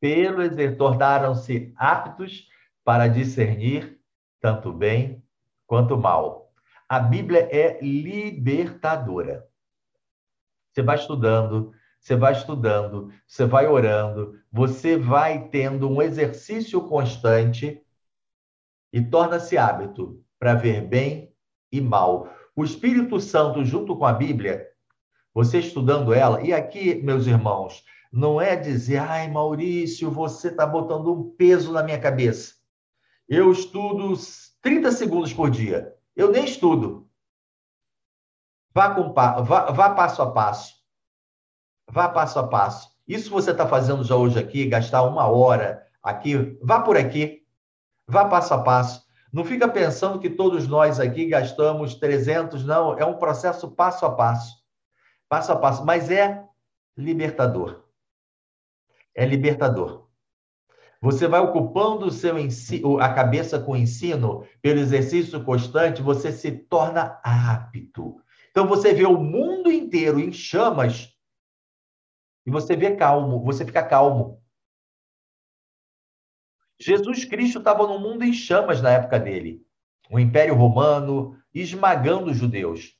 pelo 0.00 0.42
tornaram-se 0.76 1.72
aptos 1.76 2.46
para 2.84 3.08
discernir 3.08 4.00
tanto 4.40 4.72
bem 4.72 5.22
quanto 5.66 5.98
mal. 5.98 6.52
A 6.88 7.00
Bíblia 7.00 7.48
é 7.52 7.80
libertadora. 7.82 9.46
Você 10.72 10.82
vai 10.82 10.96
estudando, 10.96 11.72
você 12.00 12.14
vai 12.14 12.32
estudando, 12.32 13.12
você 13.26 13.44
vai 13.44 13.66
orando, 13.66 14.40
você 14.50 14.96
vai 14.96 15.48
tendo 15.48 15.90
um 15.90 16.00
exercício 16.00 16.80
constante 16.88 17.82
e 18.92 19.02
torna-se 19.02 19.58
hábito 19.58 20.24
para 20.38 20.54
ver 20.54 20.82
bem 20.82 21.34
e 21.70 21.80
mal. 21.80 22.37
O 22.58 22.64
Espírito 22.64 23.20
Santo, 23.20 23.64
junto 23.64 23.96
com 23.96 24.04
a 24.04 24.12
Bíblia, 24.12 24.68
você 25.32 25.60
estudando 25.60 26.12
ela, 26.12 26.42
e 26.42 26.52
aqui, 26.52 26.96
meus 26.96 27.28
irmãos, 27.28 27.84
não 28.12 28.40
é 28.40 28.56
dizer, 28.56 28.96
ai, 28.96 29.30
Maurício, 29.30 30.10
você 30.10 30.48
está 30.48 30.66
botando 30.66 31.14
um 31.14 31.30
peso 31.36 31.72
na 31.72 31.84
minha 31.84 32.00
cabeça. 32.00 32.54
Eu 33.28 33.52
estudo 33.52 34.12
30 34.60 34.90
segundos 34.90 35.32
por 35.32 35.48
dia. 35.50 35.94
Eu 36.16 36.32
nem 36.32 36.46
estudo. 36.46 37.08
Vá, 38.74 38.92
com, 38.92 39.12
vá, 39.12 39.70
vá 39.70 39.90
passo 39.90 40.20
a 40.20 40.32
passo. 40.32 40.74
Vá 41.88 42.08
passo 42.08 42.40
a 42.40 42.48
passo. 42.48 42.90
Isso 43.06 43.30
você 43.30 43.52
está 43.52 43.68
fazendo 43.68 44.02
já 44.02 44.16
hoje 44.16 44.36
aqui, 44.36 44.66
gastar 44.66 45.04
uma 45.04 45.28
hora 45.28 45.86
aqui, 46.02 46.58
vá 46.60 46.80
por 46.80 46.96
aqui. 46.96 47.46
Vá 48.04 48.24
passo 48.24 48.52
a 48.52 48.58
passo. 48.64 49.07
Não 49.32 49.44
fica 49.44 49.68
pensando 49.68 50.18
que 50.18 50.30
todos 50.30 50.66
nós 50.66 50.98
aqui 50.98 51.26
gastamos 51.26 51.94
300, 51.94 52.64
não. 52.64 52.98
É 52.98 53.04
um 53.04 53.18
processo 53.18 53.70
passo 53.70 54.06
a 54.06 54.14
passo. 54.14 54.56
Passo 55.28 55.52
a 55.52 55.56
passo. 55.56 55.84
Mas 55.84 56.10
é 56.10 56.44
libertador. 56.96 57.84
É 59.14 59.26
libertador. 59.26 60.08
Você 61.00 61.28
vai 61.28 61.40
ocupando 61.40 62.06
o 62.06 62.10
seu 62.10 62.36
ensino, 62.38 62.98
a 62.98 63.12
cabeça 63.12 63.58
com 63.60 63.72
o 63.72 63.76
ensino, 63.76 64.44
pelo 64.60 64.80
exercício 64.80 65.44
constante, 65.44 66.02
você 66.02 66.32
se 66.32 66.50
torna 66.50 67.20
apto. 67.22 68.20
Então 68.50 68.66
você 68.66 68.92
vê 68.92 69.06
o 69.06 69.16
mundo 69.16 69.70
inteiro 69.70 70.18
em 70.18 70.32
chamas 70.32 71.14
e 72.44 72.50
você 72.50 72.74
vê 72.74 72.96
calmo, 72.96 73.44
você 73.44 73.64
fica 73.64 73.82
calmo. 73.82 74.42
Jesus 76.80 77.24
Cristo 77.24 77.58
estava 77.58 77.86
no 77.86 77.98
mundo 77.98 78.24
em 78.24 78.32
chamas 78.32 78.80
na 78.80 78.90
época 78.90 79.18
dele. 79.18 79.66
O 80.10 80.18
Império 80.18 80.54
Romano 80.54 81.36
esmagando 81.52 82.30
os 82.30 82.36
judeus. 82.36 82.96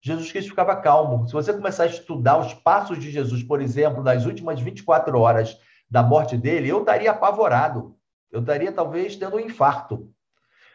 Jesus 0.00 0.32
Cristo 0.32 0.50
ficava 0.50 0.80
calmo. 0.80 1.26
Se 1.26 1.32
você 1.32 1.52
começar 1.52 1.84
a 1.84 1.86
estudar 1.86 2.38
os 2.38 2.54
passos 2.54 2.98
de 2.98 3.10
Jesus, 3.10 3.42
por 3.42 3.60
exemplo, 3.60 4.02
nas 4.02 4.24
últimas 4.26 4.60
24 4.60 5.16
horas 5.18 5.56
da 5.88 6.02
morte 6.02 6.36
dele, 6.36 6.68
eu 6.68 6.80
estaria 6.80 7.10
apavorado. 7.10 7.96
Eu 8.30 8.40
estaria 8.40 8.72
talvez 8.72 9.14
tendo 9.14 9.36
um 9.36 9.40
infarto. 9.40 10.12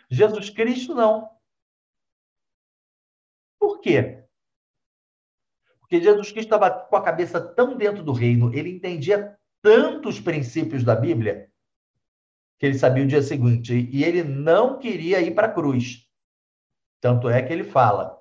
Jesus 0.10 0.50
Cristo 0.50 0.94
não. 0.94 1.30
Por 3.60 3.82
quê? 3.82 4.24
Porque 5.80 6.02
Jesus 6.02 6.32
Cristo 6.32 6.54
estava 6.54 6.70
com 6.70 6.96
a 6.96 7.04
cabeça 7.04 7.42
tão 7.42 7.76
dentro 7.76 8.04
do 8.04 8.14
reino, 8.14 8.54
ele 8.54 8.70
entendia 8.70 9.38
tantos 9.62 10.20
princípios 10.20 10.84
da 10.84 10.96
Bíblia, 10.96 11.47
que 12.60 12.66
ele 12.66 12.78
sabia 12.78 13.04
o 13.04 13.08
dia 13.08 13.22
seguinte, 13.22 13.90
e 13.92 14.04
ele 14.04 14.24
não 14.24 14.80
queria 14.80 15.22
ir 15.22 15.34
para 15.34 15.48
a 15.48 15.52
cruz. 15.52 16.08
Tanto 17.00 17.30
é 17.30 17.42
que 17.42 17.54
ele 17.54 17.64
fala: 17.64 18.18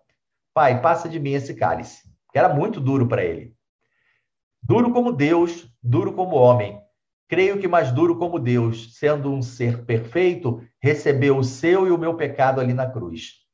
Pai, 0.53 0.81
passa 0.81 1.09
de 1.09 1.19
mim 1.19 1.33
esse 1.33 1.55
cálice, 1.55 2.03
que 2.33 2.39
era 2.39 2.53
muito 2.53 2.81
duro 2.81 3.09
para 3.09 3.25
ele. 3.25 3.55
Duro 4.63 4.93
como 4.93 5.13
Deus, 5.13 5.69
duro 5.83 6.13
como 6.13 6.37
homem. 6.37 6.81
Creio 7.29 7.59
que 7.59 7.67
mais 7.67 7.91
duro 7.91 8.19
como 8.19 8.39
Deus, 8.39 8.97
sendo 8.97 9.33
um 9.33 9.43
ser 9.43 9.85
perfeito, 9.85 10.63
recebeu 10.81 11.39
o 11.39 11.45
seu 11.45 11.87
e 11.87 11.91
o 11.91 11.99
meu 11.99 12.15
pecado 12.15 12.61
ali 12.61 12.73
na 12.73 12.89
cruz. 12.89 13.47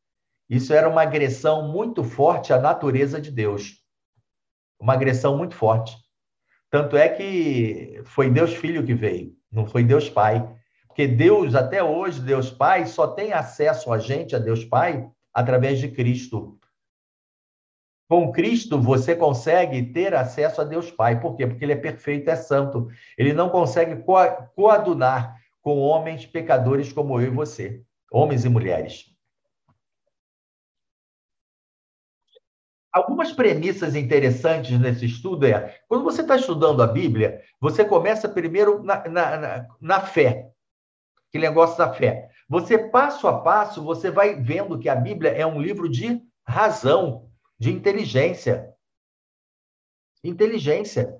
Isso 0.48 0.74
era 0.74 0.88
uma 0.88 1.02
agressão 1.02 1.68
muito 1.68 2.04
forte 2.04 2.52
à 2.52 2.58
natureza 2.58 3.20
de 3.20 3.30
Deus. 3.30 3.78
Uma 4.78 4.92
agressão 4.92 5.38
muito 5.38 5.54
forte. 5.54 5.96
Tanto 6.70 6.96
é 6.96 7.08
que 7.08 8.02
foi 8.04 8.30
Deus 8.30 8.54
Filho 8.54 8.84
que 8.84 8.94
veio, 8.94 9.34
não 9.50 9.66
foi 9.66 9.82
Deus 9.82 10.10
Pai. 10.10 10.46
Porque 10.92 11.06
Deus, 11.06 11.54
até 11.54 11.82
hoje, 11.82 12.20
Deus 12.20 12.50
Pai, 12.50 12.84
só 12.84 13.06
tem 13.06 13.32
acesso 13.32 13.90
a 13.90 13.98
gente, 13.98 14.36
a 14.36 14.38
Deus 14.38 14.62
Pai, 14.62 15.10
através 15.32 15.78
de 15.78 15.90
Cristo. 15.90 16.58
Com 18.10 18.30
Cristo, 18.30 18.78
você 18.78 19.16
consegue 19.16 19.90
ter 19.90 20.14
acesso 20.14 20.60
a 20.60 20.64
Deus 20.64 20.90
Pai. 20.90 21.18
Por 21.18 21.34
quê? 21.34 21.46
Porque 21.46 21.64
ele 21.64 21.72
é 21.72 21.76
perfeito, 21.76 22.28
é 22.28 22.36
santo. 22.36 22.88
Ele 23.16 23.32
não 23.32 23.48
consegue 23.48 24.04
coadunar 24.54 25.34
com 25.62 25.78
homens 25.78 26.26
pecadores 26.26 26.92
como 26.92 27.18
eu 27.18 27.28
e 27.28 27.30
você, 27.30 27.82
homens 28.12 28.44
e 28.44 28.50
mulheres. 28.50 29.06
Algumas 32.92 33.32
premissas 33.32 33.94
interessantes 33.94 34.78
nesse 34.78 35.06
estudo 35.06 35.46
é, 35.46 35.80
quando 35.88 36.04
você 36.04 36.20
está 36.20 36.36
estudando 36.36 36.82
a 36.82 36.86
Bíblia, 36.86 37.40
você 37.58 37.82
começa 37.82 38.28
primeiro 38.28 38.82
na, 38.82 39.08
na, 39.08 39.36
na, 39.38 39.68
na 39.80 40.00
fé, 40.02 40.51
aquele 41.32 41.48
negócio 41.48 41.78
da 41.78 41.92
fé. 41.92 42.30
Você, 42.46 42.76
passo 42.76 43.26
a 43.26 43.40
passo, 43.40 43.82
você 43.82 44.10
vai 44.10 44.34
vendo 44.34 44.78
que 44.78 44.90
a 44.90 44.94
Bíblia 44.94 45.30
é 45.30 45.46
um 45.46 45.60
livro 45.60 45.88
de 45.88 46.20
razão, 46.46 47.30
de 47.58 47.72
inteligência. 47.72 48.70
Inteligência. 50.22 51.18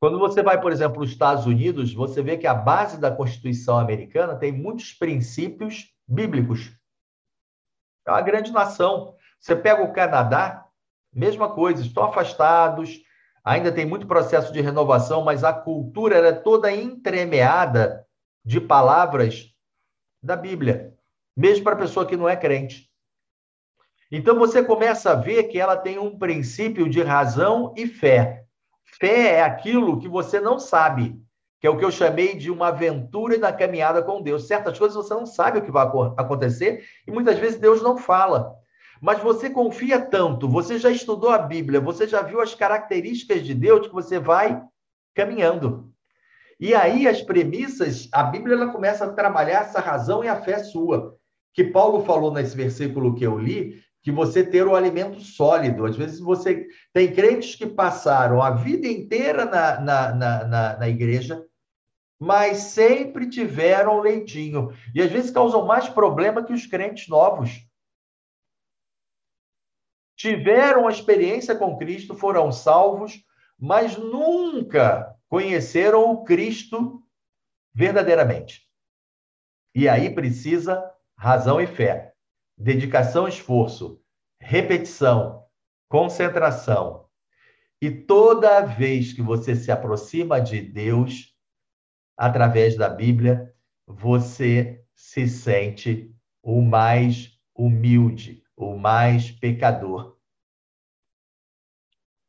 Quando 0.00 0.18
você 0.18 0.42
vai, 0.42 0.60
por 0.60 0.72
exemplo, 0.72 1.02
os 1.02 1.10
Estados 1.10 1.46
Unidos, 1.46 1.94
você 1.94 2.20
vê 2.20 2.36
que 2.36 2.48
a 2.48 2.52
base 2.52 3.00
da 3.00 3.14
Constituição 3.14 3.78
americana 3.78 4.36
tem 4.36 4.50
muitos 4.50 4.92
princípios 4.92 5.94
bíblicos. 6.06 6.76
É 8.06 8.10
uma 8.10 8.20
grande 8.20 8.50
nação. 8.50 9.14
Você 9.38 9.54
pega 9.54 9.82
o 9.82 9.92
Canadá, 9.92 10.66
mesma 11.12 11.54
coisa, 11.54 11.80
estão 11.80 12.04
afastados, 12.04 13.00
ainda 13.44 13.70
tem 13.70 13.84
muito 13.84 14.06
processo 14.06 14.52
de 14.52 14.60
renovação, 14.60 15.22
mas 15.22 15.44
a 15.44 15.52
cultura 15.52 16.16
é 16.16 16.32
toda 16.32 16.72
entremeada 16.72 18.06
de 18.42 18.60
palavras 18.60 19.52
da 20.22 20.34
Bíblia, 20.34 20.94
mesmo 21.36 21.62
para 21.62 21.74
a 21.74 21.78
pessoa 21.78 22.06
que 22.06 22.16
não 22.16 22.28
é 22.28 22.36
crente. 22.36 22.90
Então 24.10 24.38
você 24.38 24.62
começa 24.62 25.10
a 25.10 25.14
ver 25.14 25.44
que 25.44 25.58
ela 25.58 25.76
tem 25.76 25.98
um 25.98 26.18
princípio 26.18 26.88
de 26.88 27.02
razão 27.02 27.74
e 27.76 27.86
fé. 27.86 28.44
Fé 28.98 29.34
é 29.34 29.42
aquilo 29.42 29.98
que 29.98 30.08
você 30.08 30.40
não 30.40 30.58
sabe, 30.58 31.20
que 31.60 31.66
é 31.66 31.70
o 31.70 31.76
que 31.76 31.84
eu 31.84 31.90
chamei 31.90 32.36
de 32.36 32.50
uma 32.50 32.68
aventura 32.68 33.36
na 33.38 33.52
caminhada 33.52 34.02
com 34.02 34.22
Deus. 34.22 34.46
Certas 34.46 34.78
coisas 34.78 34.96
você 34.96 35.12
não 35.12 35.26
sabe 35.26 35.58
o 35.58 35.62
que 35.62 35.70
vai 35.70 35.86
acontecer 36.16 36.84
e 37.06 37.10
muitas 37.10 37.38
vezes 37.38 37.58
Deus 37.58 37.82
não 37.82 37.98
fala. 37.98 38.54
Mas 39.04 39.22
você 39.22 39.50
confia 39.50 40.00
tanto, 40.00 40.48
você 40.48 40.78
já 40.78 40.90
estudou 40.90 41.28
a 41.28 41.36
Bíblia, 41.36 41.78
você 41.78 42.08
já 42.08 42.22
viu 42.22 42.40
as 42.40 42.54
características 42.54 43.44
de 43.44 43.52
Deus 43.52 43.86
que 43.86 43.92
você 43.92 44.18
vai 44.18 44.58
caminhando. 45.14 45.92
E 46.58 46.74
aí 46.74 47.06
as 47.06 47.20
premissas, 47.20 48.08
a 48.10 48.22
Bíblia 48.22 48.56
ela 48.56 48.72
começa 48.72 49.04
a 49.04 49.12
trabalhar 49.12 49.60
essa 49.60 49.78
razão 49.78 50.24
e 50.24 50.28
a 50.28 50.40
fé 50.40 50.58
sua. 50.64 51.14
Que 51.52 51.64
Paulo 51.64 52.02
falou 52.06 52.32
nesse 52.32 52.56
versículo 52.56 53.14
que 53.14 53.26
eu 53.26 53.38
li, 53.38 53.78
que 54.02 54.10
você 54.10 54.42
ter 54.42 54.66
o 54.66 54.74
alimento 54.74 55.20
sólido. 55.20 55.84
Às 55.84 55.96
vezes 55.96 56.18
você 56.18 56.66
tem 56.90 57.12
crentes 57.12 57.56
que 57.56 57.66
passaram 57.66 58.40
a 58.40 58.52
vida 58.52 58.88
inteira 58.88 59.44
na, 59.44 59.80
na, 59.80 60.14
na, 60.14 60.44
na, 60.46 60.76
na 60.78 60.88
igreja, 60.88 61.44
mas 62.18 62.56
sempre 62.56 63.28
tiveram 63.28 64.00
leitinho. 64.00 64.72
E 64.94 65.02
às 65.02 65.12
vezes 65.12 65.30
causam 65.30 65.66
mais 65.66 65.90
problema 65.90 66.42
que 66.42 66.54
os 66.54 66.64
crentes 66.64 67.06
novos. 67.06 67.66
Tiveram 70.24 70.88
a 70.88 70.90
experiência 70.90 71.54
com 71.54 71.76
Cristo, 71.76 72.14
foram 72.14 72.50
salvos, 72.50 73.22
mas 73.58 73.94
nunca 73.98 75.14
conheceram 75.28 76.10
o 76.10 76.24
Cristo 76.24 77.02
verdadeiramente. 77.74 78.62
E 79.74 79.86
aí 79.86 80.14
precisa 80.14 80.82
razão 81.14 81.60
e 81.60 81.66
fé 81.66 82.14
dedicação, 82.56 83.28
esforço, 83.28 84.00
repetição, 84.40 85.44
concentração. 85.90 87.06
E 87.78 87.90
toda 87.90 88.62
vez 88.62 89.12
que 89.12 89.20
você 89.20 89.54
se 89.54 89.70
aproxima 89.70 90.40
de 90.40 90.62
Deus, 90.62 91.36
através 92.16 92.78
da 92.78 92.88
Bíblia, 92.88 93.54
você 93.86 94.82
se 94.94 95.28
sente 95.28 96.10
o 96.42 96.62
mais 96.62 97.38
humilde, 97.54 98.42
o 98.56 98.74
mais 98.78 99.30
pecador. 99.30 100.13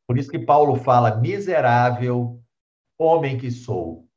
Por 0.06 0.18
isso 0.18 0.30
que 0.30 0.38
Paulo 0.38 0.76
fala: 0.76 1.16
miserável 1.16 2.42
homem 2.98 3.38
que 3.38 3.50
sou. 3.50 4.08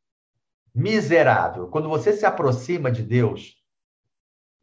Miserável. 0.74 1.70
Quando 1.70 1.90
você 1.90 2.14
se 2.14 2.26
aproxima 2.26 2.92
de 2.92 3.04
Deus, 3.04 3.60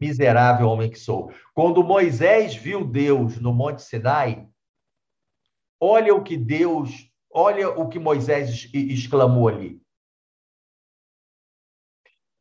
miserável 0.01 0.68
homem 0.68 0.91
que 0.91 0.99
sou. 0.99 1.33
Quando 1.55 1.83
Moisés 1.83 2.55
viu 2.55 2.85
Deus 2.85 3.39
no 3.41 3.53
Monte 3.53 3.83
Sinai, 3.83 4.49
olha 5.81 6.14
o 6.14 6.22
que 6.22 6.37
Deus, 6.37 7.11
olha 7.31 7.70
o 7.70 7.89
que 7.89 7.99
Moisés 7.99 8.70
exclamou 8.72 9.49
ali. 9.49 9.83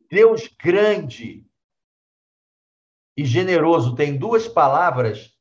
Deus 0.09 0.47
grande 0.47 1.45
e 3.17 3.25
generoso 3.25 3.95
tem 3.95 4.17
duas 4.17 4.47
palavras 4.47 5.33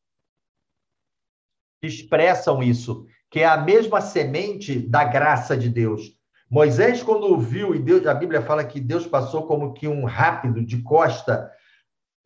que 1.80 1.86
expressam 1.86 2.62
isso, 2.62 3.06
que 3.34 3.40
é 3.40 3.46
a 3.46 3.56
mesma 3.56 4.00
semente 4.00 4.78
da 4.78 5.02
graça 5.02 5.56
de 5.56 5.68
Deus. 5.68 6.16
Moisés, 6.48 7.02
quando 7.02 7.36
viu, 7.36 7.74
e 7.74 7.80
Deus, 7.80 8.06
a 8.06 8.14
Bíblia 8.14 8.40
fala 8.40 8.62
que 8.62 8.78
Deus 8.78 9.08
passou 9.08 9.44
como 9.44 9.72
que 9.72 9.88
um 9.88 10.04
rápido 10.04 10.64
de 10.64 10.80
costa 10.82 11.50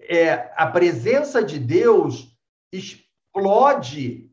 é, 0.02 0.52
a 0.54 0.66
presença 0.66 1.42
de 1.42 1.59
Deus 1.59 2.36
explode 2.70 4.30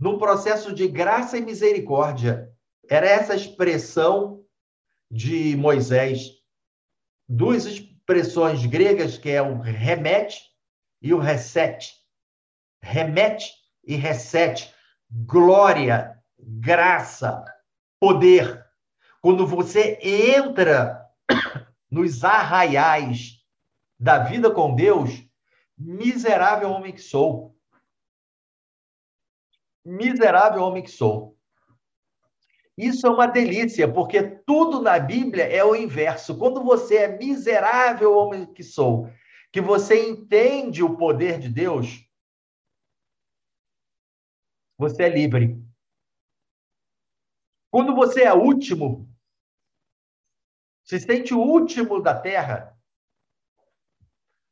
num 0.00 0.16
processo 0.16 0.72
de 0.72 0.88
graça 0.88 1.36
e 1.36 1.44
misericórdia. 1.44 2.50
Era 2.88 3.06
essa 3.06 3.34
expressão 3.34 4.46
de 5.10 5.54
Moisés. 5.56 6.30
Duas 7.28 7.66
expressões 7.66 8.64
gregas, 8.64 9.18
que 9.18 9.28
é 9.28 9.42
o 9.42 9.60
remete 9.60 10.40
e 11.02 11.12
o 11.12 11.18
reset. 11.18 11.92
Remete 12.82 13.52
e 13.84 13.94
reset. 13.94 14.74
Glória, 15.10 16.20
graça, 16.38 17.44
poder. 18.00 18.64
Quando 19.20 19.46
você 19.46 19.98
entra 20.02 21.06
nos 21.90 22.24
arraiais 22.24 23.44
da 23.98 24.18
vida 24.18 24.50
com 24.50 24.74
Deus, 24.74 25.24
miserável 25.78 26.70
homem 26.70 26.92
que 26.92 27.00
sou. 27.00 27.56
Miserável 29.84 30.62
homem 30.62 30.82
que 30.82 30.90
sou. 30.90 31.36
Isso 32.76 33.06
é 33.06 33.10
uma 33.10 33.26
delícia, 33.26 33.90
porque 33.90 34.22
tudo 34.22 34.82
na 34.82 34.98
Bíblia 34.98 35.44
é 35.44 35.64
o 35.64 35.74
inverso. 35.74 36.36
Quando 36.36 36.62
você 36.62 36.96
é 36.96 37.16
miserável 37.16 38.14
homem 38.14 38.44
que 38.44 38.62
sou, 38.62 39.08
que 39.50 39.60
você 39.60 40.10
entende 40.10 40.82
o 40.82 40.96
poder 40.96 41.38
de 41.38 41.48
Deus, 41.48 42.05
você 44.78 45.04
é 45.04 45.08
livre. 45.08 45.62
Quando 47.70 47.94
você 47.94 48.22
é 48.22 48.32
último, 48.32 49.08
se 50.84 51.00
sente 51.00 51.34
o 51.34 51.40
último 51.40 52.00
da 52.00 52.18
terra, 52.18 52.76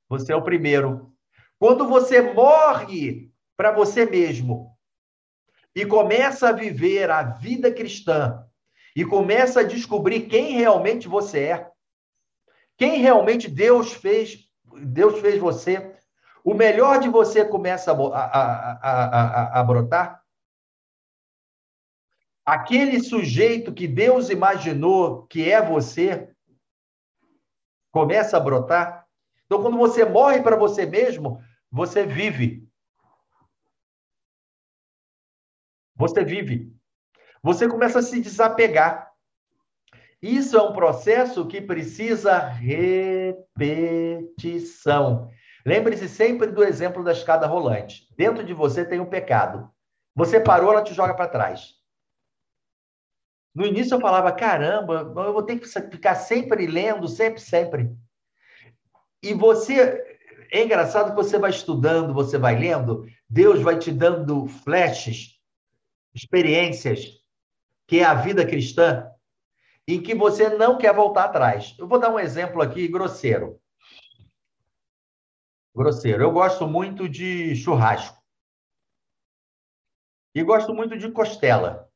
você 0.08 0.32
é 0.32 0.36
o 0.36 0.44
primeiro. 0.44 1.14
Quando 1.58 1.88
você 1.88 2.20
morre 2.20 3.32
para 3.56 3.72
você 3.72 4.04
mesmo 4.04 4.76
e 5.74 5.86
começa 5.86 6.48
a 6.48 6.52
viver 6.52 7.10
a 7.10 7.22
vida 7.22 7.72
cristã 7.72 8.46
e 8.96 9.04
começa 9.04 9.60
a 9.60 9.64
descobrir 9.64 10.28
quem 10.28 10.52
realmente 10.52 11.08
você 11.08 11.44
é, 11.44 11.70
quem 12.76 12.98
realmente 12.98 13.48
Deus 13.48 13.92
fez, 13.92 14.48
Deus 14.86 15.20
fez 15.20 15.38
você, 15.40 15.96
o 16.44 16.52
melhor 16.52 17.00
de 17.00 17.08
você 17.08 17.42
começa 17.42 17.90
a, 17.90 17.96
a, 17.96 18.74
a, 19.56 19.60
a 19.60 19.64
brotar. 19.64 20.22
Aquele 22.44 23.00
sujeito 23.00 23.72
que 23.72 23.88
Deus 23.88 24.28
imaginou 24.28 25.26
que 25.26 25.50
é 25.50 25.62
você 25.62 26.30
começa 27.90 28.36
a 28.36 28.40
brotar. 28.40 29.08
Então, 29.46 29.62
quando 29.62 29.78
você 29.78 30.04
morre 30.04 30.42
para 30.42 30.54
você 30.56 30.84
mesmo, 30.84 31.42
você 31.70 32.04
vive. 32.04 32.68
Você 35.96 36.22
vive. 36.22 36.70
Você 37.42 37.66
começa 37.66 38.00
a 38.00 38.02
se 38.02 38.20
desapegar. 38.20 39.10
Isso 40.20 40.58
é 40.58 40.62
um 40.62 40.74
processo 40.74 41.46
que 41.46 41.62
precisa 41.62 42.38
repetição. 42.38 43.40
Lembre-se 45.64 46.08
sempre 46.08 46.48
do 46.48 46.62
exemplo 46.62 47.02
da 47.02 47.12
escada 47.12 47.46
rolante. 47.46 48.06
Dentro 48.16 48.44
de 48.44 48.52
você 48.52 48.84
tem 48.84 49.00
um 49.00 49.08
pecado. 49.08 49.70
Você 50.14 50.38
parou, 50.38 50.70
ela 50.70 50.82
te 50.82 50.92
joga 50.92 51.14
para 51.14 51.28
trás. 51.28 51.74
No 53.54 53.64
início 53.64 53.94
eu 53.94 54.00
falava, 54.00 54.32
caramba, 54.32 55.12
eu 55.24 55.32
vou 55.32 55.42
ter 55.42 55.58
que 55.58 55.66
ficar 55.66 56.16
sempre 56.16 56.66
lendo, 56.66 57.08
sempre, 57.08 57.40
sempre. 57.40 57.90
E 59.22 59.32
você, 59.32 60.18
é 60.50 60.62
engraçado 60.62 61.10
que 61.10 61.16
você 61.16 61.38
vai 61.38 61.50
estudando, 61.50 62.12
você 62.12 62.36
vai 62.36 62.58
lendo, 62.58 63.06
Deus 63.28 63.62
vai 63.62 63.78
te 63.78 63.90
dando 63.90 64.46
flashes, 64.46 65.40
experiências, 66.12 67.22
que 67.86 68.00
é 68.00 68.04
a 68.04 68.14
vida 68.14 68.44
cristã, 68.44 69.08
em 69.86 70.02
que 70.02 70.14
você 70.14 70.48
não 70.50 70.76
quer 70.76 70.92
voltar 70.92 71.24
atrás. 71.24 71.74
Eu 71.78 71.86
vou 71.86 71.98
dar 71.98 72.10
um 72.10 72.18
exemplo 72.18 72.60
aqui 72.60 72.88
grosseiro. 72.88 73.60
Grosseiro. 75.74 76.22
Eu 76.22 76.30
gosto 76.30 76.68
muito 76.68 77.08
de 77.08 77.56
churrasco. 77.56 78.22
E 80.32 80.42
gosto 80.44 80.72
muito 80.72 80.96
de 80.96 81.10
costela. 81.10 81.90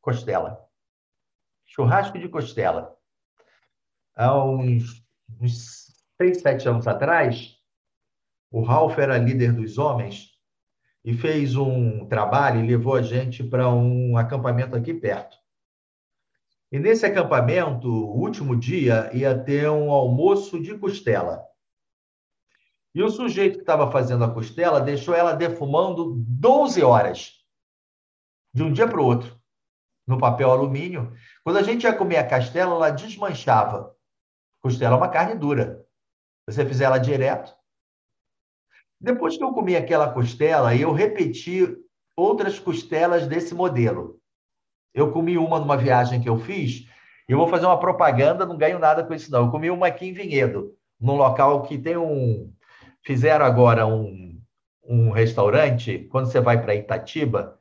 Costela. 0.00 0.68
Churrasco 1.64 2.18
de 2.18 2.28
costela. 2.28 2.96
Há 4.16 4.44
uns, 4.44 5.04
uns 5.40 6.04
seis, 6.16 6.40
sete 6.40 6.68
anos 6.68 6.86
atrás, 6.86 7.56
o 8.50 8.62
Ralph 8.62 8.98
era 8.98 9.18
líder 9.18 9.52
dos 9.52 9.78
homens 9.78 10.30
e 11.04 11.14
fez 11.16 11.56
um 11.56 12.06
trabalho 12.06 12.62
e 12.62 12.66
levou 12.66 12.96
a 12.96 13.02
gente 13.02 13.44
para 13.44 13.68
um 13.68 14.16
acampamento 14.16 14.74
aqui 14.74 14.94
perto. 14.94 15.36
E 16.72 16.78
nesse 16.78 17.06
acampamento, 17.06 17.88
o 17.88 18.18
último 18.18 18.56
dia, 18.56 19.10
ia 19.12 19.38
ter 19.38 19.70
um 19.70 19.92
almoço 19.92 20.60
de 20.60 20.76
costela. 20.76 21.53
E 22.94 23.02
o 23.02 23.10
sujeito 23.10 23.56
que 23.56 23.62
estava 23.62 23.90
fazendo 23.90 24.24
a 24.24 24.32
costela 24.32 24.80
deixou 24.80 25.14
ela 25.14 25.32
defumando 25.32 26.14
12 26.16 26.82
horas, 26.82 27.32
de 28.54 28.62
um 28.62 28.72
dia 28.72 28.86
para 28.86 29.00
o 29.00 29.04
outro, 29.04 29.36
no 30.06 30.16
papel 30.16 30.50
alumínio. 30.50 31.12
Quando 31.42 31.56
a 31.56 31.62
gente 31.62 31.82
ia 31.82 31.96
comer 31.96 32.18
a 32.18 32.28
costela, 32.28 32.72
ela 32.72 32.90
desmanchava. 32.90 33.94
Costela 34.62 34.94
é 34.94 34.98
uma 34.98 35.08
carne 35.08 35.34
dura. 35.34 35.84
Você 36.46 36.64
fizer 36.64 36.84
ela 36.84 36.98
direto. 36.98 37.52
Depois 39.00 39.36
que 39.36 39.42
eu 39.42 39.52
comi 39.52 39.74
aquela 39.74 40.12
costela, 40.12 40.76
eu 40.76 40.92
repeti 40.92 41.76
outras 42.16 42.60
costelas 42.60 43.26
desse 43.26 43.54
modelo. 43.54 44.20
Eu 44.94 45.10
comi 45.12 45.36
uma 45.36 45.58
numa 45.58 45.76
viagem 45.76 46.22
que 46.22 46.28
eu 46.28 46.38
fiz, 46.38 46.88
eu 47.28 47.38
vou 47.38 47.48
fazer 47.48 47.66
uma 47.66 47.80
propaganda, 47.80 48.46
não 48.46 48.56
ganho 48.56 48.78
nada 48.78 49.02
com 49.02 49.12
isso, 49.12 49.32
não. 49.32 49.46
Eu 49.46 49.50
comi 49.50 49.68
uma 49.68 49.88
aqui 49.88 50.06
em 50.06 50.12
Vinhedo, 50.12 50.76
num 51.00 51.16
local 51.16 51.62
que 51.62 51.76
tem 51.76 51.96
um, 51.96 52.53
fizeram 53.04 53.44
agora 53.44 53.86
um, 53.86 54.40
um 54.82 55.10
restaurante, 55.10 56.08
quando 56.10 56.26
você 56.26 56.40
vai 56.40 56.60
para 56.60 56.74
Itatiba, 56.74 57.60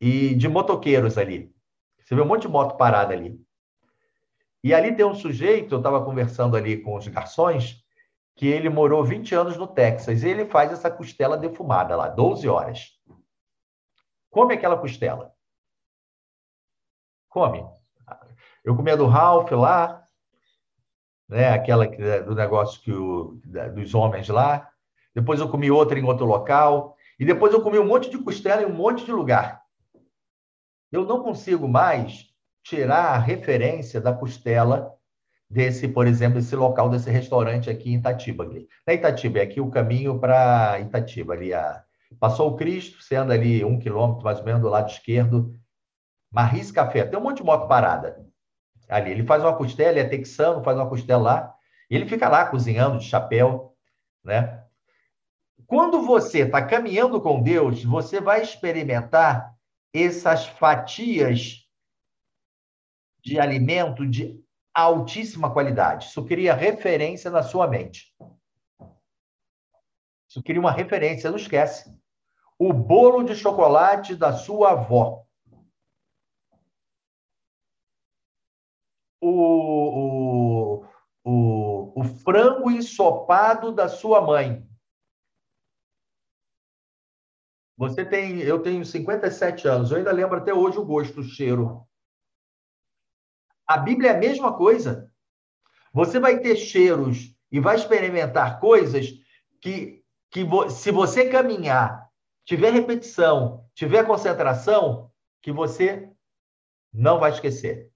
e 0.00 0.34
de 0.34 0.48
motoqueiros 0.48 1.18
ali. 1.18 1.52
Você 1.98 2.14
vê 2.14 2.22
um 2.22 2.26
monte 2.26 2.42
de 2.42 2.48
moto 2.48 2.76
parada 2.76 3.12
ali. 3.12 3.38
E 4.62 4.72
ali 4.72 4.94
tem 4.94 5.04
um 5.04 5.14
sujeito, 5.14 5.74
eu 5.74 5.78
estava 5.78 6.04
conversando 6.04 6.56
ali 6.56 6.80
com 6.80 6.96
os 6.96 7.06
garçons, 7.08 7.84
que 8.36 8.46
ele 8.46 8.68
morou 8.68 9.04
20 9.04 9.34
anos 9.34 9.56
no 9.56 9.66
Texas, 9.66 10.22
e 10.22 10.28
ele 10.28 10.46
faz 10.46 10.72
essa 10.72 10.90
costela 10.90 11.36
defumada 11.36 11.96
lá, 11.96 12.08
12 12.08 12.48
horas. 12.48 12.92
Come 14.30 14.54
aquela 14.54 14.76
costela. 14.76 15.32
Come. 17.28 17.64
Eu 18.64 18.76
comia 18.76 18.96
do 18.96 19.06
Ralph 19.06 19.50
lá, 19.52 20.04
né? 21.28 21.50
Aquela 21.50 21.86
do 22.22 22.34
negócio 22.34 22.80
que 22.80 22.92
o, 22.92 23.40
dos 23.74 23.94
homens 23.94 24.28
lá. 24.28 24.68
Depois 25.14 25.40
eu 25.40 25.48
comi 25.48 25.70
outra 25.70 25.98
em 25.98 26.04
outro 26.04 26.24
local. 26.24 26.96
E 27.18 27.24
depois 27.24 27.52
eu 27.52 27.62
comi 27.62 27.78
um 27.78 27.86
monte 27.86 28.08
de 28.08 28.18
costela 28.18 28.62
em 28.62 28.66
um 28.66 28.74
monte 28.74 29.04
de 29.04 29.12
lugar. 29.12 29.62
Eu 30.90 31.04
não 31.04 31.22
consigo 31.22 31.68
mais 31.68 32.26
tirar 32.62 33.14
a 33.14 33.18
referência 33.18 34.00
da 34.00 34.12
costela 34.12 34.94
desse, 35.50 35.88
por 35.88 36.06
exemplo, 36.06 36.38
esse 36.38 36.54
local 36.54 36.88
desse 36.88 37.10
restaurante 37.10 37.68
aqui 37.68 37.90
em 37.90 37.96
Itatiba. 37.96 38.48
Na 38.86 38.94
Itatiba, 38.94 39.38
é 39.38 39.42
aqui 39.42 39.60
o 39.60 39.70
caminho 39.70 40.18
para 40.18 40.78
Itatiba, 40.80 41.34
ali 41.34 41.52
a... 41.52 41.82
Passou 42.18 42.50
o 42.50 42.56
Cristo, 42.56 43.02
você 43.02 43.16
anda 43.16 43.34
ali 43.34 43.62
um 43.64 43.78
quilômetro 43.78 44.24
mais 44.24 44.38
ou 44.38 44.44
menos 44.44 44.62
do 44.62 44.68
lado 44.68 44.90
esquerdo, 44.90 45.54
Marris 46.32 46.70
Café, 46.70 47.04
tem 47.04 47.18
um 47.18 47.22
monte 47.22 47.38
de 47.38 47.44
moto 47.44 47.68
parada 47.68 48.26
ali. 48.88 49.10
Ele 49.10 49.24
faz 49.24 49.42
uma 49.42 49.56
costela, 49.56 49.90
ele 49.90 50.00
é 50.00 50.08
texano, 50.08 50.62
faz 50.62 50.76
uma 50.76 50.88
costela 50.88 51.22
lá, 51.22 51.54
e 51.90 51.96
ele 51.96 52.06
fica 52.06 52.28
lá 52.28 52.46
cozinhando 52.46 52.98
de 52.98 53.04
chapéu, 53.04 53.74
né? 54.24 54.64
Quando 55.66 56.02
você 56.02 56.40
está 56.40 56.64
caminhando 56.64 57.20
com 57.20 57.42
Deus, 57.42 57.84
você 57.84 58.20
vai 58.20 58.42
experimentar 58.42 59.54
essas 59.92 60.46
fatias 60.46 61.66
de 63.22 63.38
alimento 63.38 64.06
de 64.06 64.42
altíssima 64.72 65.52
qualidade. 65.52 66.06
Isso 66.06 66.24
cria 66.24 66.54
referência 66.54 67.30
na 67.30 67.42
sua 67.42 67.66
mente. 67.66 68.14
Isso 70.28 70.42
cria 70.42 70.60
uma 70.60 70.72
referência, 70.72 71.30
não 71.30 71.36
esquece. 71.36 71.94
O 72.58 72.72
bolo 72.72 73.22
de 73.24 73.34
chocolate 73.34 74.14
da 74.14 74.32
sua 74.32 74.72
avó. 74.72 75.24
O, 79.20 80.82
o, 80.82 80.86
o, 81.24 82.00
o 82.00 82.04
frango 82.04 82.70
ensopado 82.70 83.72
da 83.72 83.88
sua 83.88 84.20
mãe. 84.20 84.66
Você 87.76 88.04
tem, 88.04 88.40
eu 88.40 88.60
tenho 88.60 88.84
57 88.84 89.68
anos, 89.68 89.90
eu 89.90 89.98
ainda 89.98 90.10
lembro 90.10 90.38
até 90.38 90.52
hoje 90.52 90.78
o 90.78 90.84
gosto, 90.84 91.20
o 91.20 91.24
cheiro. 91.24 91.86
A 93.66 93.76
Bíblia 93.78 94.10
é 94.10 94.14
a 94.16 94.18
mesma 94.18 94.56
coisa. 94.56 95.12
Você 95.92 96.18
vai 96.18 96.40
ter 96.40 96.56
cheiros 96.56 97.34
e 97.52 97.60
vai 97.60 97.76
experimentar 97.76 98.60
coisas 98.60 99.06
que, 99.60 100.02
que 100.30 100.44
se 100.70 100.90
você 100.90 101.28
caminhar, 101.28 102.08
tiver 102.44 102.72
repetição, 102.72 103.64
tiver 103.74 104.06
concentração, 104.06 105.12
que 105.40 105.52
você 105.52 106.10
não 106.92 107.20
vai 107.20 107.30
esquecer. 107.30 107.87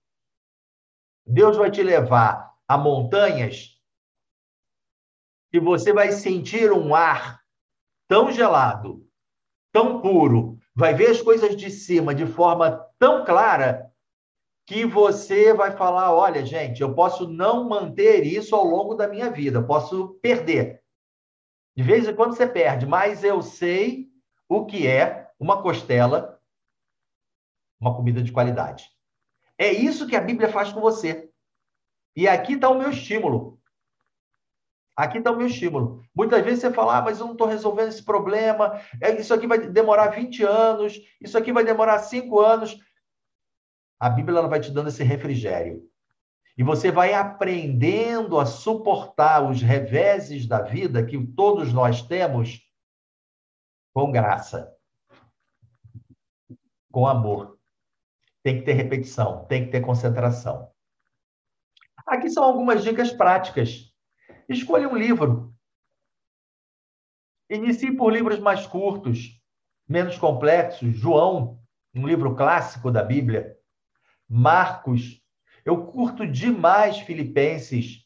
Deus 1.27 1.57
vai 1.57 1.71
te 1.71 1.83
levar 1.83 2.53
a 2.67 2.77
montanhas 2.77 3.81
e 5.53 5.61
você 5.61 5.93
vai 5.93 6.13
sentir 6.13 6.73
um 6.73 6.95
ar 6.95 7.41
tão 8.09 8.33
gelado, 8.33 9.07
tão 9.73 10.01
puro, 10.01 10.59
vai 10.75 10.95
ver 10.95 11.11
as 11.11 11.21
coisas 11.21 11.57
de 11.57 11.71
cima 11.71 12.15
de 12.15 12.27
forma 12.27 12.87
tão 12.99 13.25
clara 13.25 13.93
que 14.67 14.85
você 14.87 15.53
vai 15.53 15.71
falar: 15.73 16.15
olha, 16.15 16.45
gente, 16.45 16.81
eu 16.81 16.95
posso 16.95 17.29
não 17.29 17.69
manter 17.69 18.25
isso 18.25 18.55
ao 18.55 18.65
longo 18.65 18.95
da 18.95 19.09
minha 19.09 19.31
vida, 19.31 19.63
posso 19.63 20.15
perder. 20.23 20.83
De 21.77 21.83
vez 21.83 22.07
em 22.07 22.15
quando 22.15 22.37
você 22.37 22.47
perde, 22.47 22.87
mas 22.87 23.25
eu 23.25 23.41
sei 23.43 24.11
o 24.49 24.67
que 24.67 24.87
é 24.87 25.31
uma 25.39 25.63
costela, 25.63 26.39
uma 27.81 27.95
comida 27.97 28.23
de 28.23 28.31
qualidade. 28.31 28.92
É 29.63 29.71
isso 29.73 30.09
que 30.09 30.17
a 30.17 30.21
Bíblia 30.21 30.49
faz 30.49 30.73
com 30.73 30.81
você. 30.81 31.31
E 32.17 32.27
aqui 32.27 32.55
está 32.55 32.69
o 32.69 32.77
meu 32.77 32.91
estímulo. 32.91 33.61
Aqui 34.97 35.19
está 35.19 35.31
o 35.31 35.37
meu 35.37 35.47
estímulo. 35.47 36.03
Muitas 36.13 36.45
vezes 36.45 36.63
você 36.63 36.73
fala, 36.73 36.99
ah, 36.99 37.03
mas 37.03 37.21
eu 37.21 37.27
não 37.27 37.33
estou 37.35 37.47
resolvendo 37.47 37.91
esse 37.91 38.05
problema, 38.05 38.81
é, 39.01 39.15
isso 39.21 39.33
aqui 39.33 39.47
vai 39.47 39.61
demorar 39.61 40.09
20 40.09 40.43
anos, 40.43 41.01
isso 41.21 41.39
aqui 41.39 41.53
vai 41.53 41.63
demorar 41.63 42.01
5 42.01 42.41
anos. 42.41 42.77
A 44.01 44.11
Bíblia 44.11 44.41
ela 44.41 44.49
vai 44.49 44.59
te 44.59 44.73
dando 44.73 44.89
esse 44.89 45.05
refrigério. 45.05 45.89
E 46.59 46.65
você 46.65 46.91
vai 46.91 47.15
aprendendo 47.15 48.41
a 48.41 48.45
suportar 48.45 49.49
os 49.49 49.63
reveses 49.63 50.45
da 50.45 50.61
vida 50.61 51.07
que 51.07 51.25
todos 51.25 51.73
nós 51.73 52.03
temos 52.03 52.69
com 53.95 54.11
graça, 54.11 54.77
com 56.91 57.07
amor. 57.07 57.62
Tem 58.43 58.59
que 58.59 58.65
ter 58.65 58.73
repetição, 58.73 59.45
tem 59.47 59.65
que 59.65 59.71
ter 59.71 59.81
concentração. 59.81 60.71
Aqui 62.07 62.29
são 62.29 62.43
algumas 62.43 62.83
dicas 62.83 63.13
práticas. 63.13 63.93
Escolha 64.49 64.89
um 64.89 64.97
livro. 64.97 65.55
Inicie 67.49 67.97
por 67.97 68.13
livros 68.13 68.41
mais 68.41 68.67
curtos, 68.67 69.41
menos 69.89 70.19
complexos. 70.19 70.95
João, 70.95 71.61
um 71.95 72.07
livro 72.07 72.35
clássico 72.35 72.91
da 72.91 73.03
Bíblia. 73.03 73.57
Marcos. 74.29 75.23
Eu 75.65 75.87
curto 75.87 76.27
demais 76.27 76.99
Filipenses. 76.99 78.05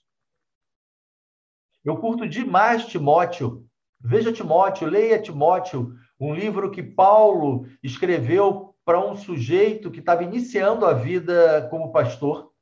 Eu 1.84 1.96
curto 1.96 2.28
demais 2.28 2.84
Timóteo. 2.84 3.66
Veja 3.98 4.32
Timóteo, 4.32 4.88
leia 4.88 5.22
Timóteo, 5.22 5.94
um 6.20 6.34
livro 6.34 6.70
que 6.70 6.82
Paulo 6.82 7.66
escreveu 7.82 8.75
para 8.86 9.04
um 9.04 9.16
sujeito 9.16 9.90
que 9.90 9.98
estava 9.98 10.22
iniciando 10.22 10.86
a 10.86 10.94
vida 10.94 11.66
como 11.70 11.90
pastor. 11.90 12.52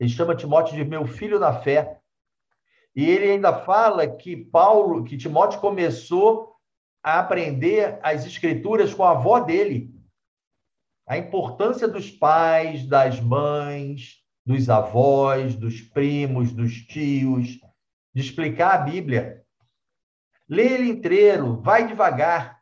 Ele 0.00 0.08
chama 0.08 0.34
Timóteo 0.34 0.74
de 0.74 0.82
meu 0.86 1.06
filho 1.06 1.38
na 1.38 1.52
fé. 1.52 2.00
E 2.96 3.04
ele 3.04 3.32
ainda 3.32 3.52
fala 3.52 4.06
que 4.08 4.34
Paulo, 4.34 5.04
que 5.04 5.18
Timóteo 5.18 5.60
começou 5.60 6.56
a 7.02 7.18
aprender 7.18 8.00
as 8.02 8.24
escrituras 8.24 8.94
com 8.94 9.04
a 9.04 9.10
avó 9.10 9.38
dele. 9.38 9.94
A 11.06 11.18
importância 11.18 11.86
dos 11.86 12.10
pais, 12.10 12.86
das 12.86 13.20
mães, 13.20 14.24
dos 14.46 14.70
avós, 14.70 15.54
dos 15.54 15.82
primos, 15.82 16.52
dos 16.52 16.86
tios, 16.86 17.60
de 18.14 18.22
explicar 18.22 18.74
a 18.74 18.78
Bíblia. 18.78 19.44
Lê 20.48 20.72
ele 20.72 20.88
inteiro, 20.88 21.60
vai 21.60 21.86
devagar. 21.86 22.57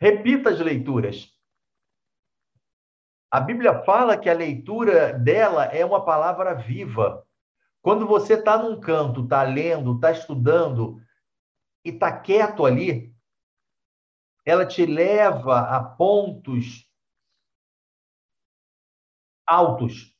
Repita 0.00 0.50
as 0.50 0.60
leituras. 0.60 1.36
A 3.30 3.40
Bíblia 3.40 3.82
fala 3.84 4.16
que 4.16 4.30
a 4.30 4.34
leitura 4.34 5.12
dela 5.12 5.64
é 5.66 5.84
uma 5.84 6.04
palavra 6.04 6.54
viva. 6.54 7.26
Quando 7.82 8.06
você 8.06 8.34
está 8.34 8.56
num 8.56 8.80
canto, 8.80 9.24
está 9.24 9.42
lendo, 9.42 9.94
está 9.96 10.12
estudando 10.12 11.00
e 11.84 11.90
está 11.90 12.18
quieto 12.18 12.64
ali, 12.64 13.14
ela 14.44 14.66
te 14.66 14.86
leva 14.86 15.60
a 15.60 15.82
pontos 15.82 16.88
altos. 19.46 20.14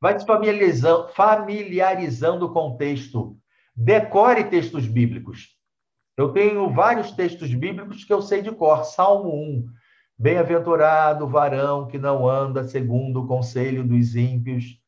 Vai 0.00 0.18
se 0.18 0.26
familiarizando, 0.26 1.08
familiarizando 1.08 2.52
com 2.52 2.70
o 2.70 2.76
texto. 2.76 3.38
Decore 3.74 4.48
textos 4.48 4.86
bíblicos. 4.86 5.59
Eu 6.20 6.34
tenho 6.34 6.68
vários 6.68 7.12
textos 7.12 7.54
bíblicos 7.54 8.04
que 8.04 8.12
eu 8.12 8.20
sei 8.20 8.42
de 8.42 8.52
cor. 8.52 8.84
Salmo 8.84 9.34
1. 9.34 9.66
Bem-aventurado 10.18 11.24
o 11.24 11.28
varão 11.30 11.86
que 11.86 11.96
não 11.96 12.28
anda 12.28 12.62
segundo 12.62 13.22
o 13.22 13.26
conselho 13.26 13.82
dos 13.82 14.14
ímpios. 14.14 14.78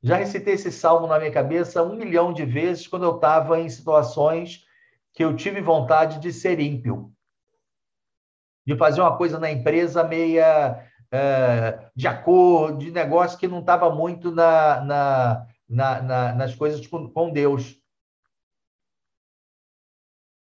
Já 0.00 0.14
recitei 0.14 0.54
esse 0.54 0.70
salmo 0.70 1.08
na 1.08 1.18
minha 1.18 1.32
cabeça 1.32 1.82
um 1.82 1.96
milhão 1.96 2.32
de 2.32 2.44
vezes 2.44 2.86
quando 2.86 3.04
eu 3.04 3.16
estava 3.16 3.58
em 3.58 3.68
situações 3.68 4.60
que 5.12 5.24
eu 5.24 5.34
tive 5.34 5.60
vontade 5.60 6.20
de 6.20 6.32
ser 6.32 6.60
ímpio. 6.60 7.10
De 8.64 8.76
fazer 8.76 9.00
uma 9.00 9.16
coisa 9.16 9.40
na 9.40 9.50
empresa 9.50 10.04
meia 10.04 10.88
é, 11.10 11.80
de 11.96 12.06
acordo, 12.06 12.78
de 12.78 12.92
negócio 12.92 13.36
que 13.36 13.48
não 13.48 13.58
estava 13.58 13.92
muito 13.92 14.30
na, 14.30 14.80
na, 14.82 15.46
na, 15.68 16.02
na, 16.02 16.32
nas 16.32 16.54
coisas 16.54 16.86
com, 16.86 17.10
com 17.10 17.32
Deus. 17.32 17.76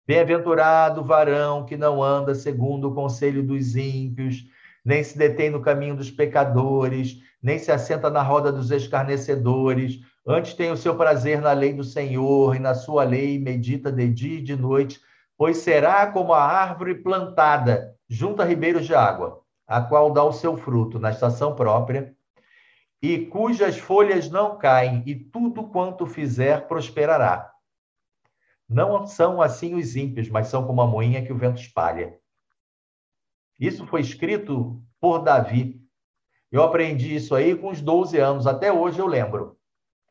Bem-aventurado 0.07 1.01
o 1.01 1.03
varão 1.03 1.65
que 1.65 1.75
não 1.75 2.03
anda 2.03 2.35
segundo 2.35 2.89
o 2.89 2.93
conselho 2.93 3.41
dos 3.41 3.75
ímpios, 3.75 4.45
nem 4.85 5.03
se 5.03 5.17
detém 5.17 5.49
no 5.49 5.61
caminho 5.61 5.95
dos 5.95 6.11
pecadores, 6.11 7.17
nem 7.41 7.57
se 7.57 7.71
assenta 7.71 8.07
na 8.11 8.21
roda 8.21 8.51
dos 8.51 8.69
escarnecedores. 8.69 9.99
Antes 10.27 10.53
tem 10.53 10.71
o 10.71 10.77
seu 10.77 10.95
prazer 10.95 11.41
na 11.41 11.53
lei 11.53 11.73
do 11.73 11.83
Senhor, 11.83 12.55
e 12.55 12.59
na 12.59 12.75
sua 12.75 13.03
lei 13.03 13.39
medita 13.39 13.91
de 13.91 14.07
dia 14.07 14.37
e 14.37 14.43
de 14.43 14.55
noite, 14.55 15.01
pois 15.35 15.57
será 15.57 16.05
como 16.05 16.33
a 16.33 16.43
árvore 16.43 16.95
plantada 16.95 17.95
junto 18.07 18.43
a 18.43 18.45
ribeiros 18.45 18.85
de 18.85 18.93
água, 18.93 19.41
a 19.67 19.81
qual 19.81 20.13
dá 20.13 20.23
o 20.23 20.31
seu 20.31 20.55
fruto 20.55 20.99
na 20.99 21.09
estação 21.09 21.55
própria, 21.55 22.13
e 23.01 23.25
cujas 23.25 23.79
folhas 23.79 24.29
não 24.29 24.55
caem, 24.55 25.01
e 25.07 25.15
tudo 25.15 25.63
quanto 25.63 26.05
fizer 26.05 26.67
prosperará. 26.67 27.54
Não 28.67 29.05
são 29.05 29.41
assim 29.41 29.75
os 29.75 29.95
ímpios, 29.95 30.29
mas 30.29 30.47
são 30.47 30.65
como 30.65 30.81
a 30.81 30.87
moinha 30.87 31.23
que 31.23 31.31
o 31.31 31.37
vento 31.37 31.61
espalha. 31.61 32.19
Isso 33.59 33.85
foi 33.85 34.01
escrito 34.01 34.81
por 34.99 35.19
Davi. 35.19 35.81
Eu 36.51 36.63
aprendi 36.63 37.15
isso 37.15 37.35
aí 37.35 37.55
com 37.55 37.69
uns 37.69 37.81
12 37.81 38.17
anos, 38.17 38.47
até 38.47 38.71
hoje 38.71 38.99
eu 38.99 39.07
lembro. 39.07 39.57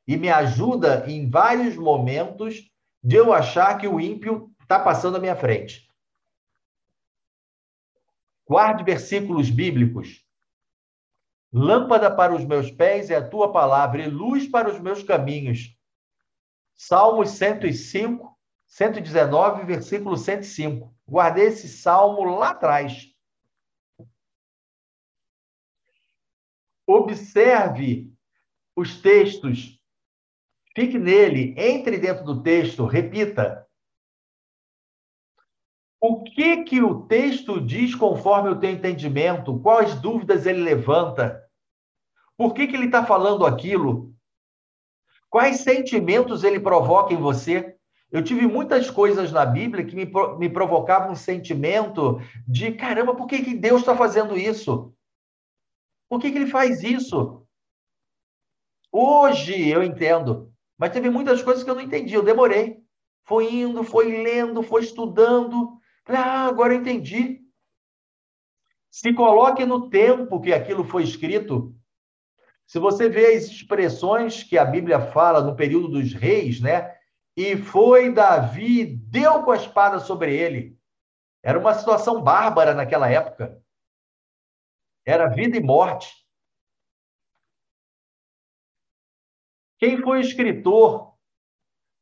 E 0.06 0.16
me 0.16 0.28
ajuda 0.28 1.04
em 1.10 1.28
vários 1.28 1.76
momentos 1.76 2.70
de 3.02 3.16
eu 3.16 3.32
achar 3.32 3.78
que 3.78 3.88
o 3.88 4.00
ímpio 4.00 4.50
está 4.62 4.78
passando 4.78 5.16
à 5.16 5.20
minha 5.20 5.36
frente. 5.36 5.88
Guarde 8.46 8.84
versículos 8.84 9.50
bíblicos. 9.50 10.22
Lâmpada 11.52 12.14
para 12.14 12.34
os 12.34 12.44
meus 12.44 12.70
pés 12.70 13.10
é 13.10 13.16
a 13.16 13.26
tua 13.26 13.52
palavra 13.52 14.02
e 14.02 14.10
luz 14.10 14.48
para 14.48 14.68
os 14.68 14.78
meus 14.80 15.02
caminhos. 15.02 15.78
Salmos 16.74 17.30
105, 17.30 18.33
119, 18.74 19.64
versículo 19.64 20.16
105. 20.16 20.92
Guardei 21.08 21.46
esse 21.46 21.68
salmo 21.68 22.24
lá 22.24 22.50
atrás. 22.50 23.06
Observe 26.84 28.12
os 28.74 29.00
textos. 29.00 29.80
Fique 30.74 30.98
nele, 30.98 31.54
entre 31.56 31.98
dentro 31.98 32.24
do 32.24 32.42
texto, 32.42 32.84
repita. 32.84 33.64
O 36.00 36.24
que 36.24 36.64
que 36.64 36.82
o 36.82 37.06
texto 37.06 37.60
diz 37.60 37.94
conforme 37.94 38.50
o 38.50 38.58
teu 38.58 38.70
entendimento? 38.70 39.60
Quais 39.60 39.94
dúvidas 40.00 40.46
ele 40.46 40.62
levanta? 40.64 41.48
Por 42.36 42.52
que 42.52 42.66
que 42.66 42.74
ele 42.74 42.86
está 42.86 43.06
falando 43.06 43.46
aquilo? 43.46 44.12
Quais 45.30 45.58
sentimentos 45.60 46.42
ele 46.42 46.58
provoca 46.58 47.14
em 47.14 47.18
você? 47.18 47.78
Eu 48.14 48.22
tive 48.22 48.46
muitas 48.46 48.88
coisas 48.88 49.32
na 49.32 49.44
Bíblia 49.44 49.84
que 49.84 49.96
me, 49.96 50.08
me 50.38 50.48
provocavam 50.48 51.10
um 51.10 51.16
sentimento 51.16 52.20
de 52.46 52.70
caramba, 52.70 53.12
por 53.12 53.26
que, 53.26 53.42
que 53.42 53.56
Deus 53.56 53.80
está 53.80 53.96
fazendo 53.96 54.38
isso? 54.38 54.94
Por 56.08 56.20
que, 56.20 56.30
que 56.30 56.38
ele 56.38 56.46
faz 56.46 56.84
isso? 56.84 57.44
Hoje 58.92 59.68
eu 59.68 59.82
entendo, 59.82 60.54
mas 60.78 60.92
teve 60.92 61.10
muitas 61.10 61.42
coisas 61.42 61.64
que 61.64 61.68
eu 61.68 61.74
não 61.74 61.82
entendi, 61.82 62.14
eu 62.14 62.22
demorei. 62.22 62.80
Foi 63.24 63.52
indo, 63.52 63.82
foi 63.82 64.22
lendo, 64.22 64.62
foi 64.62 64.84
estudando. 64.84 65.76
Ah, 66.06 66.46
agora 66.46 66.72
eu 66.72 66.80
entendi. 66.80 67.40
Se 68.92 69.12
coloque 69.12 69.66
no 69.66 69.90
tempo 69.90 70.40
que 70.40 70.52
aquilo 70.52 70.84
foi 70.84 71.02
escrito. 71.02 71.74
Se 72.64 72.78
você 72.78 73.08
vê 73.08 73.34
as 73.34 73.46
expressões 73.46 74.44
que 74.44 74.56
a 74.56 74.64
Bíblia 74.64 75.00
fala 75.00 75.42
no 75.42 75.56
período 75.56 75.88
dos 75.88 76.12
reis, 76.12 76.60
né? 76.60 76.93
E 77.36 77.56
foi 77.56 78.12
Davi, 78.12 78.84
deu 78.84 79.42
com 79.42 79.50
a 79.50 79.56
espada 79.56 79.98
sobre 79.98 80.36
ele. 80.36 80.78
Era 81.42 81.58
uma 81.58 81.74
situação 81.74 82.22
bárbara 82.22 82.74
naquela 82.74 83.10
época. 83.10 83.60
Era 85.04 85.28
vida 85.28 85.56
e 85.56 85.60
morte. 85.60 86.24
Quem 89.78 90.00
foi 90.00 90.18
o 90.18 90.20
escritor? 90.20 91.14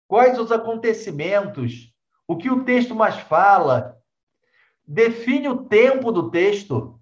Quais 0.06 0.38
os 0.38 0.52
acontecimentos? 0.52 1.92
O 2.28 2.36
que 2.36 2.50
o 2.50 2.64
texto 2.64 2.94
mais 2.94 3.16
fala? 3.16 4.00
Define 4.86 5.48
o 5.48 5.64
tempo 5.64 6.12
do 6.12 6.30
texto. 6.30 7.00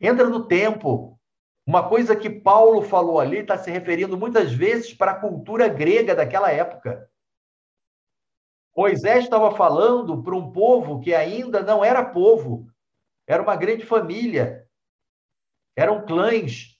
Entra 0.00 0.28
no 0.28 0.46
tempo. 0.46 1.18
Uma 1.64 1.88
coisa 1.88 2.14
que 2.14 2.28
Paulo 2.28 2.82
falou 2.82 3.18
ali 3.18 3.38
está 3.38 3.56
se 3.56 3.70
referindo 3.70 4.18
muitas 4.18 4.52
vezes 4.52 4.92
para 4.92 5.12
a 5.12 5.20
cultura 5.20 5.68
grega 5.68 6.14
daquela 6.14 6.50
época. 6.50 7.10
Moisés 8.76 9.24
estava 9.24 9.56
falando 9.56 10.22
para 10.22 10.36
um 10.36 10.52
povo 10.52 11.00
que 11.00 11.14
ainda 11.14 11.62
não 11.62 11.82
era 11.82 12.04
povo, 12.04 12.68
era 13.26 13.42
uma 13.42 13.56
grande 13.56 13.86
família, 13.86 14.68
eram 15.74 16.04
clãs, 16.04 16.78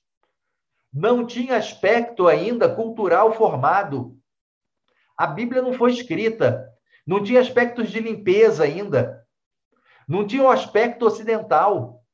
não 0.92 1.26
tinha 1.26 1.56
aspecto 1.56 2.28
ainda 2.28 2.74
cultural 2.74 3.32
formado. 3.32 4.18
A 5.16 5.26
Bíblia 5.26 5.62
não 5.62 5.72
foi 5.72 5.90
escrita, 5.92 6.68
não 7.06 7.22
tinha 7.22 7.40
aspectos 7.40 7.90
de 7.90 7.98
limpeza 7.98 8.64
ainda, 8.64 9.26
não 10.06 10.26
tinha 10.26 10.42
o 10.42 10.46
um 10.46 10.50
aspecto 10.50 11.06
ocidental. 11.06 12.04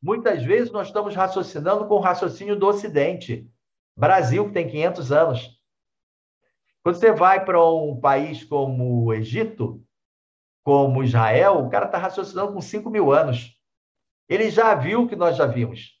Muitas 0.00 0.44
vezes 0.44 0.70
nós 0.70 0.86
estamos 0.86 1.16
raciocinando 1.16 1.86
com 1.88 1.94
o 1.94 2.00
raciocínio 2.00 2.56
do 2.56 2.68
Ocidente. 2.68 3.50
Brasil, 3.96 4.46
que 4.46 4.54
tem 4.54 4.68
500 4.68 5.12
anos. 5.12 5.59
Quando 6.82 6.96
você 6.96 7.12
vai 7.12 7.44
para 7.44 7.62
um 7.64 8.00
país 8.00 8.42
como 8.42 9.04
o 9.04 9.12
Egito, 9.12 9.84
como 10.64 11.02
Israel, 11.02 11.58
o 11.58 11.68
cara 11.68 11.86
está 11.86 11.98
raciocinando 11.98 12.52
com 12.52 12.60
5 12.60 12.88
mil 12.88 13.12
anos. 13.12 13.56
Ele 14.28 14.50
já 14.50 14.74
viu 14.74 15.02
o 15.02 15.08
que 15.08 15.16
nós 15.16 15.36
já 15.36 15.46
vimos. 15.46 15.98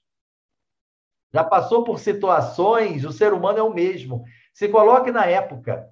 Já 1.32 1.44
passou 1.44 1.84
por 1.84 1.98
situações, 1.98 3.04
o 3.04 3.12
ser 3.12 3.32
humano 3.32 3.58
é 3.58 3.62
o 3.62 3.72
mesmo. 3.72 4.24
Se 4.52 4.68
coloque 4.68 5.10
na 5.10 5.26
época. 5.26 5.88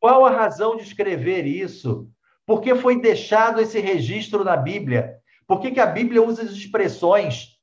Qual 0.00 0.24
a 0.24 0.30
razão 0.30 0.76
de 0.76 0.82
escrever 0.82 1.44
isso? 1.44 2.08
Por 2.46 2.60
que 2.60 2.74
foi 2.74 3.00
deixado 3.00 3.60
esse 3.60 3.80
registro 3.80 4.44
na 4.44 4.56
Bíblia? 4.56 5.18
Por 5.46 5.60
que, 5.60 5.70
que 5.70 5.80
a 5.80 5.86
Bíblia 5.86 6.22
usa 6.22 6.42
as 6.42 6.50
expressões 6.50 7.58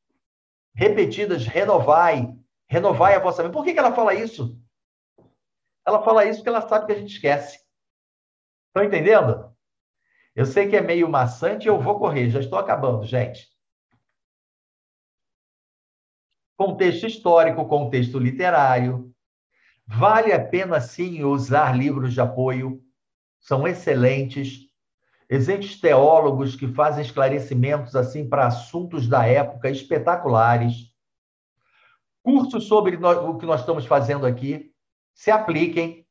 repetidas, 0.75 1.45
renovai, 1.45 2.27
renovai 2.67 3.15
a 3.15 3.19
vossa 3.19 3.41
mente? 3.41 3.53
Por 3.53 3.63
que, 3.63 3.73
que 3.73 3.79
ela 3.79 3.93
fala 3.93 4.13
isso? 4.13 4.59
Ela 5.85 6.03
fala 6.03 6.25
isso 6.25 6.39
porque 6.39 6.49
ela 6.49 6.67
sabe 6.67 6.87
que 6.87 6.93
a 6.93 6.97
gente 6.97 7.13
esquece. 7.13 7.59
Estão 8.67 8.83
entendendo? 8.83 9.55
Eu 10.35 10.45
sei 10.45 10.67
que 10.67 10.75
é 10.75 10.81
meio 10.81 11.07
maçante, 11.07 11.67
eu 11.67 11.79
vou 11.79 11.97
correr, 11.97 12.29
já 12.29 12.39
estou 12.39 12.59
acabando, 12.59 13.05
gente. 13.05 13.47
Contexto 16.57 17.05
histórico, 17.05 17.67
contexto 17.67 18.19
literário. 18.19 19.13
Vale 19.87 20.33
a 20.33 20.43
pena, 20.43 20.81
sim, 20.81 21.23
usar 21.23 21.77
livros 21.77 22.13
de 22.13 22.19
apoio, 22.19 22.83
são 23.39 23.67
excelentes. 23.67 24.65
Existem 25.29 25.79
teólogos 25.79 26.55
que 26.55 26.67
fazem 26.73 27.03
esclarecimentos 27.03 27.95
assim 27.95 28.27
para 28.27 28.47
assuntos 28.47 29.07
da 29.07 29.25
época 29.25 29.69
espetaculares. 29.69 30.93
Cursos 32.23 32.67
sobre 32.67 32.97
o 32.97 33.37
que 33.37 33.45
nós 33.45 33.61
estamos 33.61 33.85
fazendo 33.85 34.25
aqui, 34.25 34.74
se 35.15 35.31
apliquem. 35.31 36.05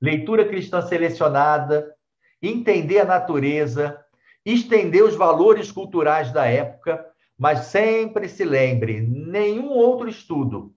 Leitura 0.00 0.48
cristã 0.48 0.80
selecionada, 0.80 1.94
entender 2.40 3.00
a 3.00 3.04
natureza, 3.04 4.02
estender 4.44 5.02
os 5.04 5.14
valores 5.14 5.70
culturais 5.70 6.32
da 6.32 6.46
época, 6.46 7.04
mas 7.36 7.66
sempre 7.66 8.28
se 8.28 8.44
lembre: 8.44 9.00
nenhum 9.00 9.68
outro 9.68 10.08
estudo 10.08 10.74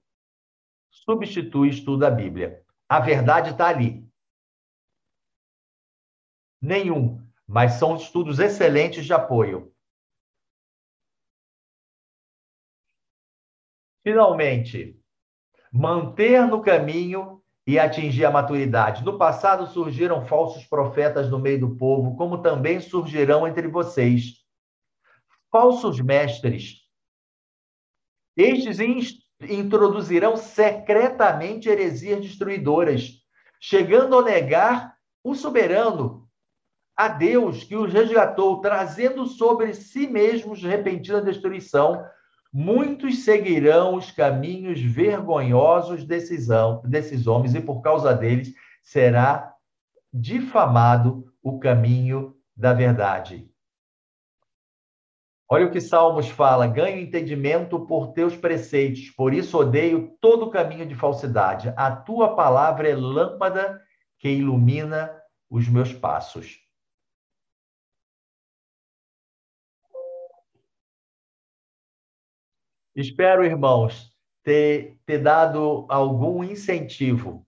substitui 0.89 1.69
o 1.69 1.71
estudo 1.71 1.99
da 1.99 2.09
Bíblia. 2.09 2.63
A 2.89 2.99
verdade 2.99 3.51
está 3.51 3.67
ali. 3.67 4.05
Nenhum, 6.61 7.23
mas 7.47 7.73
são 7.73 7.95
estudos 7.95 8.39
excelentes 8.39 9.05
de 9.05 9.13
apoio. 9.13 9.71
Finalmente, 14.03 14.99
manter 15.75 16.47
no 16.47 16.61
caminho 16.61 17.41
e 17.67 17.77
atingir 17.77 18.23
a 18.23 18.31
maturidade. 18.31 19.03
No 19.03 19.17
passado 19.17 19.67
surgiram 19.67 20.25
falsos 20.25 20.63
profetas 20.63 21.29
no 21.29 21.37
meio 21.37 21.59
do 21.59 21.75
povo, 21.75 22.15
como 22.15 22.37
também 22.37 22.79
surgirão 22.79 23.45
entre 23.45 23.67
vocês 23.67 24.45
falsos 25.51 25.99
mestres. 25.99 26.81
Estes 28.37 28.79
introduzirão 29.41 30.37
secretamente 30.37 31.67
heresias 31.67 32.21
destruidoras, 32.21 33.11
chegando 33.59 34.17
a 34.17 34.21
negar 34.21 34.95
o 35.23 35.35
soberano, 35.35 36.29
a 36.95 37.09
Deus 37.09 37.65
que 37.65 37.75
os 37.75 37.91
resgatou, 37.91 38.61
trazendo 38.61 39.25
sobre 39.25 39.73
si 39.73 40.07
mesmos 40.07 40.63
repentina 40.63 41.21
destruição. 41.21 42.05
Muitos 42.57 43.25
seguirão 43.25 43.95
os 43.95 44.11
caminhos 44.11 44.79
vergonhosos 44.79 46.05
desses, 46.05 46.47
desses 46.85 47.27
homens, 47.27 47.53
e 47.53 47.59
por 47.59 47.81
causa 47.81 48.13
deles 48.13 48.53
será 48.81 49.53
difamado 50.13 51.25
o 51.43 51.59
caminho 51.59 52.33
da 52.55 52.71
verdade. 52.71 53.51
Olha 55.49 55.65
o 55.65 55.69
que 55.69 55.81
Salmos 55.81 56.29
fala: 56.29 56.65
ganho 56.65 56.97
entendimento 56.97 57.85
por 57.85 58.13
teus 58.13 58.37
preceitos, 58.37 59.09
por 59.09 59.33
isso 59.33 59.59
odeio 59.59 60.15
todo 60.21 60.49
caminho 60.49 60.85
de 60.85 60.95
falsidade. 60.95 61.73
A 61.75 61.93
tua 61.93 62.37
palavra 62.37 62.87
é 62.87 62.95
lâmpada 62.95 63.81
que 64.17 64.29
ilumina 64.29 65.13
os 65.49 65.67
meus 65.67 65.91
passos. 65.91 66.64
Espero, 72.95 73.43
irmãos, 73.43 74.15
ter, 74.43 74.97
ter 75.05 75.19
dado 75.19 75.85
algum 75.89 76.43
incentivo, 76.43 77.45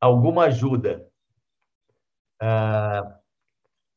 alguma 0.00 0.44
ajuda. 0.44 1.04
Uh, 2.40 3.18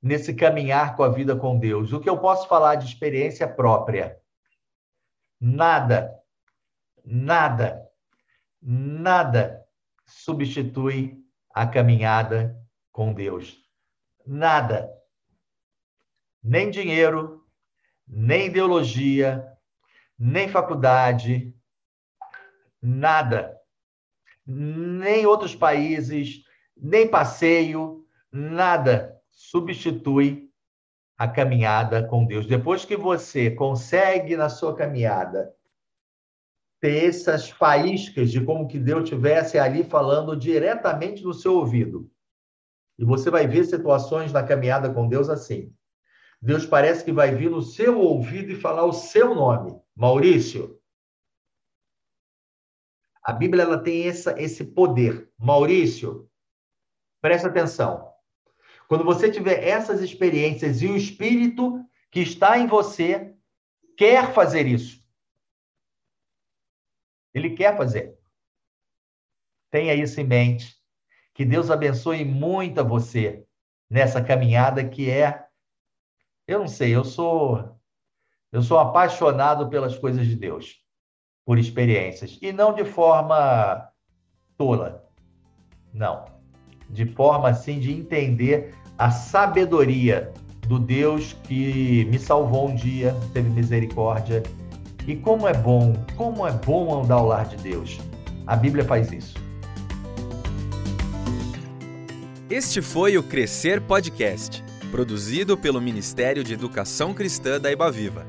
nesse 0.02 0.34
caminhar 0.34 0.95
com 0.95 1.04
a 1.04 1.10
vida 1.10 1.36
com 1.36 1.60
Deus. 1.60 1.93
O 1.93 1.99
que 1.99 2.10
eu 2.10 2.18
posso 2.18 2.47
falar 2.47 2.76
de 2.76 2.86
experiência 2.86 3.47
própria? 3.47 4.20
Nada, 5.39 6.20
nada, 7.06 7.88
nada 8.62 9.64
substitui 10.08 11.24
a 11.54 11.68
caminhada 11.68 12.58
com 12.91 13.14
Deus. 13.14 13.58
Nada. 14.26 14.91
Nem 16.43 16.72
dinheiro, 16.72 17.45
nem 18.08 18.47
ideologia, 18.47 19.45
nem 20.24 20.47
faculdade, 20.47 21.51
nada. 22.80 23.57
Nem 24.45 25.26
outros 25.26 25.55
países, 25.55 26.43
nem 26.78 27.07
passeio, 27.07 28.05
nada 28.32 29.19
substitui 29.32 30.47
a 31.17 31.28
caminhada 31.28 32.07
com 32.07 32.24
Deus. 32.24 32.45
Depois 32.45 32.86
que 32.86 32.95
você 32.95 33.49
consegue 33.49 34.38
na 34.38 34.47
sua 34.47 34.76
caminhada 34.76 35.51
ter 36.80 37.05
essas 37.05 37.49
faíscas 37.49 38.32
de 38.32 38.43
como 38.45 38.67
que 38.67 38.78
Deus 38.78 39.09
tivesse 39.09 39.57
ali 39.57 39.84
falando 39.84 40.36
diretamente 40.36 41.24
no 41.24 41.34
seu 41.34 41.55
ouvido. 41.55 42.11
E 42.99 43.03
você 43.03 43.32
vai 43.32 43.47
ver 43.47 43.63
situações 43.65 44.32
na 44.32 44.43
caminhada 44.43 44.93
com 44.93 45.07
Deus 45.07 45.30
assim. 45.30 45.74
Deus 46.42 46.66
parece 46.66 47.06
que 47.06 47.12
vai 47.12 47.36
vir 47.36 47.52
no 47.52 47.62
seu 47.62 48.00
ouvido 48.00 48.52
e 48.52 48.60
falar 48.60 48.84
o 48.86 48.94
seu 48.94 49.36
nome, 49.36 49.80
Maurício. 49.96 50.82
A 53.24 53.32
Bíblia 53.32 53.64
ela 53.64 53.78
tem 53.78 54.08
essa, 54.08 54.42
esse 54.42 54.64
poder. 54.64 55.32
Maurício, 55.38 56.28
presta 57.22 57.48
atenção. 57.48 58.12
Quando 58.88 59.04
você 59.04 59.32
tiver 59.32 59.64
essas 59.64 60.02
experiências 60.02 60.82
e 60.82 60.88
o 60.88 60.98
espírito 60.98 61.86
que 62.10 62.22
está 62.22 62.58
em 62.58 62.66
você 62.66 63.36
quer 63.96 64.34
fazer 64.34 64.66
isso. 64.66 65.02
Ele 67.34 67.52
quer 67.52 67.78
fazer. 67.78 68.18
Tenha 69.70 69.94
isso 69.94 70.20
em 70.20 70.26
mente. 70.26 70.76
Que 71.34 71.46
Deus 71.46 71.70
abençoe 71.70 72.26
muito 72.26 72.80
a 72.82 72.84
você 72.84 73.46
nessa 73.89 74.24
caminhada 74.24 74.88
que 74.89 75.10
é 75.10 75.48
eu 76.54 76.60
não 76.60 76.68
sei, 76.68 76.95
eu 76.95 77.04
sou 77.04 77.78
eu 78.52 78.62
sou 78.62 78.78
apaixonado 78.80 79.70
pelas 79.70 79.97
coisas 79.97 80.28
de 80.28 80.36
Deus, 80.36 80.76
por 81.45 81.58
experiências 81.58 82.38
e 82.41 82.52
não 82.52 82.74
de 82.74 82.84
forma 82.84 83.89
tola. 84.58 85.06
Não. 85.93 86.26
De 86.89 87.06
forma 87.06 87.49
assim 87.49 87.80
de 87.80 87.93
entender 87.93 88.76
a 88.97 89.10
sabedoria 89.10 90.34
do 90.68 90.78
Deus 90.78 91.34
que 91.43 92.06
me 92.06 92.20
salvou 92.20 92.70
um 92.70 92.76
dia, 92.76 93.16
teve 93.34 93.49
misericórdia. 93.49 94.43
E 95.08 95.16
como 95.16 95.47
é 95.47 95.54
bom, 95.54 95.93
como 96.18 96.45
é 96.45 96.52
bom 96.52 97.02
andar 97.02 97.16
ao 97.16 97.28
lar 97.28 97.45
de 97.45 97.56
Deus. 97.58 97.99
A 98.45 98.56
Bíblia 98.56 98.84
faz 98.84 99.12
isso. 99.12 99.36
Este 102.49 102.82
foi 102.82 103.18
o 103.18 103.24
Crescer 103.24 103.80
Podcast, 103.80 104.62
produzido 104.92 105.58
pelo 105.58 105.82
Ministério 105.82 106.44
de 106.44 106.54
Educação 106.54 107.14
Cristã 107.14 107.60
da 107.60 107.72
Ibaviva. 107.72 108.28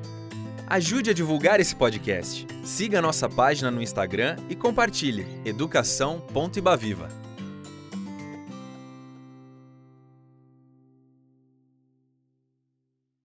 Ajude 0.67 1.11
a 1.11 1.13
divulgar 1.13 1.61
esse 1.61 1.75
podcast. 1.75 2.47
Siga 2.65 3.03
nossa 3.03 3.29
página 3.29 3.71
no 3.71 3.83
Instagram 3.83 4.37
e 4.49 4.55
compartilhe 4.55 5.27
educação.ibaviva. 5.45 7.22